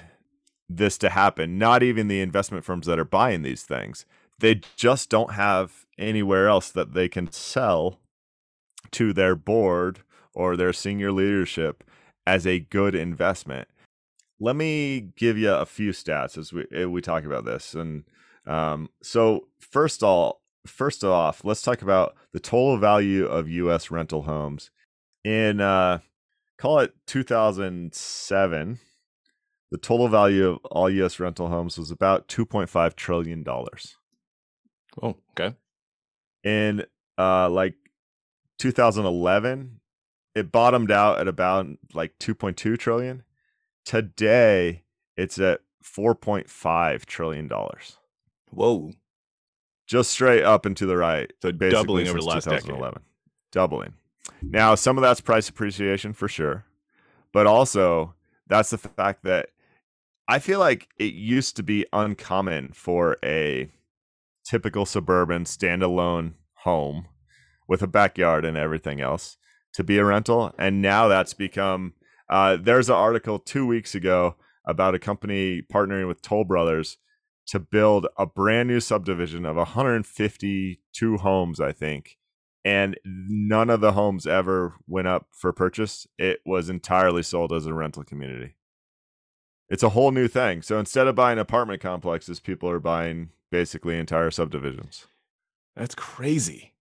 this 0.68 0.98
to 0.98 1.08
happen. 1.10 1.58
Not 1.58 1.82
even 1.82 2.08
the 2.08 2.20
investment 2.20 2.64
firms 2.64 2.86
that 2.86 2.98
are 2.98 3.04
buying 3.04 3.42
these 3.42 3.62
things. 3.62 4.04
They 4.40 4.60
just 4.76 5.08
don't 5.10 5.32
have 5.32 5.86
anywhere 5.96 6.48
else 6.48 6.70
that 6.70 6.92
they 6.92 7.08
can 7.08 7.30
sell 7.32 7.98
to 8.90 9.12
their 9.12 9.34
board 9.36 10.00
or 10.38 10.56
their 10.56 10.72
senior 10.72 11.10
leadership 11.12 11.84
as 12.26 12.46
a 12.46 12.60
good 12.60 12.94
investment. 12.94 13.68
Let 14.40 14.54
me 14.56 15.10
give 15.16 15.36
you 15.36 15.52
a 15.52 15.66
few 15.66 15.90
stats 15.90 16.38
as 16.38 16.52
we 16.52 16.64
eh, 16.72 16.84
we 16.84 17.02
talk 17.02 17.24
about 17.24 17.44
this. 17.44 17.74
And 17.74 18.04
um, 18.46 18.88
so 19.02 19.48
first 19.58 20.02
all 20.02 20.40
first 20.64 21.02
off, 21.02 21.44
let's 21.44 21.62
talk 21.62 21.82
about 21.82 22.14
the 22.32 22.40
total 22.40 22.78
value 22.78 23.26
of 23.26 23.48
U.S. 23.48 23.90
rental 23.90 24.22
homes 24.22 24.70
in 25.24 25.60
uh, 25.60 25.98
call 26.56 26.78
it 26.78 26.94
2007. 27.06 28.78
The 29.70 29.78
total 29.78 30.08
value 30.08 30.48
of 30.50 30.58
all 30.66 30.88
U.S. 30.88 31.18
rental 31.20 31.48
homes 31.48 31.76
was 31.76 31.90
about 31.90 32.28
2.5 32.28 32.94
trillion 32.94 33.42
dollars 33.42 33.96
Oh, 35.02 35.16
okay. 35.32 35.54
in 36.44 36.84
uh 37.18 37.50
like 37.50 37.74
2011 38.58 39.77
it 40.38 40.52
bottomed 40.52 40.90
out 40.90 41.18
at 41.18 41.28
about 41.28 41.66
like 41.94 42.18
2.2 42.18 42.78
trillion. 42.78 43.22
Today 43.84 44.84
it's 45.16 45.38
at 45.38 45.60
4.5 45.84 47.04
trillion 47.06 47.48
dollars. 47.48 47.96
Whoa. 48.50 48.92
just 49.86 50.10
straight 50.10 50.42
up 50.42 50.64
and 50.64 50.76
to 50.78 50.86
the 50.86 50.96
right 50.96 51.30
So 51.42 51.52
basically 51.52 51.70
doubling 51.70 52.08
over 52.08 52.18
the 52.18 52.24
last 52.24 52.44
decade. 52.44 52.60
2011 52.60 53.02
doubling. 53.52 53.94
Now 54.42 54.74
some 54.74 54.96
of 54.96 55.02
that's 55.02 55.20
price 55.20 55.48
appreciation 55.48 56.12
for 56.12 56.28
sure. 56.28 56.64
But 57.32 57.46
also 57.46 58.14
that's 58.48 58.70
the 58.70 58.78
fact 58.78 59.24
that 59.24 59.50
i 60.26 60.38
feel 60.38 60.58
like 60.58 60.88
it 60.98 61.14
used 61.14 61.56
to 61.56 61.62
be 61.62 61.86
uncommon 61.92 62.70
for 62.72 63.16
a 63.24 63.70
typical 64.44 64.86
suburban 64.86 65.44
standalone 65.44 66.32
home 66.54 67.06
with 67.68 67.82
a 67.82 67.86
backyard 67.86 68.44
and 68.44 68.56
everything 68.56 69.00
else 69.00 69.36
to 69.78 69.84
be 69.84 69.98
a 69.98 70.04
rental 70.04 70.52
and 70.58 70.82
now 70.82 71.08
that's 71.08 71.32
become 71.32 71.94
uh, 72.28 72.56
there's 72.60 72.90
an 72.90 72.94
article 72.94 73.38
two 73.38 73.66
weeks 73.66 73.94
ago 73.94 74.36
about 74.66 74.94
a 74.94 74.98
company 74.98 75.62
partnering 75.62 76.06
with 76.06 76.20
toll 76.20 76.44
brothers 76.44 76.98
to 77.46 77.58
build 77.58 78.06
a 78.18 78.26
brand 78.26 78.68
new 78.68 78.80
subdivision 78.80 79.46
of 79.46 79.56
152 79.56 81.16
homes 81.16 81.60
i 81.60 81.72
think 81.72 82.18
and 82.68 82.98
none 83.04 83.70
of 83.70 83.80
the 83.80 83.92
homes 83.92 84.26
ever 84.26 84.74
went 84.86 85.08
up 85.08 85.28
for 85.32 85.54
purchase. 85.54 86.06
It 86.18 86.40
was 86.44 86.68
entirely 86.68 87.22
sold 87.22 87.50
as 87.50 87.64
a 87.64 87.72
rental 87.72 88.04
community. 88.04 88.56
It's 89.70 89.82
a 89.82 89.90
whole 89.90 90.10
new 90.10 90.28
thing. 90.28 90.60
So 90.60 90.78
instead 90.78 91.06
of 91.06 91.14
buying 91.14 91.38
apartment 91.38 91.80
complexes 91.80 92.40
people 92.40 92.68
are 92.68 92.78
buying 92.78 93.30
basically 93.50 93.98
entire 93.98 94.30
subdivisions. 94.30 95.06
That's 95.76 95.94
crazy. 95.94 96.74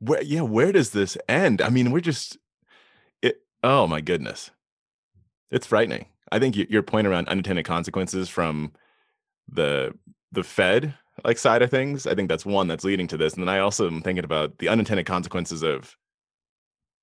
Where 0.00 0.22
yeah, 0.22 0.42
where 0.42 0.72
does 0.72 0.90
this 0.90 1.16
end? 1.28 1.62
I 1.62 1.68
mean, 1.68 1.90
we're 1.90 2.00
just 2.00 2.38
it 3.22 3.42
oh 3.62 3.86
my 3.86 4.00
goodness. 4.00 4.50
It's 5.50 5.66
frightening. 5.66 6.06
I 6.32 6.38
think 6.38 6.56
your 6.56 6.82
point 6.82 7.06
around 7.06 7.28
unintended 7.28 7.64
consequences 7.64 8.28
from 8.28 8.72
the 9.48 9.94
the 10.32 10.44
Fed 10.44 10.94
like 11.24 11.38
side 11.38 11.62
of 11.62 11.70
things, 11.70 12.06
I 12.06 12.14
think 12.14 12.28
that's 12.28 12.46
one 12.46 12.68
that's 12.68 12.84
leading 12.84 13.06
to 13.08 13.16
this. 13.16 13.34
And 13.34 13.42
then 13.42 13.54
I 13.54 13.58
also 13.58 13.86
am 13.86 14.02
thinking 14.02 14.24
about 14.24 14.58
the 14.58 14.68
unintended 14.68 15.06
consequences 15.06 15.62
of 15.62 15.96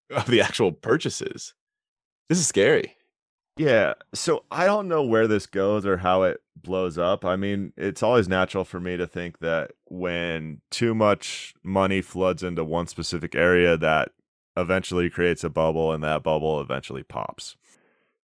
of 0.10 0.28
the 0.28 0.42
actual 0.42 0.72
purchases. 0.72 1.54
This 2.30 2.40
is 2.40 2.48
scary. 2.48 2.97
Yeah. 3.58 3.96
So 4.14 4.44
I 4.52 4.66
don't 4.66 4.88
know 4.88 5.04
where 5.04 5.28
this 5.28 5.48
goes 5.48 5.86
or 5.86 5.98
how 5.98 6.24
it 6.24 6.42
blows 6.56 6.98
up. 6.98 7.26
I 7.26 7.36
mean, 7.36 7.74
it's 7.76 8.04
always 8.04 8.28
natural 8.28 8.64
for 8.64 8.80
me 8.80 8.98
to 8.98 9.08
think 9.08 9.40
that 9.40 9.72
when 9.86 10.62
too 10.70 10.94
much 10.94 11.56
money 11.64 12.02
floods 12.02 12.44
into 12.44 12.64
one 12.64 12.88
specific 12.88 13.36
area, 13.36 13.76
that 13.78 14.12
eventually 14.56 15.10
creates 15.10 15.44
a 15.44 15.50
bubble 15.50 15.92
and 15.92 16.04
that 16.04 16.24
bubble 16.24 16.62
eventually 16.62 17.04
pops. 17.04 17.56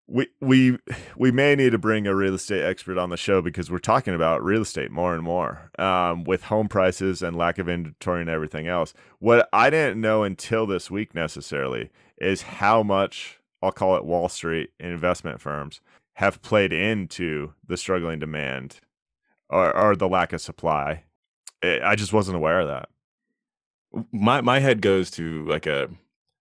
We 0.06 0.28
we 0.40 0.78
we 1.16 1.32
may 1.32 1.54
need 1.54 1.70
to 1.70 1.78
bring 1.78 2.06
a 2.06 2.14
real 2.14 2.34
estate 2.34 2.62
expert 2.62 2.98
on 2.98 3.08
the 3.08 3.16
show 3.16 3.40
because 3.40 3.70
we're 3.70 3.78
talking 3.78 4.14
about 4.14 4.44
real 4.44 4.60
estate 4.60 4.90
more 4.90 5.14
and 5.14 5.22
more 5.22 5.70
um, 5.78 6.24
with 6.24 6.44
home 6.44 6.68
prices 6.68 7.22
and 7.22 7.34
lack 7.34 7.58
of 7.58 7.70
inventory 7.70 8.20
and 8.20 8.28
everything 8.28 8.68
else. 8.68 8.92
What 9.18 9.48
I 9.50 9.70
didn't 9.70 10.00
know 10.02 10.22
until 10.22 10.66
this 10.66 10.90
week 10.90 11.14
necessarily 11.14 11.90
is 12.18 12.42
how 12.42 12.82
much 12.82 13.40
I'll 13.64 13.72
call 13.72 13.96
it 13.96 14.04
Wall 14.04 14.28
Street 14.28 14.70
investment 14.78 15.40
firms 15.40 15.80
have 16.14 16.40
played 16.42 16.72
into 16.72 17.52
the 17.66 17.76
struggling 17.76 18.18
demand 18.20 18.76
or, 19.50 19.76
or 19.76 19.96
the 19.96 20.08
lack 20.08 20.32
of 20.32 20.40
supply. 20.40 21.02
I 21.62 21.96
just 21.96 22.12
wasn't 22.12 22.36
aware 22.36 22.60
of 22.60 22.68
that. 22.68 22.88
my 24.12 24.40
my 24.40 24.58
head 24.58 24.80
goes 24.82 25.10
to 25.12 25.44
like 25.46 25.66
a 25.66 25.88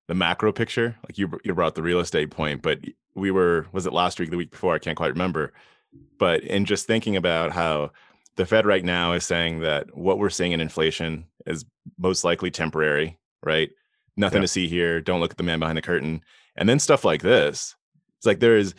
the 0.07 0.15
macro 0.15 0.51
picture 0.51 0.95
like 1.07 1.17
you 1.17 1.39
you 1.43 1.53
brought 1.53 1.75
the 1.75 1.81
real 1.81 1.99
estate 1.99 2.29
point 2.29 2.61
but 2.61 2.79
we 3.15 3.31
were 3.31 3.65
was 3.71 3.85
it 3.85 3.93
last 3.93 4.19
week 4.19 4.31
the 4.31 4.37
week 4.37 4.51
before 4.51 4.73
i 4.75 4.79
can't 4.79 4.97
quite 4.97 5.11
remember 5.13 5.53
but 6.19 6.43
in 6.43 6.65
just 6.65 6.85
thinking 6.87 7.15
about 7.15 7.51
how 7.53 7.89
the 8.35 8.45
fed 8.45 8.65
right 8.65 8.83
now 8.83 9.13
is 9.13 9.23
saying 9.23 9.61
that 9.61 9.95
what 9.95 10.17
we're 10.19 10.29
seeing 10.29 10.51
in 10.51 10.59
inflation 10.59 11.25
is 11.45 11.63
most 11.97 12.23
likely 12.25 12.51
temporary 12.51 13.17
right 13.43 13.69
nothing 14.17 14.39
Yeah. 14.39 14.41
to 14.41 14.47
see 14.49 14.67
here 14.67 14.99
don't 14.99 15.21
look 15.21 15.31
at 15.31 15.37
the 15.37 15.43
man 15.43 15.59
behind 15.59 15.77
the 15.77 15.81
curtain 15.81 16.21
and 16.55 16.67
then 16.69 16.79
stuff 16.79 17.03
like 17.03 17.21
this 17.21 17.75
it's 18.17 18.25
like 18.25 18.39
there 18.39 18.57
is 18.57 18.73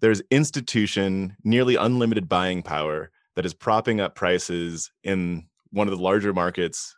there's 0.00 0.22
institution 0.30 1.36
nearly 1.44 1.74
unlimited 1.76 2.28
buying 2.28 2.62
power 2.62 3.10
that 3.36 3.44
is 3.46 3.54
propping 3.54 4.00
up 4.00 4.14
prices 4.14 4.90
in 5.02 5.46
one 5.70 5.88
of 5.88 5.96
the 5.96 6.02
larger 6.02 6.32
markets 6.32 6.96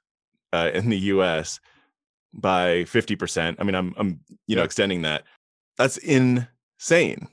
uh, 0.53 0.71
in 0.75 0.89
the 0.91 0.99
U.S. 0.99 1.61
by 2.33 2.85
fifty 2.85 3.17
percent. 3.17 3.57
I 3.61 3.65
mean, 3.65 3.75
I'm 3.75 3.95
I'm 3.97 4.21
you 4.47 4.57
know 4.57 4.63
Yeah. 4.63 4.67
extending 4.67 5.03
that. 5.03 5.25
That's 5.77 5.97
insane. 5.99 7.29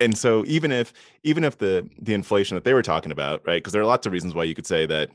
And 0.00 0.16
so 0.16 0.44
even 0.46 0.72
if 0.72 0.92
even 1.22 1.44
if 1.44 1.58
the 1.58 1.88
the 2.00 2.14
inflation 2.14 2.54
that 2.54 2.64
they 2.64 2.72
were 2.74 2.82
talking 2.82 3.12
about, 3.12 3.42
right? 3.46 3.56
Because 3.58 3.72
there 3.72 3.82
are 3.82 3.86
lots 3.86 4.06
of 4.06 4.12
reasons 4.12 4.34
why 4.34 4.44
you 4.44 4.54
could 4.54 4.66
say 4.66 4.86
that 4.86 5.10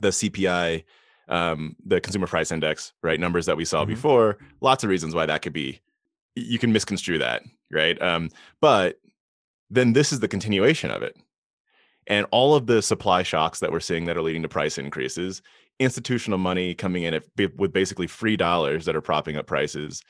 the 0.00 0.08
CPI, 0.08 0.84
um, 1.28 1.76
the 1.84 2.00
Consumer 2.00 2.26
Price 2.26 2.50
Index, 2.50 2.92
right, 3.02 3.20
numbers 3.20 3.46
that 3.46 3.56
we 3.56 3.64
saw 3.64 3.84
Mhm. 3.84 3.88
before, 3.88 4.38
lots 4.60 4.84
of 4.84 4.90
reasons 4.90 5.14
why 5.14 5.26
that 5.26 5.42
could 5.42 5.52
be. 5.52 5.80
You 6.34 6.58
can 6.58 6.72
misconstrue 6.72 7.18
that, 7.18 7.42
right? 7.70 8.00
Um, 8.02 8.30
but 8.60 8.98
then 9.70 9.92
this 9.92 10.12
is 10.12 10.20
the 10.20 10.28
continuation 10.28 10.90
of 10.90 11.02
it 11.02 11.16
and 12.06 12.26
all 12.30 12.54
of 12.54 12.66
the 12.66 12.82
supply 12.82 13.22
shocks 13.22 13.60
that 13.60 13.72
we're 13.72 13.80
seeing 13.80 14.06
that 14.06 14.16
are 14.16 14.22
leading 14.22 14.42
to 14.42 14.48
price 14.48 14.78
increases 14.78 15.42
institutional 15.78 16.38
money 16.38 16.74
coming 16.74 17.02
in 17.04 17.14
at, 17.14 17.24
with 17.56 17.72
basically 17.72 18.06
free 18.06 18.36
dollars 18.36 18.84
that 18.84 18.94
are 18.96 19.00
propping 19.00 19.36
up 19.36 19.46
prices 19.46 20.02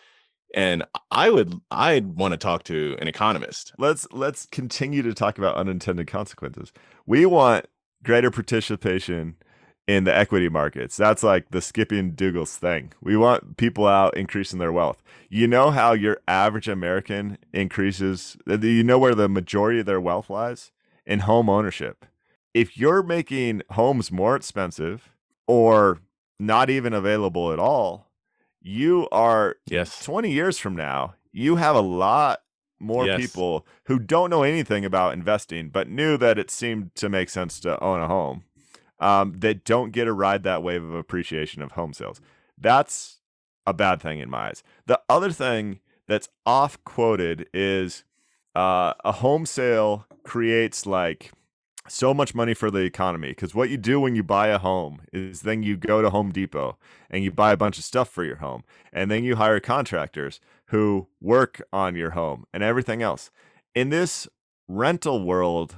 And 0.55 0.85
I 1.11 1.31
would 1.31 1.55
I'd 1.71 2.17
want 2.17 2.33
to 2.33 2.39
talk 2.39 2.65
to 2.65 2.97
an 3.01 3.09
economist. 3.09 3.73
Let's 3.79 4.07
let's 4.13 4.47
continue 4.47 5.03
to 5.03 5.15
talk 5.15 5.39
about 5.39 5.57
unintended 5.57 6.07
consequences. 6.09 6.73
We 7.07 7.27
want 7.27 7.67
greater 8.03 8.31
participation 8.31 9.37
in 9.87 10.05
the 10.05 10.15
equity 10.15 10.49
markets. 10.49 10.97
That's 10.97 11.23
like 11.23 11.51
the 11.51 11.61
Skippy 11.61 11.99
and 11.99 12.17
Dougals 12.17 12.57
thing. 12.57 12.93
We 13.01 13.17
want 13.17 13.57
people 13.57 13.87
out 13.87 14.17
increasing 14.17 14.59
their 14.59 14.73
wealth. 14.73 15.03
You 15.29 15.47
know 15.47 15.71
how 15.71 15.93
your 15.93 16.19
average 16.29 16.69
American 16.69 17.39
increases, 17.53 18.37
you 18.47 18.85
know 18.85 18.99
where 18.99 19.15
the 19.15 19.29
majority 19.29 19.81
of 19.81 19.87
their 19.87 20.01
wealth 20.01 20.31
lies? 20.31 20.71
In 21.05 21.21
home 21.21 21.49
ownership. 21.49 22.07
If 22.55 22.77
you're 22.79 23.03
making 23.03 23.63
homes 23.71 24.13
more 24.13 24.37
expensive 24.37 25.17
or 25.49 25.99
not 26.39 26.71
even 26.71 26.93
available 26.93 27.53
at 27.53 27.59
all, 27.59 28.09
you 28.61 29.09
are 29.11 29.57
yes 29.67 30.05
20 30.05 30.31
years 30.31 30.59
from 30.59 30.77
now, 30.77 31.15
you 31.33 31.57
have 31.57 31.75
a 31.75 31.81
lot 31.81 32.43
more 32.79 33.07
Yes. 33.07 33.21
people 33.21 33.67
who 33.87 33.99
don't 33.99 34.31
know 34.31 34.43
anything 34.43 34.85
about 34.85 35.13
investing, 35.15 35.71
but 35.71 35.89
knew 35.89 36.17
that 36.19 36.39
it 36.39 36.51
seemed 36.51 36.95
to 36.97 37.09
make 37.09 37.31
sense 37.31 37.59
to 37.61 37.83
own 37.83 38.01
a 38.01 38.07
home 38.07 38.45
um, 39.03 39.35
that 39.41 39.65
don't 39.65 39.91
get 39.91 40.05
to 40.05 40.13
ride 40.13 40.45
that 40.45 40.63
wave 40.63 40.83
of 40.83 40.95
appreciation 40.95 41.61
of 41.61 41.73
home 41.73 41.93
sales. 41.93 42.21
That's 42.57 43.19
a 43.67 43.75
bad 43.75 44.01
thing 44.01 44.21
in 44.21 44.31
my 44.31 44.49
eyes. 44.49 44.63
The 44.87 45.01
other 45.09 45.33
thing 45.33 45.81
that's 46.07 46.29
off 46.47 46.83
quoted 46.85 47.49
is 47.53 48.05
uh, 48.55 48.95
a 49.05 49.13
home 49.13 49.45
sale 49.45 50.07
creates 50.23 50.87
like 50.87 51.33
so 51.89 52.15
much 52.15 52.33
money 52.33 52.55
for 52.55 52.71
the 52.71 52.79
economy 52.81 53.31
because 53.31 53.57
what 53.57 53.71
you 53.71 53.77
do 53.77 53.99
when 53.99 54.15
you 54.15 54.23
buy 54.23 54.49
a 54.49 54.59
home 54.59 55.01
is 55.13 55.41
then 55.41 55.65
you 55.65 55.77
go 55.77 56.01
to 56.01 56.11
Home 56.11 56.31
Depot 56.31 56.79
and 57.11 57.25
you 57.25 57.33
buy 57.33 57.51
a 57.51 57.57
bunch 57.57 57.79
of 57.79 57.85
stuff 57.85 58.09
for 58.09 58.23
your 58.23 58.37
home 58.37 58.63
and 58.93 59.11
then 59.11 59.25
you 59.25 59.35
hire 59.35 59.59
contractors 59.59 60.39
who 60.67 61.09
work 61.21 61.61
on 61.73 61.97
your 61.97 62.11
home 62.11 62.45
and 62.55 62.63
everything 62.63 63.03
else. 63.03 63.33
In 63.75 63.89
this 63.89 64.29
rental 64.69 65.25
world, 65.25 65.77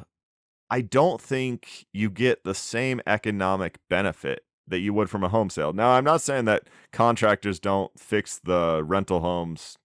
I 0.71 0.81
don't 0.81 1.21
think 1.21 1.87
you 1.93 2.11
get 2.11 2.45
the 2.45 2.55
same 2.55 3.01
economic 3.07 3.79
benefit 3.89 4.45
that 4.67 4.79
you 4.79 4.95
would 4.95 5.11
from 5.11 5.23
a 5.23 5.29
home 5.29 5.51
sale. 5.51 5.73
Now, 5.73 5.91
I'm 5.91 6.05
not 6.05 6.23
saying 6.23 6.47
that 6.47 6.69
contractors 6.93 7.61
don't 7.61 7.99
fix 7.99 8.41
the 8.43 8.83
rental 8.83 9.21
homes 9.21 9.77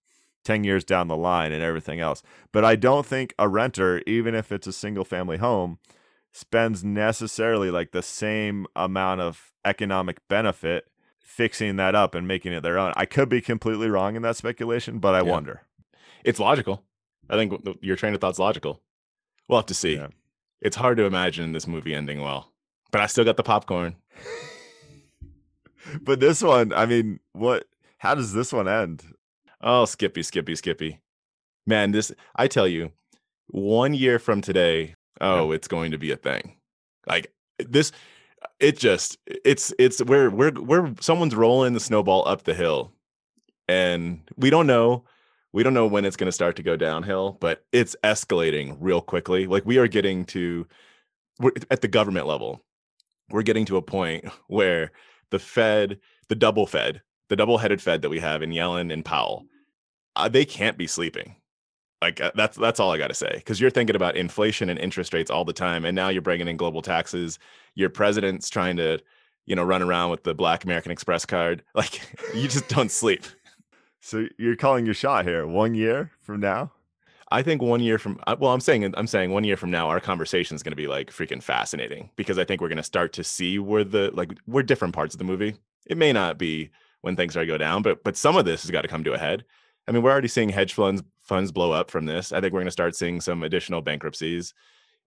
10 0.44 0.64
years 0.64 0.84
down 0.84 1.08
the 1.08 1.16
line 1.16 1.52
and 1.52 1.62
everything 1.62 2.00
else, 2.00 2.22
but 2.50 2.64
I 2.64 2.76
don't 2.76 3.04
think 3.04 3.34
a 3.38 3.46
renter, 3.46 4.02
even 4.06 4.34
if 4.34 4.50
it's 4.50 4.66
a 4.66 4.72
single 4.72 5.04
family 5.04 5.36
home, 5.36 5.78
spends 6.32 6.82
necessarily 6.82 7.70
like 7.70 7.90
the 7.92 8.02
same 8.02 8.66
amount 8.74 9.20
of 9.20 9.52
economic 9.64 10.26
benefit 10.28 10.86
fixing 11.20 11.76
that 11.76 11.94
up 11.94 12.14
and 12.14 12.26
making 12.26 12.52
it 12.52 12.62
their 12.62 12.78
own. 12.78 12.92
I 12.96 13.04
could 13.04 13.28
be 13.28 13.40
completely 13.42 13.88
wrong 13.90 14.16
in 14.16 14.22
that 14.22 14.36
speculation, 14.36 14.98
but 14.98 15.14
I 15.14 15.18
Yeah. 15.18 15.30
wonder. 15.30 15.62
It's 16.24 16.40
logical. 16.40 16.84
I 17.28 17.36
think 17.36 17.52
your 17.82 17.96
train 17.96 18.14
of 18.14 18.20
thought's 18.20 18.38
logical. 18.38 18.80
We'll 19.46 19.58
have 19.58 19.66
to 19.66 19.74
see. 19.74 19.96
Yeah. 19.96 20.08
It's 20.60 20.76
hard 20.76 20.98
to 20.98 21.04
imagine 21.04 21.52
this 21.52 21.66
movie 21.66 21.94
ending 21.94 22.20
well, 22.20 22.52
but 22.90 23.00
I 23.00 23.06
still 23.06 23.24
got 23.24 23.36
the 23.36 23.42
popcorn. 23.42 23.96
But 26.02 26.20
this 26.20 26.42
one, 26.42 26.72
I 26.72 26.86
mean, 26.86 27.18
what 27.32 27.66
how 27.98 28.14
does 28.14 28.32
this 28.32 28.52
one 28.52 28.68
end? 28.68 29.04
Oh, 29.60 29.84
Skippy, 29.84 30.22
Skippy, 30.22 30.54
Skippy. 30.54 31.00
Man, 31.66 31.92
this, 31.92 32.12
I 32.36 32.48
tell 32.48 32.66
you, 32.66 32.92
one 33.48 33.92
year 33.92 34.18
from 34.18 34.40
today, 34.40 34.94
oh, 35.20 35.52
it's 35.52 35.68
going 35.68 35.90
to 35.90 35.98
be 35.98 36.10
a 36.10 36.16
thing. 36.16 36.56
Like 37.06 37.32
this, 37.58 37.92
it 38.58 38.78
just, 38.78 39.18
it's, 39.26 39.74
it's, 39.78 40.02
we're, 40.02 40.30
we're, 40.30 40.52
we're, 40.52 40.94
someone's 41.00 41.34
rolling 41.34 41.74
the 41.74 41.80
snowball 41.80 42.26
up 42.26 42.44
the 42.44 42.54
hill. 42.54 42.92
And 43.68 44.22
we 44.36 44.48
don't 44.48 44.66
know, 44.66 45.04
we 45.52 45.62
don't 45.62 45.74
know 45.74 45.86
when 45.86 46.04
it's 46.04 46.16
going 46.16 46.26
to 46.26 46.32
start 46.32 46.56
to 46.56 46.62
go 46.62 46.76
downhill, 46.76 47.36
but 47.40 47.64
it's 47.72 47.96
escalating 48.04 48.76
real 48.80 49.00
quickly. 49.00 49.46
Like 49.46 49.66
we 49.66 49.78
are 49.78 49.88
getting 49.88 50.24
to, 50.26 50.66
at 51.70 51.80
the 51.80 51.88
government 51.88 52.26
level, 52.26 52.62
we're 53.30 53.42
getting 53.42 53.64
to 53.66 53.76
a 53.76 53.82
point 53.82 54.24
where 54.46 54.92
the 55.30 55.38
Fed, 55.38 55.98
the 56.28 56.34
double 56.34 56.66
Fed, 56.66 57.02
the 57.28 57.36
double-headed 57.36 57.80
Fed 57.80 58.02
that 58.02 58.10
we 58.10 58.20
have 58.20 58.42
in 58.42 58.50
Yellen 58.50 58.92
and 58.92 59.04
Powell, 59.04 59.46
uh, 60.16 60.28
they 60.28 60.44
can't 60.44 60.76
be 60.76 60.86
sleeping. 60.86 61.36
Like 62.02 62.20
uh, 62.20 62.32
that's 62.34 62.56
that's 62.56 62.80
all 62.80 62.90
I 62.90 62.98
got 62.98 63.08
to 63.08 63.14
say. 63.14 63.32
Because 63.34 63.60
you're 63.60 63.70
thinking 63.70 63.94
about 63.94 64.16
inflation 64.16 64.70
and 64.70 64.78
interest 64.78 65.12
rates 65.12 65.30
all 65.30 65.44
the 65.44 65.52
time, 65.52 65.84
and 65.84 65.94
now 65.94 66.08
you're 66.08 66.22
bringing 66.22 66.48
in 66.48 66.56
global 66.56 66.82
taxes. 66.82 67.38
Your 67.74 67.90
president's 67.90 68.48
trying 68.48 68.78
to, 68.78 68.98
you 69.44 69.54
know, 69.54 69.62
run 69.62 69.82
around 69.82 70.10
with 70.10 70.24
the 70.24 70.34
Black 70.34 70.64
American 70.64 70.92
Express 70.92 71.26
card. 71.26 71.62
Like 71.74 72.00
you 72.34 72.48
just 72.48 72.68
don't 72.68 72.90
sleep. 72.90 73.24
So 74.00 74.26
you're 74.38 74.56
calling 74.56 74.84
your 74.84 74.94
shot 74.94 75.26
here. 75.26 75.46
One 75.46 75.74
year 75.74 76.10
from 76.20 76.40
now? 76.40 76.72
I 77.32 77.42
think 77.42 77.62
one 77.62 77.80
year 77.80 77.98
from 77.98 78.20
uh, 78.26 78.36
well, 78.38 78.52
I'm 78.52 78.60
saying 78.60 78.92
I'm 78.96 79.06
saying 79.06 79.30
one 79.30 79.44
year 79.44 79.56
from 79.56 79.70
now, 79.70 79.88
our 79.88 80.00
conversation 80.00 80.56
is 80.56 80.62
going 80.62 80.72
to 80.72 80.76
be 80.76 80.88
like 80.88 81.10
freaking 81.10 81.42
fascinating 81.42 82.10
because 82.16 82.38
I 82.38 82.44
think 82.44 82.60
we're 82.60 82.68
going 82.68 82.76
to 82.78 82.82
start 82.82 83.12
to 83.14 83.24
see 83.24 83.58
where 83.58 83.84
the 83.84 84.10
like 84.14 84.32
we're 84.46 84.64
different 84.64 84.94
parts 84.94 85.14
of 85.14 85.18
the 85.18 85.24
movie. 85.24 85.54
It 85.86 85.96
may 85.96 86.12
not 86.12 86.38
be 86.38 86.70
when 87.02 87.16
things 87.16 87.34
to 87.34 87.46
go 87.46 87.58
down, 87.58 87.82
but 87.82 88.02
but 88.02 88.16
some 88.16 88.36
of 88.36 88.44
this 88.44 88.62
has 88.62 88.70
got 88.70 88.82
to 88.82 88.88
come 88.88 89.04
to 89.04 89.12
a 89.12 89.18
head. 89.18 89.44
I 89.86 89.92
mean, 89.92 90.02
we're 90.02 90.10
already 90.10 90.28
seeing 90.28 90.48
hedge 90.48 90.74
funds 90.74 91.02
funds 91.22 91.52
blow 91.52 91.70
up 91.72 91.90
from 91.90 92.06
this. 92.06 92.32
I 92.32 92.40
think 92.40 92.52
we're 92.52 92.60
going 92.60 92.66
to 92.66 92.72
start 92.72 92.96
seeing 92.96 93.20
some 93.20 93.44
additional 93.44 93.80
bankruptcies, 93.80 94.52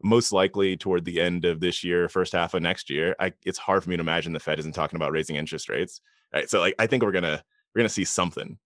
most 0.02 0.32
likely 0.32 0.78
toward 0.78 1.04
the 1.04 1.20
end 1.20 1.44
of 1.44 1.60
this 1.60 1.84
year, 1.84 2.08
first 2.08 2.32
half 2.32 2.54
of 2.54 2.62
next 2.62 2.90
year. 2.90 3.16
I, 3.20 3.34
it's 3.46 3.58
hard 3.58 3.84
for 3.84 3.90
me 3.90 3.98
to 3.98 4.02
imagine 4.02 4.32
the 4.32 4.40
Fed 4.40 4.60
isn't 4.60 4.76
talking 4.76 4.96
about 4.96 5.12
raising 5.12 5.36
interest 5.36 5.68
rates. 5.68 6.00
Right, 6.34 6.50
so 6.50 6.62
like 6.62 6.76
I 6.80 6.88
think 6.88 7.04
we're 7.04 7.12
gonna 7.12 7.44
we're 7.74 7.80
gonna 7.80 7.90
see 7.90 8.06
something. 8.06 8.58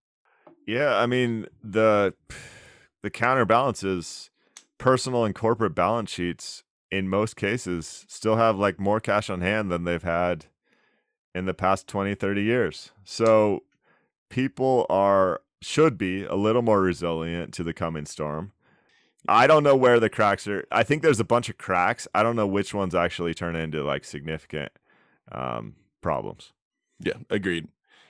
Yeah, 0.68 0.98
I 0.98 1.08
mean 1.08 1.48
the 1.64 2.14
the 3.02 3.10
counterbalance 3.10 3.84
is 3.84 4.30
personal 4.78 5.26
and 5.26 5.34
corporate 5.34 5.74
balance 5.74 6.12
sheets 6.12 6.64
in 6.92 7.10
most 7.10 7.36
cases 7.36 8.06
still 8.08 8.36
have 8.36 8.58
like 8.58 8.80
more 8.80 9.00
cash 9.00 9.30
on 9.30 9.42
hand 9.42 9.72
than 9.72 9.86
they've 9.86 10.04
had 10.04 10.46
in 11.34 11.46
the 11.46 11.54
past 11.54 11.88
20 11.88 12.14
30 12.14 12.44
years. 12.44 12.92
So 13.04 13.64
people 14.30 14.86
are 14.90 15.42
should 15.62 15.98
be 15.98 16.24
a 16.26 16.36
little 16.36 16.62
more 16.62 16.82
resilient 16.82 17.54
to 17.56 17.64
the 17.64 17.74
coming 17.74 18.06
storm. 18.06 18.52
I 19.28 19.48
don't 19.48 19.64
know 19.64 19.76
where 19.76 20.00
the 20.00 20.10
cracks 20.10 20.48
are. 20.48 20.66
I 20.72 20.84
think 20.84 21.02
there's 21.02 21.20
a 21.20 21.26
bunch 21.26 21.50
of 21.50 21.58
cracks. 21.58 22.08
I 22.14 22.24
don't 22.24 22.36
know 22.36 22.48
which 22.48 22.74
ones 22.74 22.94
actually 22.94 23.34
turn 23.34 23.56
into 23.56 23.84
like 23.84 24.06
significant 24.06 24.72
um, 25.32 25.76
problems. 26.02 26.54
Yeah, 27.00 27.18
agreed. 27.30 27.68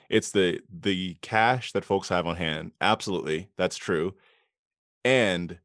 It's 0.08 0.30
the 0.30 0.60
the 0.70 1.16
cash 1.22 1.72
that 1.72 1.84
folks 1.84 2.08
have 2.08 2.26
on 2.26 2.36
hand. 2.36 2.72
Absolutely, 2.80 3.48
that's 3.56 3.76
true. 3.76 4.14
And 5.04 5.58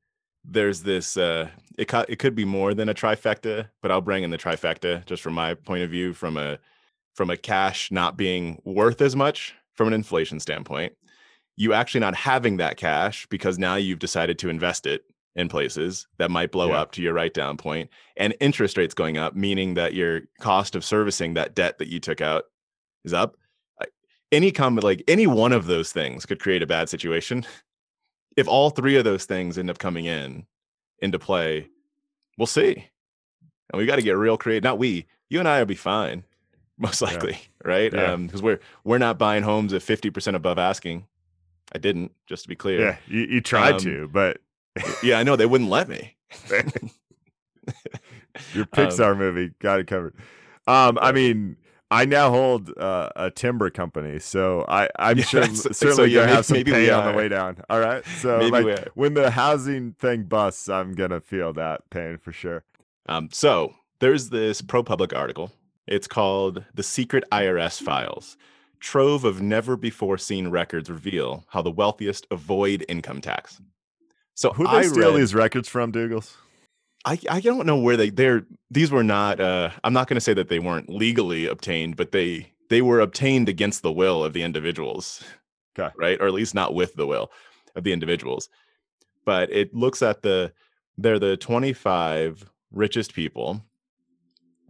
there's 0.46 0.82
this 0.84 1.16
uh 1.18 1.50
it 1.78 1.88
co- 1.88 2.06
it 2.10 2.20
could 2.20 2.36
be 2.36 2.46
more 2.46 2.74
than 2.74 2.90
a 2.90 2.94
trifecta, 2.94 3.70
but 3.82 3.92
I'll 3.92 4.02
bring 4.02 4.24
in 4.24 4.30
the 4.30 4.38
trifecta 4.38 5.06
just 5.06 5.24
from 5.24 5.34
my 5.34 5.54
point 5.54 5.84
of 5.84 5.90
view 5.90 6.14
from 6.14 6.38
a 6.38 6.60
from 7.16 7.30
a 7.30 7.38
cash 7.38 7.92
not 7.92 8.18
being 8.18 8.62
worth 8.66 9.02
as 9.02 9.16
much 9.16 9.54
from 9.76 9.88
an 9.88 9.94
inflation 9.94 10.40
standpoint. 10.40 10.94
You 11.56 11.74
actually 11.74 12.02
not 12.02 12.16
having 12.16 12.58
that 12.58 12.78
cash 12.78 13.26
because 13.28 13.58
now 13.60 13.76
you've 13.76 14.00
decided 14.00 14.40
to 14.40 14.50
invest 14.50 14.86
it 14.86 15.04
in 15.36 15.48
places 15.50 16.08
that 16.18 16.30
might 16.32 16.52
blow 16.52 16.70
Yeah. 16.70 16.82
up 16.82 16.92
to 16.94 17.02
your 17.02 17.14
write 17.14 17.34
down 17.34 17.58
point 17.58 17.90
and 18.18 18.36
interest 18.40 18.78
rates 18.78 18.94
going 18.94 19.18
up 19.18 19.36
meaning 19.36 19.74
that 19.76 19.94
your 19.96 20.22
cost 20.40 20.76
of 20.76 20.84
servicing 20.86 21.34
that 21.36 21.56
debt 21.56 21.78
that 21.80 21.88
you 21.88 22.00
took 22.00 22.22
out 22.22 22.44
is 23.04 23.14
up 23.14 23.36
any 24.34 24.52
com 24.52 24.76
like 24.78 25.04
any 25.08 25.28
one 25.28 25.54
of 25.54 25.68
those 25.68 25.92
things 25.94 26.26
could 26.26 26.40
create 26.40 26.62
a 26.62 26.68
bad 26.68 26.90
situation. 26.90 27.46
If 28.36 28.48
all 28.48 28.72
three 28.72 28.98
of 28.98 29.04
those 29.06 29.26
things 29.26 29.58
end 29.58 29.70
up 29.70 29.78
coming 29.78 30.06
in 30.06 30.46
into 31.00 31.20
play 31.20 31.70
we'll 32.38 32.48
see. 32.48 32.90
And 33.72 33.80
we 33.80 33.86
got 33.86 33.98
to 33.98 34.02
get 34.02 34.18
real 34.18 34.38
creative 34.38 34.64
not 34.64 34.80
we 34.80 35.06
you 35.30 35.40
and 35.40 35.48
i 35.48 35.60
will 35.60 35.66
be 35.68 35.76
fine 35.76 36.24
most 36.78 37.02
Yeah. 37.02 37.08
likely 37.10 37.38
right? 37.64 37.94
Yeah. 37.94 38.14
um 38.14 38.26
because 38.26 38.42
we're 38.42 38.60
we're 38.84 38.98
not 38.98 39.18
buying 39.18 39.44
homes 39.44 39.72
at 39.74 39.82
50% 39.82 40.36
above 40.36 40.58
asking. 40.58 41.06
I 41.74 41.78
didn't 41.78 42.12
just 42.28 42.44
to 42.44 42.50
be 42.50 42.56
clear. 42.56 42.80
Yeah, 42.82 42.98
you, 43.08 43.22
you 43.22 43.42
tried 43.42 43.76
Um, 43.76 43.80
to, 43.82 44.10
but 44.12 44.40
yeah 45.04 45.20
i 45.20 45.24
know 45.24 45.36
they 45.36 45.46
wouldn't 45.46 45.70
let 45.70 45.88
me. 45.88 46.16
Your 48.54 48.64
Um, 48.64 48.70
Pixar 48.74 49.18
movie 49.18 49.52
got 49.60 49.80
it 49.80 49.88
covered. 49.88 50.16
Um, 50.68 50.98
I 51.02 51.12
mean, 51.12 51.56
I 51.94 52.06
now 52.06 52.30
hold 52.32 52.76
uh, 52.78 53.10
a 53.16 53.30
timber 53.32 53.70
company, 53.70 54.20
so 54.20 54.66
I 54.68 54.90
I'm 54.98 55.18
Yeah, 55.20 55.24
sure 55.26 55.42
that's- 55.42 55.62
so 55.62 55.72
certainly 55.72 56.12
yeah, 56.12 56.22
gonna 56.22 56.36
have 56.36 56.46
some 56.46 56.64
pain 56.64 56.90
on 56.90 57.12
the 57.12 57.18
way 57.18 57.28
down. 57.30 57.58
All 57.70 57.80
right, 57.80 58.04
so 58.20 58.40
like 58.40 58.90
when 58.96 59.14
the 59.14 59.32
housing 59.32 59.94
thing 59.94 60.24
busts, 60.24 60.68
I'm 60.70 60.94
gonna 60.94 61.22
feel 61.22 61.54
that 61.54 61.90
pain 61.90 62.18
for 62.18 62.32
sure. 62.32 62.64
Um, 63.08 63.30
so 63.32 63.76
there's 64.00 64.30
this 64.30 64.62
ProPublica 64.62 65.16
article. 65.18 65.52
It's 65.88 66.08
called 66.08 66.64
The 66.74 66.84
Secret 66.84 67.24
IRS 67.32 67.82
Files. 67.82 68.38
Trove 68.80 69.24
of 69.24 69.42
never 69.42 69.78
before 69.78 70.18
seen 70.18 70.50
records 70.50 70.90
reveal 70.90 71.46
how 71.50 71.62
the 71.62 71.72
wealthiest 71.72 72.26
avoid 72.32 72.86
income 72.90 73.22
tax. 73.22 73.62
So 74.36 74.52
Who 74.54 74.68
I 74.68 74.82
they 74.82 74.88
steal 74.90 75.12
read- 75.12 75.20
these 75.22 75.36
records 75.36 75.70
from, 75.70 75.92
Dougals? 75.92 76.36
I, 77.06 77.20
I 77.30 77.40
don't 77.42 77.66
know 77.66 77.78
where 77.78 77.98
they 77.98 78.10
they're 78.10 78.46
these 78.72 78.92
were 78.92 79.04
not 79.04 79.40
uh 79.40 79.72
I'm 79.84 79.94
not 79.94 80.08
going 80.08 80.16
to 80.16 80.22
say 80.22 80.34
that 80.34 80.50
they 80.50 80.60
weren't 80.60 80.90
legally 80.90 81.48
obtained 81.48 81.98
but 81.98 82.12
they 82.12 82.52
they 82.70 82.82
were 82.82 83.02
obtained 83.02 83.50
against 83.50 83.82
the 83.82 83.92
will 83.92 84.24
of 84.24 84.34
the 84.34 84.42
individuals 84.42 85.24
Okay. 85.78 85.94
Right. 85.98 86.20
Or 86.20 86.28
at 86.28 86.34
least 86.34 86.56
not 86.56 86.74
with 86.74 86.94
the 86.96 87.08
will 87.08 87.32
of 87.76 87.84
the 87.84 87.94
individuals. 87.94 88.50
But 89.26 89.52
it 89.52 89.74
looks 89.74 90.02
at 90.02 90.22
the, 90.22 90.54
they're 90.98 91.20
the 91.20 91.38
25 91.38 92.50
richest 92.72 93.14
people 93.14 93.64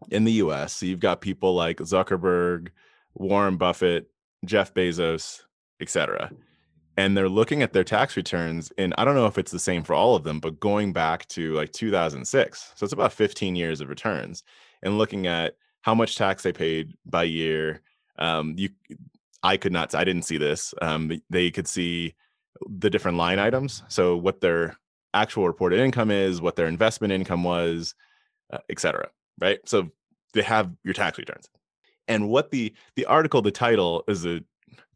in 0.10 0.24
the 0.24 0.34
US. 0.34 0.74
So 0.74 0.86
you've 0.86 1.00
got 1.00 1.22
people 1.22 1.54
like 1.56 1.78
Zuckerberg, 1.78 2.70
Warren 3.16 3.58
Buffett, 3.58 4.10
Jeff 4.46 4.74
Bezos, 4.74 5.42
etc. 5.82 6.32
And 6.96 7.18
they're 7.18 7.30
looking 7.30 7.64
at 7.64 7.74
their 7.74 7.84
tax 7.84 8.16
returns, 8.16 8.72
and 8.78 8.94
I 8.98 9.06
don't 9.06 9.16
know 9.16 9.26
if 9.26 9.40
it's 9.40 9.52
the 9.52 9.60
same 9.60 9.84
for 9.84 9.96
all 9.96 10.16
of 10.16 10.24
them, 10.24 10.40
but 10.40 10.60
going 10.60 10.94
back 10.94 11.28
to 11.30 11.54
like 11.54 11.72
2006. 11.72 12.74
So 12.76 12.84
it's 12.84 12.94
about 12.94 13.14
15 13.14 13.56
years 13.56 13.82
of 13.82 13.90
returns 13.90 14.44
and 14.84 14.98
looking 14.98 15.26
at 15.26 15.56
how 15.82 15.96
much 15.96 16.16
tax 16.16 16.44
they 16.44 16.54
paid 16.54 16.94
by 17.06 17.24
year. 17.24 17.82
Um, 18.20 18.54
you, 18.58 18.70
I 19.42 19.58
could 19.58 19.72
not, 19.72 19.96
I 19.96 20.04
didn't 20.04 20.24
see 20.24 20.38
this. 20.38 20.74
Um, 20.82 21.20
they 21.30 21.50
could 21.50 21.68
see 21.68 22.14
the 22.68 22.90
different 22.90 23.18
line 23.18 23.40
items. 23.40 23.84
So 23.88 24.16
what 24.16 24.42
their 24.42 24.78
actual 25.14 25.48
reported 25.48 25.80
income 25.80 26.12
is, 26.12 26.42
what 26.42 26.56
their 26.56 26.68
investment 26.68 27.12
income 27.12 27.44
was, 27.44 27.96
uh, 28.52 28.60
et 28.70 28.80
cetera. 28.80 29.10
Right. 29.42 29.60
So 29.66 29.90
they 30.34 30.44
have 30.44 30.72
your 30.84 30.94
tax 30.94 31.18
returns. 31.18 31.50
And 32.08 32.30
what 32.30 32.52
the 32.52 32.74
the 32.96 33.06
article, 33.06 33.42
the 33.42 33.52
title 33.52 34.04
is 34.08 34.26
a 34.26 34.42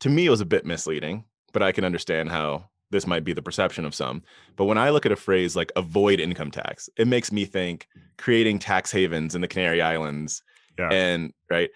to 0.02 0.10
me 0.10 0.26
it 0.26 0.30
was 0.30 0.42
a 0.42 0.46
bit 0.46 0.66
misleading, 0.66 1.24
but 1.58 1.64
I 1.66 1.72
can 1.72 1.84
understand 1.84 2.30
how 2.30 2.70
this 2.92 3.08
might 3.08 3.24
be 3.24 3.34
the 3.34 3.42
perception 3.42 3.84
of 3.84 3.96
some. 3.96 4.22
But 4.58 4.66
when 4.66 4.78
I 4.78 4.92
look 4.92 5.08
at 5.08 5.12
a 5.12 5.16
phrase 5.16 5.56
like 5.56 5.72
avoid 5.76 6.20
income 6.20 6.52
tax, 6.52 6.88
it 6.98 7.08
makes 7.08 7.32
me 7.32 7.46
think 7.46 7.88
creating 8.20 8.60
tax 8.60 8.92
havens 8.92 9.34
in 9.34 9.42
the 9.42 9.48
Canary 9.48 9.82
Islands. 9.82 10.44
Yeah. 10.78 10.90
And 10.92 11.34
right, 11.50 11.72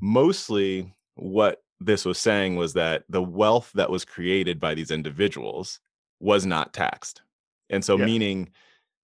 mostly 0.00 0.90
what 1.16 1.62
this 1.80 2.06
was 2.06 2.16
saying 2.16 2.56
was 2.56 2.72
that 2.72 3.04
the 3.10 3.22
wealth 3.22 3.70
that 3.74 3.90
was 3.90 4.06
created 4.06 4.58
by 4.58 4.72
these 4.74 4.90
individuals 4.90 5.80
was 6.18 6.46
not 6.46 6.72
taxed. 6.72 7.20
And 7.68 7.84
so 7.84 7.98
Yeah. 7.98 8.06
meaning, 8.06 8.48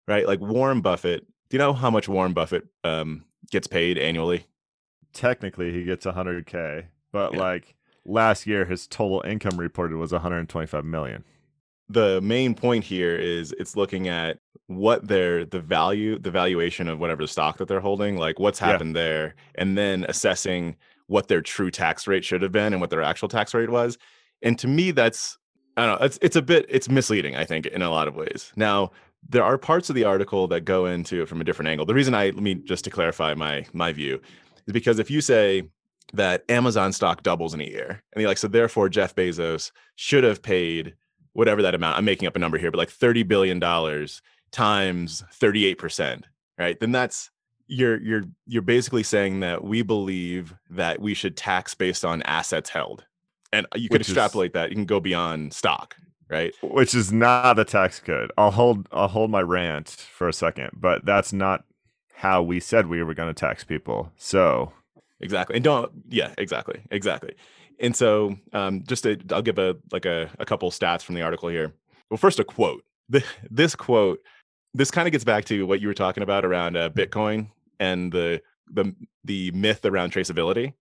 right, 0.09 0.27
like 0.27 0.41
Warren 0.41 0.81
Buffett, 0.81 1.27
do 1.51 1.57
you 1.57 1.59
know 1.59 1.75
how 1.75 1.91
much 1.91 2.09
Warren 2.09 2.33
Buffett 2.33 2.65
um, 2.85 3.27
gets 3.51 3.67
paid 3.67 3.99
annually? 3.99 4.47
Technically, 5.13 5.73
he 5.75 5.85
gets 5.85 6.07
100k, 6.07 6.87
but 7.13 7.35
Yeah. 7.35 7.39
like 7.39 7.75
last 8.05 8.47
year, 8.47 8.65
his 8.65 8.87
total 8.87 9.23
income 9.27 9.59
reported 9.59 9.97
was 9.97 10.13
125 10.13 10.85
million. 10.85 11.25
the 11.89 12.21
main 12.23 12.55
point 12.55 12.85
here 12.85 13.15
is 13.17 13.53
it's 13.59 13.77
looking 13.77 14.09
at 14.09 14.39
what 14.69 15.07
their 15.09 15.45
the 15.45 15.61
value 15.61 16.19
the 16.19 16.31
valuation 16.31 16.89
of 16.89 16.99
whatever 16.99 17.27
stock 17.27 17.59
that 17.59 17.69
they're 17.69 17.81
holding 17.81 18.17
like 18.17 18.39
what's 18.39 18.61
Yeah. 18.61 18.69
happened 18.69 18.97
there 18.97 19.35
and 19.57 19.77
then 19.77 20.07
assessing 20.09 20.77
what 21.09 21.29
their 21.29 21.43
true 21.43 21.71
tax 21.71 22.07
rate 22.07 22.25
should 22.25 22.41
have 22.41 22.53
been 22.53 22.73
and 22.73 22.81
what 22.81 22.89
their 22.91 23.03
actual 23.03 23.29
tax 23.29 23.53
rate 23.53 23.69
was 23.69 23.99
and 24.43 24.59
to 24.61 24.69
me 24.69 24.93
that's 24.93 25.37
i 25.77 25.85
don't 25.85 26.01
know 26.01 26.07
it's 26.07 26.19
it's 26.23 26.37
a 26.37 26.41
bit 26.41 26.65
it's 26.71 26.89
misleading 26.89 27.37
i 27.37 27.45
think 27.45 27.67
in 27.67 27.83
a 27.83 27.91
lot 27.91 28.09
of 28.09 28.15
ways 28.15 28.53
now 28.57 28.91
there 29.29 29.45
are 29.45 29.59
parts 29.59 29.91
of 29.91 29.95
the 29.97 30.05
article 30.05 30.47
that 30.49 30.63
go 30.63 30.87
into 30.87 31.21
it 31.23 31.29
from 31.29 31.41
a 31.41 31.45
different 31.45 31.69
angle 31.69 31.85
the 31.85 31.93
reason 31.95 32.15
i 32.15 32.27
let 32.27 32.37
me 32.43 32.55
just 32.55 32.85
to 32.85 32.91
clarify 32.91 33.35
my 33.35 33.67
my 33.75 33.93
view 33.93 34.19
is 34.67 34.73
because 34.73 34.99
if 34.99 35.11
you 35.11 35.21
say 35.21 35.63
that 36.13 36.45
amazon 36.49 36.93
stock 36.93 37.23
doubles 37.23 37.55
in 37.55 37.61
a 37.61 37.65
year 37.65 38.03
and 38.13 38.21
you're 38.21 38.29
like 38.29 38.39
so 38.39 38.49
therefore 38.49 38.89
jeff 38.89 39.15
bezos 39.15 39.71
should 39.97 40.25
have 40.25 40.43
paid 40.43 40.95
whatever 41.33 41.63
that 41.63 41.75
amount 41.75 41.97
i'm 41.97 42.05
making 42.05 42.27
up 42.29 42.37
a 42.37 42.39
number 42.39 42.59
here 42.59 42.71
but 42.71 42.79
like 42.79 42.91
30 42.91 43.23
billion 43.23 43.59
dollars 43.59 44.21
times 44.51 45.25
38% 45.41 46.25
right 46.59 46.79
then 46.81 46.93
that's 46.93 47.31
you're 47.69 47.99
you're 48.03 48.25
you're 48.47 48.61
basically 48.61 49.03
saying 49.03 49.41
that 49.41 49.65
we 49.65 49.81
believe 49.83 50.55
that 50.69 51.01
we 51.01 51.15
should 51.15 51.37
tax 51.37 51.75
based 51.75 52.05
on 52.05 52.21
assets 52.23 52.69
held 52.69 53.05
and 53.53 53.67
you 53.75 53.89
could 53.89 54.01
Which 54.01 54.09
is- 54.09 54.17
extrapolate 54.17 54.53
that 54.53 54.69
you 54.71 54.77
can 54.77 54.85
go 54.85 55.01
beyond 55.01 55.55
stock 55.55 55.97
right 56.29 56.53
which 56.63 56.95
is 56.95 57.13
not 57.13 57.59
a 57.59 57.65
tax 57.65 57.99
code. 58.01 58.31
I'll 58.37 58.51
hold 58.51 58.89
I'll 58.93 59.09
hold 59.09 59.31
my 59.31 59.41
rant 59.41 59.89
for 59.89 60.29
a 60.29 60.33
second, 60.33 60.71
but 60.75 61.05
that's 61.05 61.33
not 61.33 61.65
how 62.15 62.43
we 62.43 62.61
said 62.61 62.87
we 62.87 63.03
were 63.03 63.15
going 63.15 63.29
to 63.29 63.39
tax 63.39 63.65
people. 63.65 64.13
So, 64.17 64.73
exactly. 65.23 65.57
And 65.57 65.65
don't 65.65 65.91
yeah 66.09 66.35
exactly 66.39 66.81
exactly. 66.91 67.35
And 67.81 67.97
so 67.97 68.37
um 68.53 68.85
just 68.85 69.05
to, 69.05 69.19
i'll 69.31 69.43
give 69.43 69.59
a 69.59 69.77
like 69.93 70.05
a, 70.05 70.31
a 70.39 70.45
couple 70.45 70.71
stats 70.71 71.03
from 71.03 71.15
the 71.15 71.23
article 71.23 71.49
here. 71.49 71.73
Well 72.11 72.19
first 72.19 72.39
a 72.39 72.45
quote. 72.45 72.85
The, 73.09 73.25
this 73.51 73.75
quote 73.75 74.21
this 74.75 74.91
kind 74.91 75.07
of 75.07 75.13
gets 75.13 75.25
back 75.25 75.45
to 75.47 75.67
what 75.67 75.81
you 75.81 75.89
were 75.89 75.95
talking 75.95 76.23
about 76.23 76.45
around 76.45 76.77
uh, 76.77 76.91
bitcoin 76.91 77.49
and 77.79 78.13
the 78.13 78.41
the 78.73 78.95
the 79.25 79.51
myth 79.53 79.85
around 79.85 80.13
traceability 80.13 80.73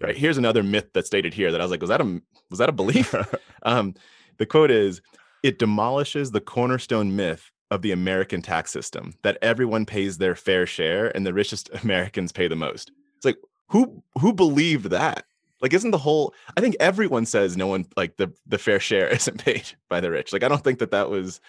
right? 0.00 0.16
Here's 0.16 0.38
another 0.38 0.62
myth 0.62 0.88
that's 0.94 1.06
stated 1.06 1.34
here 1.34 1.52
that 1.52 1.60
i 1.60 1.64
was 1.64 1.70
like 1.70 1.80
was 1.80 1.90
that 1.90 2.00
a 2.00 2.22
was 2.50 2.58
that 2.58 2.68
a 2.68 2.72
belief? 2.72 3.14
Um 3.64 3.94
the 4.38 4.46
quote 4.46 4.70
is 4.70 5.00
it 5.42 5.58
demolishes 5.58 6.30
the 6.30 6.40
cornerstone 6.40 7.14
myth 7.14 7.50
of 7.70 7.82
the 7.82 7.92
american 7.92 8.42
tax 8.42 8.70
system 8.70 9.14
that 9.22 9.38
everyone 9.40 9.86
pays 9.86 10.18
their 10.18 10.34
fair 10.34 10.66
share 10.66 11.14
and 11.16 11.26
the 11.26 11.32
richest 11.32 11.70
americans 11.82 12.32
pay 12.32 12.48
the 12.48 12.56
most. 12.56 12.90
It's 13.16 13.24
like 13.24 13.38
who 13.68 14.02
who 14.20 14.32
believed 14.32 14.86
that? 14.90 15.24
Like 15.60 15.72
isn't 15.72 15.92
the 15.92 15.98
whole 15.98 16.34
i 16.56 16.60
think 16.60 16.74
everyone 16.80 17.24
says 17.24 17.56
no 17.56 17.68
one 17.68 17.86
like 17.96 18.16
the 18.16 18.32
the 18.46 18.58
fair 18.58 18.80
share 18.80 19.08
isn't 19.14 19.44
paid 19.44 19.64
by 19.88 20.00
the 20.00 20.10
rich. 20.10 20.32
Like 20.32 20.42
i 20.42 20.48
don't 20.48 20.64
think 20.64 20.78
that 20.80 20.90
that 20.90 21.10
was 21.10 21.40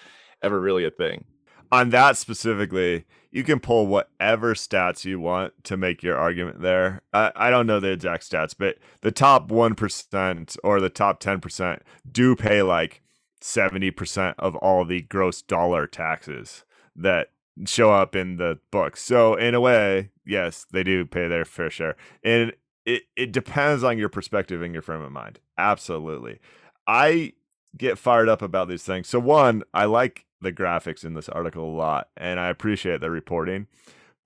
ever 0.42 0.60
really 0.60 0.86
a 0.86 0.92
thing. 0.92 1.26
On 1.72 1.90
that 1.90 2.18
specifically, 2.18 3.06
you 3.32 3.44
can 3.44 3.60
pull 3.60 3.88
whatever 3.88 4.54
stats 4.54 5.06
you 5.06 5.20
want 5.20 5.54
to 5.64 5.76
make 5.76 6.04
your 6.04 6.16
argument 6.16 6.62
there. 6.62 7.02
I, 7.12 7.32
I 7.36 7.50
don't 7.50 7.66
know 7.66 7.80
the 7.80 7.92
exact 7.92 8.30
stats, 8.30 8.54
but 8.56 8.78
the 9.02 9.12
top 9.12 9.50
1% 9.50 10.58
or 10.64 10.80
the 10.80 10.90
top 10.90 11.20
10% 11.20 11.80
do 12.12 12.36
pay 12.36 12.62
like 12.62 13.02
70% 13.42 14.36
of 14.38 14.56
all 14.58 14.86
the 14.86 15.02
gross 15.02 15.42
dollar 15.42 15.88
taxes 15.88 16.64
that 16.96 17.30
show 17.66 17.92
up 17.92 18.16
in 18.16 18.38
the 18.38 18.60
books. 18.72 19.02
So, 19.04 19.36
in 19.36 19.56
a 19.56 19.62
way, 19.62 20.10
yes, 20.26 20.66
they 20.72 20.84
do 20.84 21.06
pay 21.06 21.28
their 21.28 21.46
fair 21.46 21.70
share. 21.70 21.96
And 22.24 22.54
it, 22.86 23.04
it 23.16 23.32
depends 23.32 23.84
on 23.84 23.98
your 23.98 24.10
perspective 24.10 24.62
and 24.62 24.74
your 24.74 24.82
frame 24.82 25.02
of 25.02 25.12
mind. 25.12 25.40
Absolutely. 25.58 26.40
I 26.88 27.34
get 27.78 27.98
fired 27.98 28.30
up 28.30 28.42
about 28.42 28.68
these 28.68 28.84
things. 28.84 29.08
So, 29.08 29.20
one, 29.20 29.64
I 29.74 29.86
like 29.86 30.26
the 30.42 30.52
graphics 30.52 31.04
in 31.04 31.14
this 31.14 31.30
article 31.30 31.64
a 31.64 31.76
lot 31.76 32.10
and 32.18 32.40
I 32.40 32.50
appreciate 32.50 33.00
the 33.02 33.10
reporting, 33.10 33.68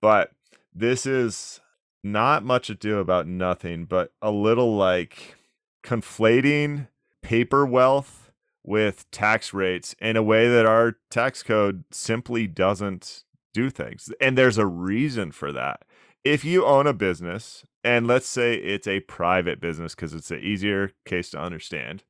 but 0.00 0.32
this 0.74 1.06
is 1.06 1.60
not 2.02 2.44
much 2.44 2.68
ado 2.68 2.98
about 2.98 3.26
nothing, 3.26 3.84
but 3.84 4.12
a 4.20 4.30
little 4.30 4.76
like 4.76 5.36
conflating 5.84 6.88
paper 7.22 7.64
wealth 7.64 8.27
with 8.68 9.10
tax 9.10 9.54
rates 9.54 9.96
in 9.98 10.14
a 10.14 10.22
way 10.22 10.46
that 10.46 10.66
our 10.66 10.98
tax 11.10 11.42
code 11.42 11.84
simply 11.90 12.46
doesn't 12.46 13.24
do 13.54 13.70
things. 13.70 14.12
And 14.20 14.36
there's 14.36 14.58
a 14.58 14.66
reason 14.66 15.32
for 15.32 15.52
that. 15.52 15.84
If 16.22 16.44
you 16.44 16.66
own 16.66 16.86
a 16.86 16.92
business, 16.92 17.64
and 17.82 18.06
let's 18.06 18.28
say 18.28 18.56
it's 18.56 18.86
a 18.86 19.00
private 19.00 19.58
business 19.58 19.94
because 19.94 20.12
it's 20.12 20.30
an 20.30 20.40
easier 20.40 20.92
case 21.06 21.30
to 21.30 21.40
understand, 21.40 22.04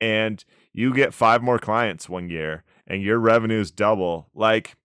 and 0.00 0.44
you 0.72 0.94
get 0.94 1.12
five 1.12 1.42
more 1.42 1.58
clients 1.58 2.08
one 2.08 2.30
year 2.30 2.62
and 2.86 3.02
your 3.02 3.18
revenues 3.18 3.72
double, 3.72 4.28
like 4.32 4.76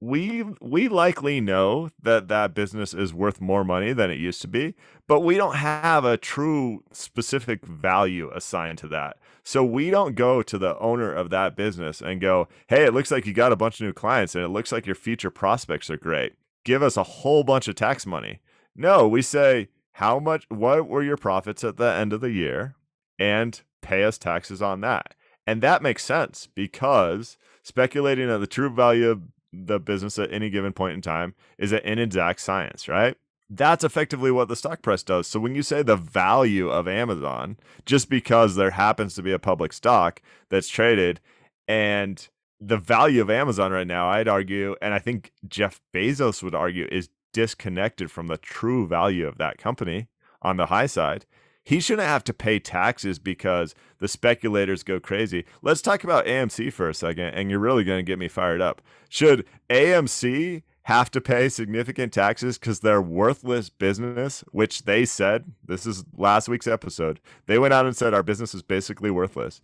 we 0.00 0.44
we 0.60 0.86
likely 0.86 1.40
know 1.40 1.88
that 2.00 2.28
that 2.28 2.54
business 2.54 2.92
is 2.92 3.14
worth 3.14 3.40
more 3.40 3.64
money 3.64 3.92
than 3.92 4.10
it 4.10 4.18
used 4.18 4.40
to 4.40 4.46
be 4.46 4.74
but 5.08 5.20
we 5.20 5.36
don't 5.36 5.56
have 5.56 6.04
a 6.04 6.16
true 6.16 6.84
specific 6.92 7.66
value 7.66 8.30
assigned 8.32 8.78
to 8.78 8.86
that 8.86 9.16
so 9.48 9.64
we 9.64 9.88
don't 9.88 10.14
go 10.14 10.42
to 10.42 10.58
the 10.58 10.78
owner 10.78 11.10
of 11.10 11.30
that 11.30 11.56
business 11.56 12.02
and 12.02 12.20
go 12.20 12.46
hey 12.68 12.84
it 12.84 12.92
looks 12.92 13.10
like 13.10 13.24
you 13.24 13.32
got 13.32 13.50
a 13.50 13.56
bunch 13.56 13.80
of 13.80 13.86
new 13.86 13.94
clients 13.94 14.34
and 14.34 14.44
it 14.44 14.48
looks 14.48 14.70
like 14.70 14.84
your 14.84 14.94
future 14.94 15.30
prospects 15.30 15.88
are 15.88 15.96
great. 15.96 16.34
Give 16.66 16.82
us 16.82 16.98
a 16.98 17.02
whole 17.02 17.44
bunch 17.44 17.66
of 17.66 17.74
tax 17.74 18.04
money. 18.04 18.40
No 18.76 19.08
we 19.08 19.22
say 19.22 19.68
how 19.92 20.18
much 20.18 20.44
what 20.50 20.86
were 20.86 21.02
your 21.02 21.16
profits 21.16 21.64
at 21.64 21.78
the 21.78 21.90
end 21.90 22.12
of 22.12 22.20
the 22.20 22.30
year? 22.30 22.74
And 23.18 23.58
pay 23.80 24.04
us 24.04 24.18
taxes 24.18 24.60
on 24.60 24.82
that. 24.82 25.14
And 25.46 25.62
that 25.62 25.82
makes 25.82 26.04
sense 26.04 26.46
because 26.54 27.38
speculating 27.62 28.28
on 28.28 28.42
the 28.42 28.46
true 28.46 28.68
value 28.68 29.08
of 29.08 29.22
the 29.50 29.80
business 29.80 30.18
at 30.18 30.30
any 30.30 30.50
given 30.50 30.74
point 30.74 30.92
in 30.92 31.00
time 31.00 31.34
is 31.56 31.72
an 31.72 31.80
inexact 31.84 32.42
science, 32.42 32.86
right? 32.86 33.16
That's 33.50 33.84
effectively 33.84 34.30
what 34.30 34.48
the 34.48 34.56
stock 34.56 34.82
price 34.82 35.02
does. 35.02 35.26
So 35.26 35.40
when 35.40 35.54
you 35.54 35.62
say 35.62 35.82
the 35.82 35.96
value 35.96 36.68
of 36.68 36.86
Amazon, 36.86 37.56
just 37.86 38.10
because 38.10 38.56
there 38.56 38.72
happens 38.72 39.14
to 39.14 39.22
be 39.22 39.32
a 39.32 39.38
public 39.38 39.72
stock 39.72 40.20
that's 40.50 40.68
traded 40.68 41.20
and 41.66 42.28
the 42.60 42.76
value 42.76 43.22
of 43.22 43.30
Amazon 43.30 43.72
right 43.72 43.86
now, 43.86 44.08
I'd 44.08 44.28
argue, 44.28 44.74
and 44.82 44.92
I 44.92 44.98
think 44.98 45.32
Jeff 45.46 45.80
Bezos 45.94 46.42
would 46.42 46.54
argue, 46.54 46.88
is 46.90 47.08
disconnected 47.32 48.10
from 48.10 48.26
the 48.26 48.36
true 48.36 48.86
value 48.86 49.26
of 49.26 49.38
that 49.38 49.58
company 49.58 50.08
on 50.42 50.56
the 50.56 50.66
high 50.66 50.86
side. 50.86 51.24
He 51.62 51.80
shouldn't 51.80 52.08
have 52.08 52.24
to 52.24 52.32
pay 52.32 52.58
taxes 52.58 53.18
because 53.18 53.74
the 53.98 54.08
speculators 54.08 54.82
go 54.82 54.98
crazy. 54.98 55.44
Let's 55.62 55.82
talk 55.82 56.02
about 56.02 56.26
AMC 56.26 56.72
for 56.72 56.88
a 56.88 56.94
second, 56.94 57.34
and 57.34 57.50
you're 57.50 57.60
really 57.60 57.84
going 57.84 57.98
to 57.98 58.10
get 58.10 58.18
me 58.18 58.28
fired 58.28 58.62
up. 58.62 58.80
Should 59.08 59.44
AMC 59.68 60.62
have 60.88 61.10
to 61.10 61.20
pay 61.20 61.50
significant 61.50 62.14
taxes 62.14 62.56
because 62.56 62.80
they're 62.80 63.02
worthless 63.02 63.68
business, 63.68 64.42
which 64.52 64.84
they 64.84 65.04
said, 65.04 65.52
this 65.62 65.84
is 65.84 66.02
last 66.16 66.48
week's 66.48 66.66
episode. 66.66 67.20
They 67.44 67.58
went 67.58 67.74
out 67.74 67.84
and 67.84 67.94
said 67.94 68.14
our 68.14 68.22
business 68.22 68.54
is 68.54 68.62
basically 68.62 69.10
worthless. 69.10 69.60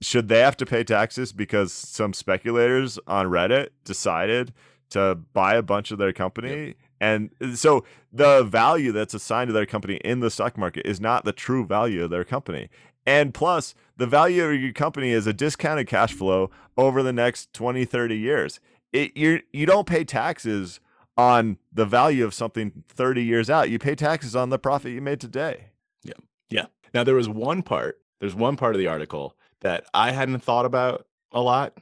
Should 0.00 0.28
they 0.28 0.38
have 0.38 0.56
to 0.56 0.64
pay 0.64 0.82
taxes 0.82 1.34
because 1.34 1.74
some 1.74 2.14
speculators 2.14 2.98
on 3.06 3.26
Reddit 3.26 3.68
decided 3.84 4.54
to 4.88 5.16
buy 5.34 5.56
a 5.56 5.62
bunch 5.62 5.90
of 5.90 5.98
their 5.98 6.14
company? 6.14 6.68
Yep. 6.68 6.76
And 7.02 7.30
so 7.54 7.84
the 8.10 8.42
value 8.42 8.92
that's 8.92 9.12
assigned 9.12 9.48
to 9.48 9.52
their 9.52 9.66
company 9.66 9.96
in 9.96 10.20
the 10.20 10.30
stock 10.30 10.56
market 10.56 10.86
is 10.86 11.02
not 11.02 11.26
the 11.26 11.32
true 11.32 11.66
value 11.66 12.02
of 12.02 12.08
their 12.08 12.24
company. 12.24 12.70
And 13.04 13.34
plus, 13.34 13.74
the 13.98 14.06
value 14.06 14.42
of 14.44 14.58
your 14.58 14.72
company 14.72 15.10
is 15.10 15.26
a 15.26 15.34
discounted 15.34 15.86
cash 15.86 16.14
flow 16.14 16.50
over 16.78 17.02
the 17.02 17.12
next 17.12 17.52
20, 17.52 17.84
30 17.84 18.16
years 18.16 18.58
it, 18.92 19.16
you 19.16 19.40
you 19.52 19.66
don't 19.66 19.86
pay 19.86 20.04
taxes 20.04 20.80
on 21.16 21.58
the 21.72 21.84
value 21.84 22.24
of 22.24 22.34
something 22.34 22.84
30 22.88 23.22
years 23.22 23.50
out. 23.50 23.70
You 23.70 23.78
pay 23.78 23.94
taxes 23.94 24.34
on 24.34 24.50
the 24.50 24.58
profit 24.58 24.92
you 24.92 25.00
made 25.00 25.20
today. 25.20 25.66
Yeah. 26.02 26.14
Yeah. 26.50 26.66
Now 26.94 27.04
there 27.04 27.14
was 27.14 27.28
one 27.28 27.62
part, 27.62 28.00
there's 28.20 28.34
one 28.34 28.56
part 28.56 28.74
of 28.74 28.78
the 28.78 28.86
article 28.86 29.36
that 29.60 29.84
I 29.92 30.12
hadn't 30.12 30.40
thought 30.40 30.64
about 30.64 31.06
a 31.32 31.40
lot 31.40 31.76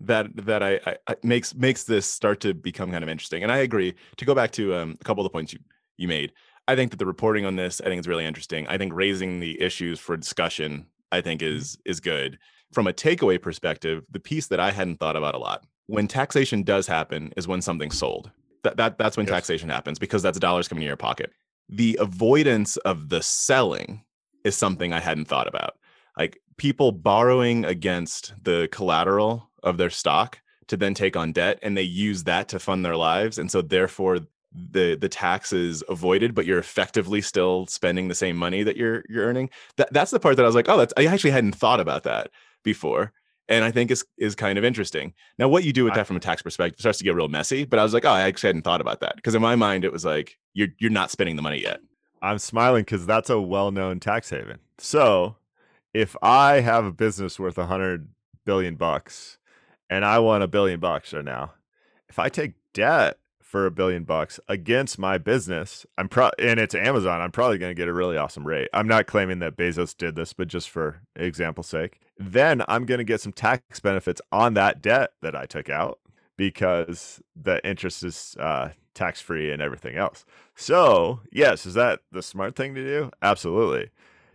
that 0.00 0.34
that 0.46 0.62
I, 0.62 0.80
I, 0.86 0.96
I 1.08 1.16
makes 1.22 1.54
makes 1.54 1.84
this 1.84 2.06
start 2.06 2.40
to 2.40 2.54
become 2.54 2.90
kind 2.90 3.02
of 3.02 3.10
interesting. 3.10 3.42
And 3.42 3.50
I 3.50 3.58
agree. 3.58 3.94
To 4.16 4.24
go 4.24 4.34
back 4.34 4.52
to 4.52 4.74
um, 4.74 4.96
a 5.00 5.04
couple 5.04 5.24
of 5.24 5.30
the 5.30 5.34
points 5.34 5.52
you 5.52 5.58
you 5.96 6.08
made, 6.08 6.32
I 6.68 6.76
think 6.76 6.90
that 6.92 6.98
the 6.98 7.06
reporting 7.06 7.44
on 7.44 7.56
this 7.56 7.80
I 7.80 7.84
think 7.84 8.00
is 8.00 8.08
really 8.08 8.26
interesting. 8.26 8.66
I 8.68 8.78
think 8.78 8.92
raising 8.94 9.40
the 9.40 9.60
issues 9.60 9.98
for 9.98 10.16
discussion 10.16 10.86
I 11.10 11.20
think 11.20 11.40
mm-hmm. 11.40 11.56
is 11.56 11.78
is 11.84 12.00
good. 12.00 12.38
From 12.72 12.86
a 12.86 12.92
takeaway 12.92 13.40
perspective, 13.40 14.04
the 14.10 14.20
piece 14.20 14.46
that 14.48 14.60
I 14.60 14.70
hadn't 14.70 14.98
thought 14.98 15.16
about 15.16 15.34
a 15.34 15.38
lot 15.38 15.64
when 15.88 16.06
taxation 16.06 16.62
does 16.62 16.86
happen 16.86 17.32
is 17.36 17.48
when 17.48 17.62
something's 17.62 17.98
sold. 17.98 18.30
That, 18.62 18.76
that 18.76 18.98
that's 18.98 19.16
when 19.16 19.26
yes. 19.26 19.34
taxation 19.34 19.68
happens 19.68 19.98
because 19.98 20.22
that's 20.22 20.38
dollars 20.38 20.68
coming 20.68 20.82
in 20.82 20.88
your 20.88 20.96
pocket. 20.96 21.32
The 21.68 21.98
avoidance 22.00 22.76
of 22.78 23.08
the 23.08 23.22
selling 23.22 24.04
is 24.44 24.56
something 24.56 24.92
I 24.92 25.00
hadn't 25.00 25.26
thought 25.26 25.48
about. 25.48 25.76
Like 26.16 26.40
people 26.56 26.92
borrowing 26.92 27.64
against 27.64 28.34
the 28.42 28.68
collateral 28.70 29.50
of 29.62 29.78
their 29.78 29.90
stock 29.90 30.40
to 30.68 30.76
then 30.76 30.94
take 30.94 31.16
on 31.16 31.32
debt 31.32 31.58
and 31.62 31.76
they 31.76 31.82
use 31.82 32.24
that 32.24 32.48
to 32.48 32.58
fund 32.58 32.84
their 32.84 32.96
lives 32.96 33.38
and 33.38 33.50
so 33.50 33.62
therefore 33.62 34.18
the 34.52 34.96
the 35.00 35.08
tax 35.08 35.52
is 35.52 35.82
avoided 35.88 36.34
but 36.34 36.46
you're 36.46 36.58
effectively 36.58 37.20
still 37.20 37.66
spending 37.66 38.08
the 38.08 38.14
same 38.14 38.36
money 38.36 38.62
that 38.62 38.76
you're 38.76 39.02
you're 39.08 39.24
earning 39.24 39.48
that 39.76 39.92
that's 39.92 40.10
the 40.10 40.20
part 40.20 40.36
that 40.36 40.42
I 40.42 40.46
was 40.46 40.54
like 40.54 40.68
oh 40.68 40.76
that's 40.76 40.92
I 40.96 41.06
actually 41.06 41.30
hadn't 41.30 41.54
thought 41.54 41.80
about 41.80 42.02
that 42.04 42.30
before 42.62 43.12
and 43.48 43.64
I 43.64 43.70
think 43.70 43.90
is 43.90 44.04
is 44.18 44.34
kind 44.34 44.58
of 44.58 44.64
interesting. 44.64 45.14
Now, 45.38 45.48
what 45.48 45.64
you 45.64 45.72
do 45.72 45.84
with 45.84 45.94
that 45.94 46.06
from 46.06 46.16
a 46.16 46.20
tax 46.20 46.42
perspective 46.42 46.80
starts 46.80 46.98
to 46.98 47.04
get 47.04 47.14
real 47.14 47.28
messy. 47.28 47.64
But 47.64 47.78
I 47.78 47.82
was 47.82 47.94
like, 47.94 48.04
oh, 48.04 48.10
I 48.10 48.22
actually 48.22 48.48
hadn't 48.48 48.62
thought 48.62 48.80
about 48.80 49.00
that 49.00 49.16
because 49.16 49.34
in 49.34 49.42
my 49.42 49.56
mind 49.56 49.84
it 49.84 49.92
was 49.92 50.04
like 50.04 50.38
you're 50.54 50.68
you're 50.78 50.90
not 50.90 51.10
spending 51.10 51.36
the 51.36 51.42
money 51.42 51.60
yet. 51.62 51.80
I'm 52.20 52.38
smiling 52.38 52.82
because 52.82 53.06
that's 53.06 53.30
a 53.30 53.40
well-known 53.40 54.00
tax 54.00 54.30
haven. 54.30 54.58
So, 54.78 55.36
if 55.94 56.16
I 56.22 56.60
have 56.60 56.84
a 56.84 56.92
business 56.92 57.38
worth 57.38 57.58
a 57.58 57.66
hundred 57.66 58.08
billion 58.44 58.74
bucks, 58.74 59.38
and 59.88 60.04
I 60.04 60.18
want 60.18 60.42
a 60.42 60.48
billion 60.48 60.80
bucks 60.80 61.12
right 61.12 61.24
now, 61.24 61.54
if 62.08 62.18
I 62.18 62.28
take 62.28 62.54
debt 62.74 63.18
for 63.40 63.64
a 63.64 63.70
billion 63.70 64.04
bucks 64.04 64.38
against 64.48 64.98
my 64.98 65.16
business, 65.16 65.86
I'm 65.96 66.08
pro 66.08 66.30
and 66.38 66.60
it's 66.60 66.74
Amazon, 66.74 67.22
I'm 67.22 67.32
probably 67.32 67.56
going 67.56 67.70
to 67.70 67.80
get 67.80 67.88
a 67.88 67.94
really 67.94 68.18
awesome 68.18 68.46
rate. 68.46 68.68
I'm 68.74 68.88
not 68.88 69.06
claiming 69.06 69.38
that 69.38 69.56
Bezos 69.56 69.96
did 69.96 70.16
this, 70.16 70.34
but 70.34 70.48
just 70.48 70.68
for 70.68 71.00
example's 71.16 71.68
sake, 71.68 72.00
then 72.18 72.62
I'm 72.68 72.84
going 72.84 72.98
to 72.98 73.04
get 73.04 73.20
some 73.20 73.32
tax 73.32 73.80
benefits 73.80 74.20
on 74.32 74.54
that 74.54 74.82
debt 74.82 75.12
that 75.22 75.36
I 75.36 75.46
took 75.46 75.70
out 75.70 76.00
because 76.36 77.22
the 77.36 77.64
interest 77.66 78.02
is 78.02 78.36
uh, 78.38 78.70
tax 78.94 79.20
free 79.20 79.50
and 79.50 79.62
everything 79.62 79.96
else. 79.96 80.24
So, 80.54 81.20
yes, 81.32 81.66
is 81.66 81.74
that 81.74 82.00
the 82.10 82.22
smart 82.22 82.56
thing 82.56 82.74
to 82.74 82.84
do? 82.84 83.10
Absolutely. 83.22 83.90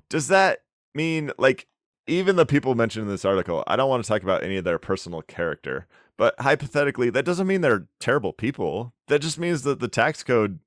Does 0.10 0.28
that 0.30 0.60
mean 0.96 1.32
like 1.38 1.68
even 2.08 2.36
the 2.36 2.46
people 2.46 2.76
mentioned 2.76 3.04
in 3.04 3.10
this 3.10 3.26
article, 3.26 3.64
I 3.68 3.76
don't 3.76 3.90
want 3.90 4.04
to 4.04 4.08
talk 4.08 4.24
about 4.24 4.44
any 4.44 4.58
of 4.58 4.64
their 4.64 4.78
personal 4.78 5.22
character, 5.22 5.88
but 6.18 6.40
hypothetically, 6.40 7.10
that 7.10 7.26
doesn't 7.26 7.48
mean 7.48 7.62
they're 7.62 7.88
terrible 8.00 8.34
people. 8.34 8.94
That 9.08 9.20
just 9.20 9.40
means 9.40 9.64
that 9.64 9.80
the 9.80 9.88
tax 9.88 10.24
code 10.24 10.60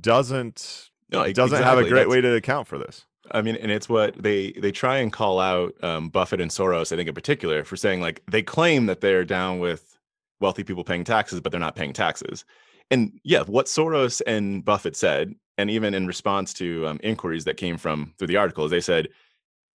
doesn't 0.00 0.90
no, 1.10 1.20
doesn't 1.32 1.58
exactly. 1.58 1.64
have 1.64 1.78
a 1.78 1.88
great 1.88 2.00
That's, 2.00 2.10
way 2.10 2.20
to 2.20 2.34
account 2.34 2.66
for 2.66 2.78
this. 2.78 3.06
I 3.30 3.42
mean, 3.42 3.56
and 3.56 3.70
it's 3.70 3.88
what 3.88 4.20
they 4.20 4.52
they 4.52 4.72
try 4.72 4.98
and 4.98 5.12
call 5.12 5.40
out 5.40 5.74
um, 5.82 6.08
Buffett 6.08 6.40
and 6.40 6.50
Soros, 6.50 6.92
I 6.92 6.96
think 6.96 7.08
in 7.08 7.14
particular, 7.14 7.64
for 7.64 7.76
saying 7.76 8.00
like 8.00 8.22
they 8.30 8.42
claim 8.42 8.86
that 8.86 9.00
they're 9.00 9.24
down 9.24 9.58
with 9.58 9.98
wealthy 10.40 10.64
people 10.64 10.84
paying 10.84 11.04
taxes, 11.04 11.40
but 11.40 11.50
they're 11.50 11.60
not 11.60 11.76
paying 11.76 11.92
taxes. 11.92 12.44
And 12.90 13.18
yeah, 13.24 13.42
what 13.42 13.66
Soros 13.66 14.22
and 14.26 14.64
Buffett 14.64 14.96
said, 14.96 15.34
and 15.58 15.70
even 15.70 15.94
in 15.94 16.06
response 16.06 16.52
to 16.54 16.86
um, 16.86 17.00
inquiries 17.02 17.44
that 17.44 17.56
came 17.56 17.78
from 17.78 18.14
through 18.18 18.28
the 18.28 18.36
articles, 18.36 18.70
they 18.70 18.80
said 18.80 19.08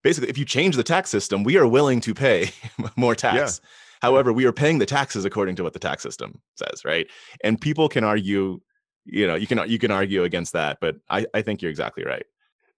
basically, 0.04 0.30
if 0.30 0.38
you 0.38 0.46
change 0.46 0.76
the 0.76 0.84
tax 0.84 1.10
system, 1.10 1.44
we 1.44 1.58
are 1.58 1.68
willing 1.68 2.02
to 2.02 2.14
pay 2.14 2.52
more 2.96 3.16
tax. 3.16 3.62
Yeah. 3.62 3.68
However, 4.02 4.34
we 4.34 4.46
are 4.46 4.54
paying 4.54 4.80
the 4.80 4.86
taxes 4.86 5.26
according 5.26 5.56
to 5.58 5.64
what 5.64 5.74
the 5.74 5.80
tax 5.80 6.02
system 6.02 6.42
says, 6.56 6.84
right? 6.84 7.08
And 7.44 7.60
people 7.60 7.88
can 7.88 8.04
argue, 8.04 8.60
you 9.06 9.28
know, 9.28 9.36
you 9.36 9.46
can 9.46 9.70
you 9.70 9.78
can 9.78 9.92
argue 9.92 10.24
against 10.24 10.54
that, 10.54 10.80
but 10.82 10.98
I, 11.10 11.26
I 11.34 11.42
think 11.42 11.62
you're 11.62 11.72
exactly 11.72 12.04
right. 12.04 12.26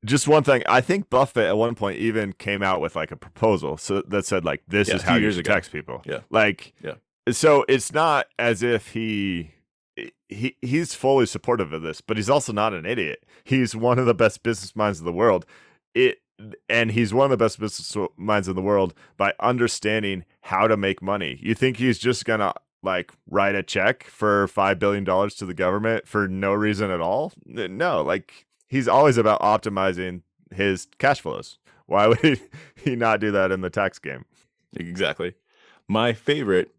Just 0.05 0.27
one 0.27 0.43
thing, 0.43 0.63
I 0.67 0.81
think 0.81 1.09
Buffett 1.09 1.45
at 1.45 1.57
one 1.57 1.75
point 1.75 1.97
even 1.97 2.33
came 2.33 2.61
out 2.61 2.81
with 2.81 2.95
like 2.95 3.11
a 3.11 3.15
proposal 3.15 3.77
so 3.77 4.01
that 4.07 4.25
said 4.25 4.43
like 4.43 4.61
this 4.67 4.89
yeah, 4.89 4.95
is 4.95 5.01
how 5.01 5.15
you 5.15 5.31
should 5.31 5.45
tax 5.45 5.69
people. 5.69 6.01
Yeah, 6.05 6.19
like 6.29 6.73
yeah. 6.83 6.95
So 7.31 7.65
it's 7.69 7.93
not 7.93 8.27
as 8.37 8.63
if 8.63 8.89
he 8.89 9.51
he 10.27 10.57
he's 10.61 10.93
fully 10.93 11.25
supportive 11.25 11.71
of 11.71 11.81
this, 11.81 12.01
but 12.01 12.17
he's 12.17 12.29
also 12.29 12.51
not 12.51 12.73
an 12.73 12.85
idiot. 12.85 13.25
He's 13.43 13.75
one 13.75 13.99
of 13.99 14.05
the 14.05 14.13
best 14.13 14.43
business 14.43 14.75
minds 14.75 14.99
in 14.99 15.05
the 15.05 15.13
world. 15.13 15.45
It 15.93 16.19
and 16.67 16.91
he's 16.91 17.13
one 17.13 17.25
of 17.25 17.31
the 17.31 17.43
best 17.43 17.59
business 17.59 17.95
minds 18.17 18.47
in 18.47 18.55
the 18.55 18.61
world 18.61 18.93
by 19.17 19.33
understanding 19.39 20.25
how 20.41 20.67
to 20.67 20.75
make 20.75 21.01
money. 21.01 21.39
You 21.41 21.53
think 21.53 21.77
he's 21.77 21.99
just 21.99 22.25
gonna 22.25 22.53
like 22.81 23.11
write 23.29 23.55
a 23.55 23.63
check 23.63 24.03
for 24.03 24.47
five 24.47 24.79
billion 24.79 25.03
dollars 25.03 25.35
to 25.35 25.45
the 25.45 25.53
government 25.53 26.07
for 26.07 26.27
no 26.27 26.53
reason 26.53 26.91
at 26.91 27.01
all? 27.01 27.31
No, 27.45 28.01
like 28.01 28.45
he's 28.73 28.87
always 28.87 29.17
about 29.17 29.39
optimizing 29.41 30.23
his 30.51 30.87
cash 30.97 31.21
flows. 31.21 31.59
Why 31.85 32.07
would 32.07 32.19
he, 32.19 32.37
he 32.75 32.95
not 32.95 33.19
do 33.19 33.29
that 33.31 33.51
in 33.51 33.61
the 33.61 33.69
tax 33.69 33.99
game? 33.99 34.25
Exactly. 34.75 35.35
My 35.87 36.13
favorite 36.13 36.71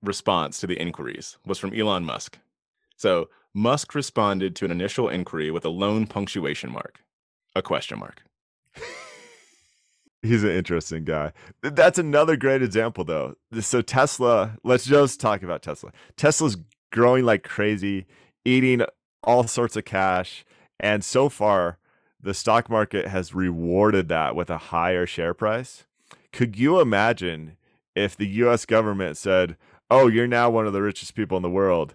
response 0.00 0.60
to 0.60 0.68
the 0.68 0.80
inquiries 0.80 1.38
was 1.44 1.58
from 1.58 1.74
Elon 1.74 2.04
Musk. 2.04 2.38
So 2.96 3.28
Musk 3.52 3.96
responded 3.96 4.54
to 4.56 4.64
an 4.64 4.70
initial 4.70 5.08
inquiry 5.08 5.50
with 5.50 5.64
a 5.64 5.70
lone 5.70 6.06
punctuation 6.06 6.70
mark, 6.70 7.00
a 7.56 7.62
question 7.62 7.98
mark. 7.98 8.22
He's 10.22 10.44
an 10.44 10.50
interesting 10.50 11.04
guy. 11.04 11.32
That's 11.62 11.98
another 11.98 12.36
great 12.36 12.62
example, 12.62 13.04
though. 13.04 13.34
So, 13.58 13.80
Tesla, 13.80 14.56
let's 14.62 14.84
just 14.84 15.18
talk 15.18 15.42
about 15.42 15.62
Tesla. 15.62 15.92
Tesla's 16.16 16.58
growing 16.92 17.24
like 17.24 17.42
crazy, 17.42 18.06
eating 18.44 18.82
all 19.24 19.48
sorts 19.48 19.76
of 19.76 19.86
cash. 19.86 20.44
And 20.80 21.04
so 21.04 21.28
far, 21.28 21.78
the 22.20 22.34
stock 22.34 22.68
market 22.68 23.08
has 23.08 23.34
rewarded 23.34 24.08
that 24.08 24.34
with 24.34 24.50
a 24.50 24.58
higher 24.58 25.06
share 25.06 25.34
price. 25.34 25.84
Could 26.32 26.58
you 26.58 26.80
imagine 26.80 27.56
if 27.94 28.16
the 28.16 28.28
US 28.28 28.66
government 28.66 29.16
said, 29.16 29.56
Oh, 29.90 30.06
you're 30.06 30.26
now 30.26 30.50
one 30.50 30.66
of 30.66 30.72
the 30.72 30.82
richest 30.82 31.14
people 31.14 31.36
in 31.36 31.42
the 31.42 31.50
world? 31.50 31.94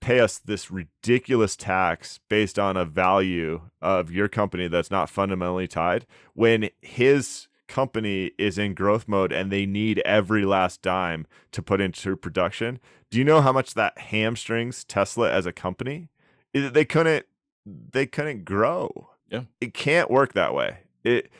pay 0.00 0.20
us 0.20 0.38
this 0.38 0.70
ridiculous 0.70 1.56
tax 1.56 2.20
based 2.28 2.58
on 2.58 2.76
a 2.76 2.84
value 2.84 3.62
of 3.80 4.10
your 4.10 4.28
company 4.28 4.68
that's 4.68 4.90
not 4.90 5.10
fundamentally 5.10 5.66
tied 5.66 6.06
when 6.34 6.68
his 6.80 7.48
company 7.66 8.30
is 8.38 8.58
in 8.58 8.74
growth 8.74 9.08
mode 9.08 9.32
and 9.32 9.50
they 9.50 9.66
need 9.66 10.00
every 10.04 10.44
last 10.44 10.82
dime 10.82 11.26
to 11.50 11.62
put 11.62 11.80
into 11.80 12.14
production 12.14 12.78
do 13.10 13.18
you 13.18 13.24
know 13.24 13.40
how 13.40 13.52
much 13.52 13.74
that 13.74 13.98
hamstrings 13.98 14.84
tesla 14.84 15.30
as 15.30 15.46
a 15.46 15.52
company 15.52 16.08
they 16.52 16.84
couldn't 16.84 17.26
they 17.66 18.06
couldn't 18.06 18.44
grow 18.44 19.10
yeah 19.30 19.42
it 19.60 19.74
can't 19.74 20.10
work 20.10 20.32
that 20.32 20.54
way 20.54 20.78
it 21.04 21.30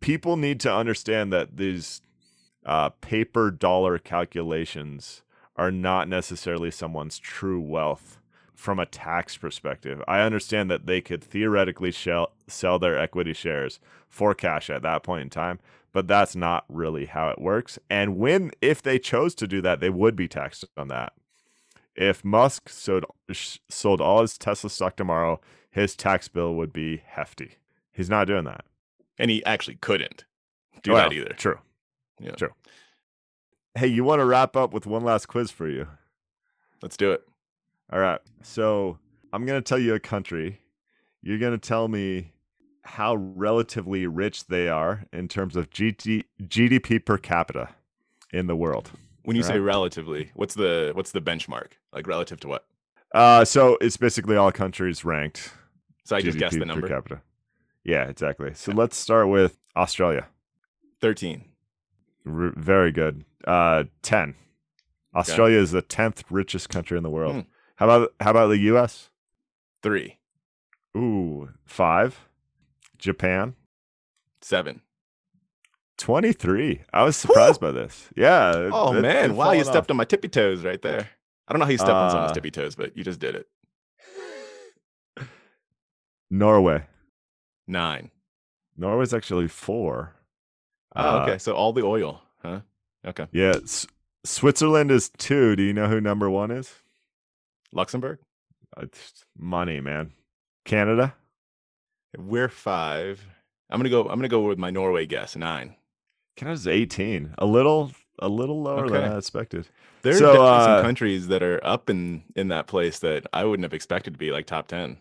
people 0.00 0.36
need 0.36 0.58
to 0.60 0.74
understand 0.74 1.32
that 1.32 1.56
these 1.56 2.00
uh, 2.64 2.90
paper 3.00 3.50
dollar 3.50 3.98
calculations 3.98 5.22
are 5.56 5.70
not 5.70 6.08
necessarily 6.08 6.70
someone's 6.70 7.18
true 7.18 7.60
wealth 7.60 8.18
from 8.54 8.78
a 8.78 8.86
tax 8.86 9.36
perspective. 9.36 10.02
I 10.06 10.20
understand 10.20 10.70
that 10.70 10.86
they 10.86 11.00
could 11.00 11.22
theoretically 11.22 11.90
shell, 11.90 12.32
sell 12.46 12.78
their 12.78 12.98
equity 12.98 13.32
shares 13.32 13.80
for 14.08 14.34
cash 14.34 14.70
at 14.70 14.82
that 14.82 15.02
point 15.02 15.22
in 15.22 15.30
time, 15.30 15.58
but 15.92 16.06
that's 16.06 16.36
not 16.36 16.64
really 16.68 17.06
how 17.06 17.28
it 17.30 17.40
works. 17.40 17.78
And 17.90 18.18
when 18.18 18.52
if 18.60 18.80
they 18.80 18.98
chose 18.98 19.34
to 19.36 19.48
do 19.48 19.60
that, 19.62 19.80
they 19.80 19.90
would 19.90 20.14
be 20.14 20.28
taxed 20.28 20.64
on 20.76 20.88
that. 20.88 21.12
If 21.94 22.24
Musk 22.24 22.68
sold 22.68 23.04
sold 23.70 24.00
all 24.00 24.22
his 24.22 24.38
Tesla 24.38 24.70
stock 24.70 24.96
tomorrow, 24.96 25.40
his 25.70 25.94
tax 25.94 26.28
bill 26.28 26.54
would 26.54 26.72
be 26.72 27.02
hefty. 27.04 27.56
He's 27.92 28.10
not 28.10 28.26
doing 28.26 28.44
that. 28.44 28.64
And 29.18 29.30
he 29.30 29.44
actually 29.44 29.76
couldn't 29.76 30.24
do 30.82 30.92
well, 30.92 31.08
that 31.08 31.14
either. 31.14 31.34
True. 31.34 31.58
Yeah. 32.18 32.32
True. 32.32 32.52
Hey, 33.74 33.86
you 33.86 34.04
want 34.04 34.20
to 34.20 34.24
wrap 34.24 34.56
up 34.56 34.72
with 34.72 34.86
one 34.86 35.04
last 35.04 35.26
quiz 35.26 35.50
for 35.50 35.68
you? 35.68 35.86
Let's 36.82 36.96
do 36.96 37.12
it. 37.12 37.22
All 37.92 38.00
right. 38.00 38.20
So 38.42 38.98
I'm 39.32 39.46
going 39.46 39.58
to 39.60 39.66
tell 39.66 39.78
you 39.78 39.94
a 39.94 40.00
country. 40.00 40.60
You're 41.22 41.38
going 41.38 41.58
to 41.58 41.68
tell 41.68 41.88
me 41.88 42.32
how 42.84 43.14
relatively 43.14 44.06
rich 44.06 44.46
they 44.46 44.68
are 44.68 45.04
in 45.12 45.28
terms 45.28 45.56
of 45.56 45.70
GT, 45.70 46.24
GDP 46.42 47.04
per 47.04 47.16
capita 47.16 47.70
in 48.32 48.46
the 48.46 48.56
world. 48.56 48.90
When 49.24 49.36
you 49.36 49.42
All 49.42 49.48
say 49.48 49.58
relatively, 49.58 50.30
what's 50.34 50.54
the 50.54 50.92
what's 50.94 51.12
the 51.12 51.20
benchmark? 51.20 51.72
Like 51.92 52.06
relative 52.06 52.40
to 52.40 52.48
what? 52.48 52.66
Uh, 53.14 53.44
so 53.44 53.76
it's 53.80 53.96
basically 53.96 54.36
all 54.36 54.50
countries 54.52 55.04
ranked. 55.04 55.52
So 56.04 56.16
I 56.16 56.20
just 56.20 56.38
guessed 56.38 56.58
the 56.58 56.64
number. 56.64 56.88
per 56.88 56.94
capita. 56.94 57.22
Yeah, 57.84 58.08
exactly. 58.08 58.54
So 58.54 58.72
let's 58.72 58.96
start 58.96 59.28
with 59.28 59.58
Australia. 59.76 60.26
13. 61.00 61.44
R- 62.26 62.52
very 62.56 62.90
good. 62.92 63.24
Uh, 63.46 63.84
ten. 64.02 64.34
Australia 65.14 65.58
is 65.58 65.72
the 65.72 65.82
tenth 65.82 66.24
richest 66.30 66.68
country 66.68 66.96
in 66.96 67.02
the 67.02 67.10
world. 67.10 67.34
Hmm. 67.34 67.40
How 67.76 67.86
about 67.86 68.14
how 68.20 68.30
about 68.30 68.48
the 68.48 68.58
U.S.? 68.58 69.10
3. 69.82 70.18
Ooh, 70.96 71.50
five. 71.64 72.28
Japan, 72.98 73.56
7. 74.42 74.80
Twenty-three. 76.02 76.82
I 76.92 77.04
was 77.04 77.16
surprised 77.16 77.60
by 77.60 77.70
this. 77.70 78.08
Yeah. 78.16 78.70
Oh 78.72 78.94
it- 78.96 79.00
man, 79.02 79.30
it 79.30 79.34
wow, 79.34 79.52
you 79.52 79.62
stepped 79.64 79.86
off. 79.86 79.90
on 79.90 79.96
my 79.96 80.04
tippy 80.04 80.28
toes 80.28 80.64
right 80.64 80.80
there. 80.82 81.08
I 81.48 81.52
don't 81.52 81.58
know 81.60 81.64
how 81.66 81.70
you 81.70 81.78
stepped 81.78 81.90
on 81.92 82.10
someone's 82.10 82.30
Uh, 82.32 82.34
tippy 82.34 82.50
toes, 82.50 82.74
but 82.74 82.96
you 82.96 83.04
just 83.04 83.20
did 83.20 83.34
it. 83.36 83.46
Norway. 86.30 86.84
9. 87.68 88.10
Norway's 88.76 89.12
actually 89.14 89.48
four. 89.48 90.14
Oh, 90.96 91.18
Uh, 91.20 91.22
okay. 91.24 91.38
So 91.38 91.52
all 91.54 91.72
the 91.72 91.82
oil, 91.84 92.22
huh? 92.42 92.60
Okay. 93.06 93.26
Yeah. 93.32 93.56
S- 93.62 93.86
Switzerland 94.24 94.90
is 94.90 95.10
two. 95.10 95.56
Do 95.56 95.62
you 95.62 95.72
know 95.72 95.88
who 95.88 96.00
number 96.00 96.30
one 96.30 96.50
is? 96.50 96.72
Luxembourg? 97.72 98.18
It's 98.78 99.24
money, 99.36 99.80
man. 99.80 100.12
Canada. 100.64 101.14
We're 102.16 102.48
5. 102.48 103.26
I'm 103.70 103.78
going 103.78 103.84
to 103.84 103.90
go 103.90 104.08
I'm 104.08 104.20
to 104.20 104.28
go 104.28 104.40
with 104.42 104.58
my 104.58 104.70
Norway 104.70 105.06
guess, 105.06 105.36
9. 106.36 106.44
Canada's 106.44 106.66
eighteen. 106.66 107.34
A 107.38 107.46
little, 107.46 107.92
a 108.18 108.28
little 108.28 108.62
lower 108.62 108.88
than 108.88 109.04
I 109.12 109.16
expected. 109.18 109.68
There's 110.02 110.18
So, 110.18 110.26
definitely 110.32 110.48
uh, 110.48 110.76
some 110.76 110.84
countries 110.84 111.28
that 111.28 111.42
are 111.42 111.60
up 111.64 111.88
in 111.90 112.24
in 112.34 112.48
that 112.48 112.66
place 112.66 112.98
that 113.00 113.26
I 113.32 113.44
wouldn't 113.44 113.64
have 113.64 113.74
expected 113.74 114.14
to 114.14 114.18
be 114.18 114.32
like 114.32 114.46
top 114.46 114.66
10. 114.68 114.98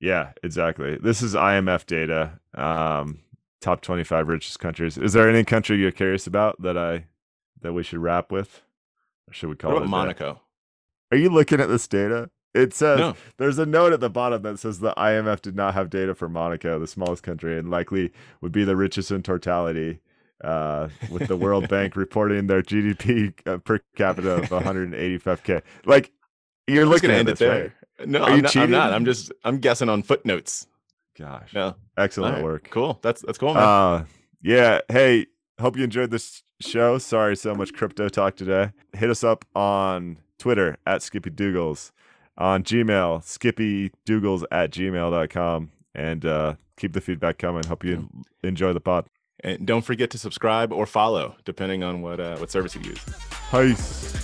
Yeah, 0.00 0.32
exactly. 0.42 0.96
This 0.96 1.22
is 1.22 1.34
IMF 1.34 1.86
data. 1.86 2.38
Um, 2.54 3.20
top 3.60 3.80
twenty-five 3.80 4.28
richest 4.28 4.58
countries. 4.60 4.98
Is 4.98 5.12
there 5.14 5.28
any 5.28 5.44
country 5.44 5.76
you're 5.78 5.90
curious 5.90 6.26
about 6.26 6.60
that 6.62 6.76
I 6.78 7.06
that 7.62 7.72
we 7.72 7.82
should 7.82 7.98
wrap 8.00 8.30
with? 8.30 8.62
Or 9.28 9.32
should 9.32 9.48
we 9.48 9.56
call 9.56 9.82
it? 9.82 9.86
Monaco? 9.86 10.40
Are 11.10 11.16
you 11.16 11.30
looking 11.30 11.60
at 11.60 11.68
this 11.68 11.88
data? 11.88 12.30
It 12.54 12.72
says 12.74 12.98
No. 13.00 13.16
there's 13.38 13.58
a 13.58 13.66
note 13.66 13.92
at 13.92 14.00
the 14.00 14.10
bottom 14.10 14.42
that 14.42 14.58
says 14.60 14.78
the 14.80 14.92
IMF 14.96 15.40
did 15.40 15.56
not 15.56 15.74
have 15.74 15.90
data 15.90 16.14
for 16.14 16.28
Monaco, 16.28 16.78
the 16.78 16.86
smallest 16.86 17.22
country, 17.24 17.58
and 17.58 17.68
likely 17.70 18.12
would 18.40 18.52
be 18.52 18.62
the 18.64 18.76
richest 18.76 19.10
in 19.10 19.22
totality. 19.22 19.98
Uh, 20.42 20.88
with 21.10 21.28
the 21.28 21.36
World 21.36 21.68
Bank 21.68 21.96
reporting 21.96 22.48
their 22.48 22.60
GDP 22.62 23.32
uh, 23.46 23.58
per 23.58 23.80
capita 23.96 24.34
of 24.34 24.42
185k. 24.50 25.62
Like 25.86 26.12
you're 26.66 26.82
I'm 26.82 26.88
looking 26.90 27.10
at 27.10 27.18
end 27.18 27.28
it 27.28 27.38
this, 27.38 27.48
right? 27.48 27.72
there. 27.98 28.06
No, 28.06 28.22
Are 28.24 28.30
I'm 28.30 28.36
you 28.36 28.42
not, 28.42 28.56
I'm 28.56 28.70
not. 28.70 28.92
I'm 28.92 29.04
just 29.04 29.32
I'm 29.44 29.58
guessing 29.58 29.88
on 29.88 30.02
footnotes. 30.02 30.66
Gosh, 31.18 31.54
No. 31.54 31.76
excellent 31.96 32.34
right, 32.36 32.44
work. 32.44 32.68
Cool. 32.70 32.98
That's 33.02 33.22
that's 33.22 33.38
cool, 33.38 33.54
man. 33.54 33.62
Uh, 33.62 34.04
yeah. 34.42 34.80
Hey, 34.88 35.26
hope 35.60 35.76
you 35.76 35.84
enjoyed 35.84 36.10
this 36.10 36.42
show. 36.60 36.98
Sorry, 36.98 37.36
so 37.36 37.54
much 37.54 37.72
crypto 37.72 38.08
talk 38.08 38.34
today. 38.36 38.72
Hit 38.92 39.08
us 39.10 39.22
up 39.22 39.44
on 39.54 40.18
Twitter 40.38 40.76
at 40.84 41.02
Skippy 41.02 41.30
Dougals, 41.30 41.92
on 42.36 42.64
Gmail, 42.64 43.22
skippydougals 43.22 44.42
at 44.50 44.72
gmail.com. 44.72 45.70
And 45.94 46.26
uh, 46.26 46.56
keep 46.76 46.92
the 46.92 47.00
feedback 47.00 47.38
coming. 47.38 47.62
Hope 47.64 47.84
you 47.84 48.08
enjoy 48.42 48.72
the 48.72 48.80
pod. 48.80 49.06
And 49.44 49.66
don't 49.66 49.82
forget 49.82 50.10
to 50.10 50.18
subscribe 50.18 50.72
or 50.72 50.86
follow, 50.86 51.36
depending 51.44 51.84
on 51.84 52.02
what 52.02 52.18
uh, 52.18 52.36
what 52.38 52.50
service 52.50 52.74
you 52.74 52.80
use. 52.80 53.00
Peace. 53.50 54.23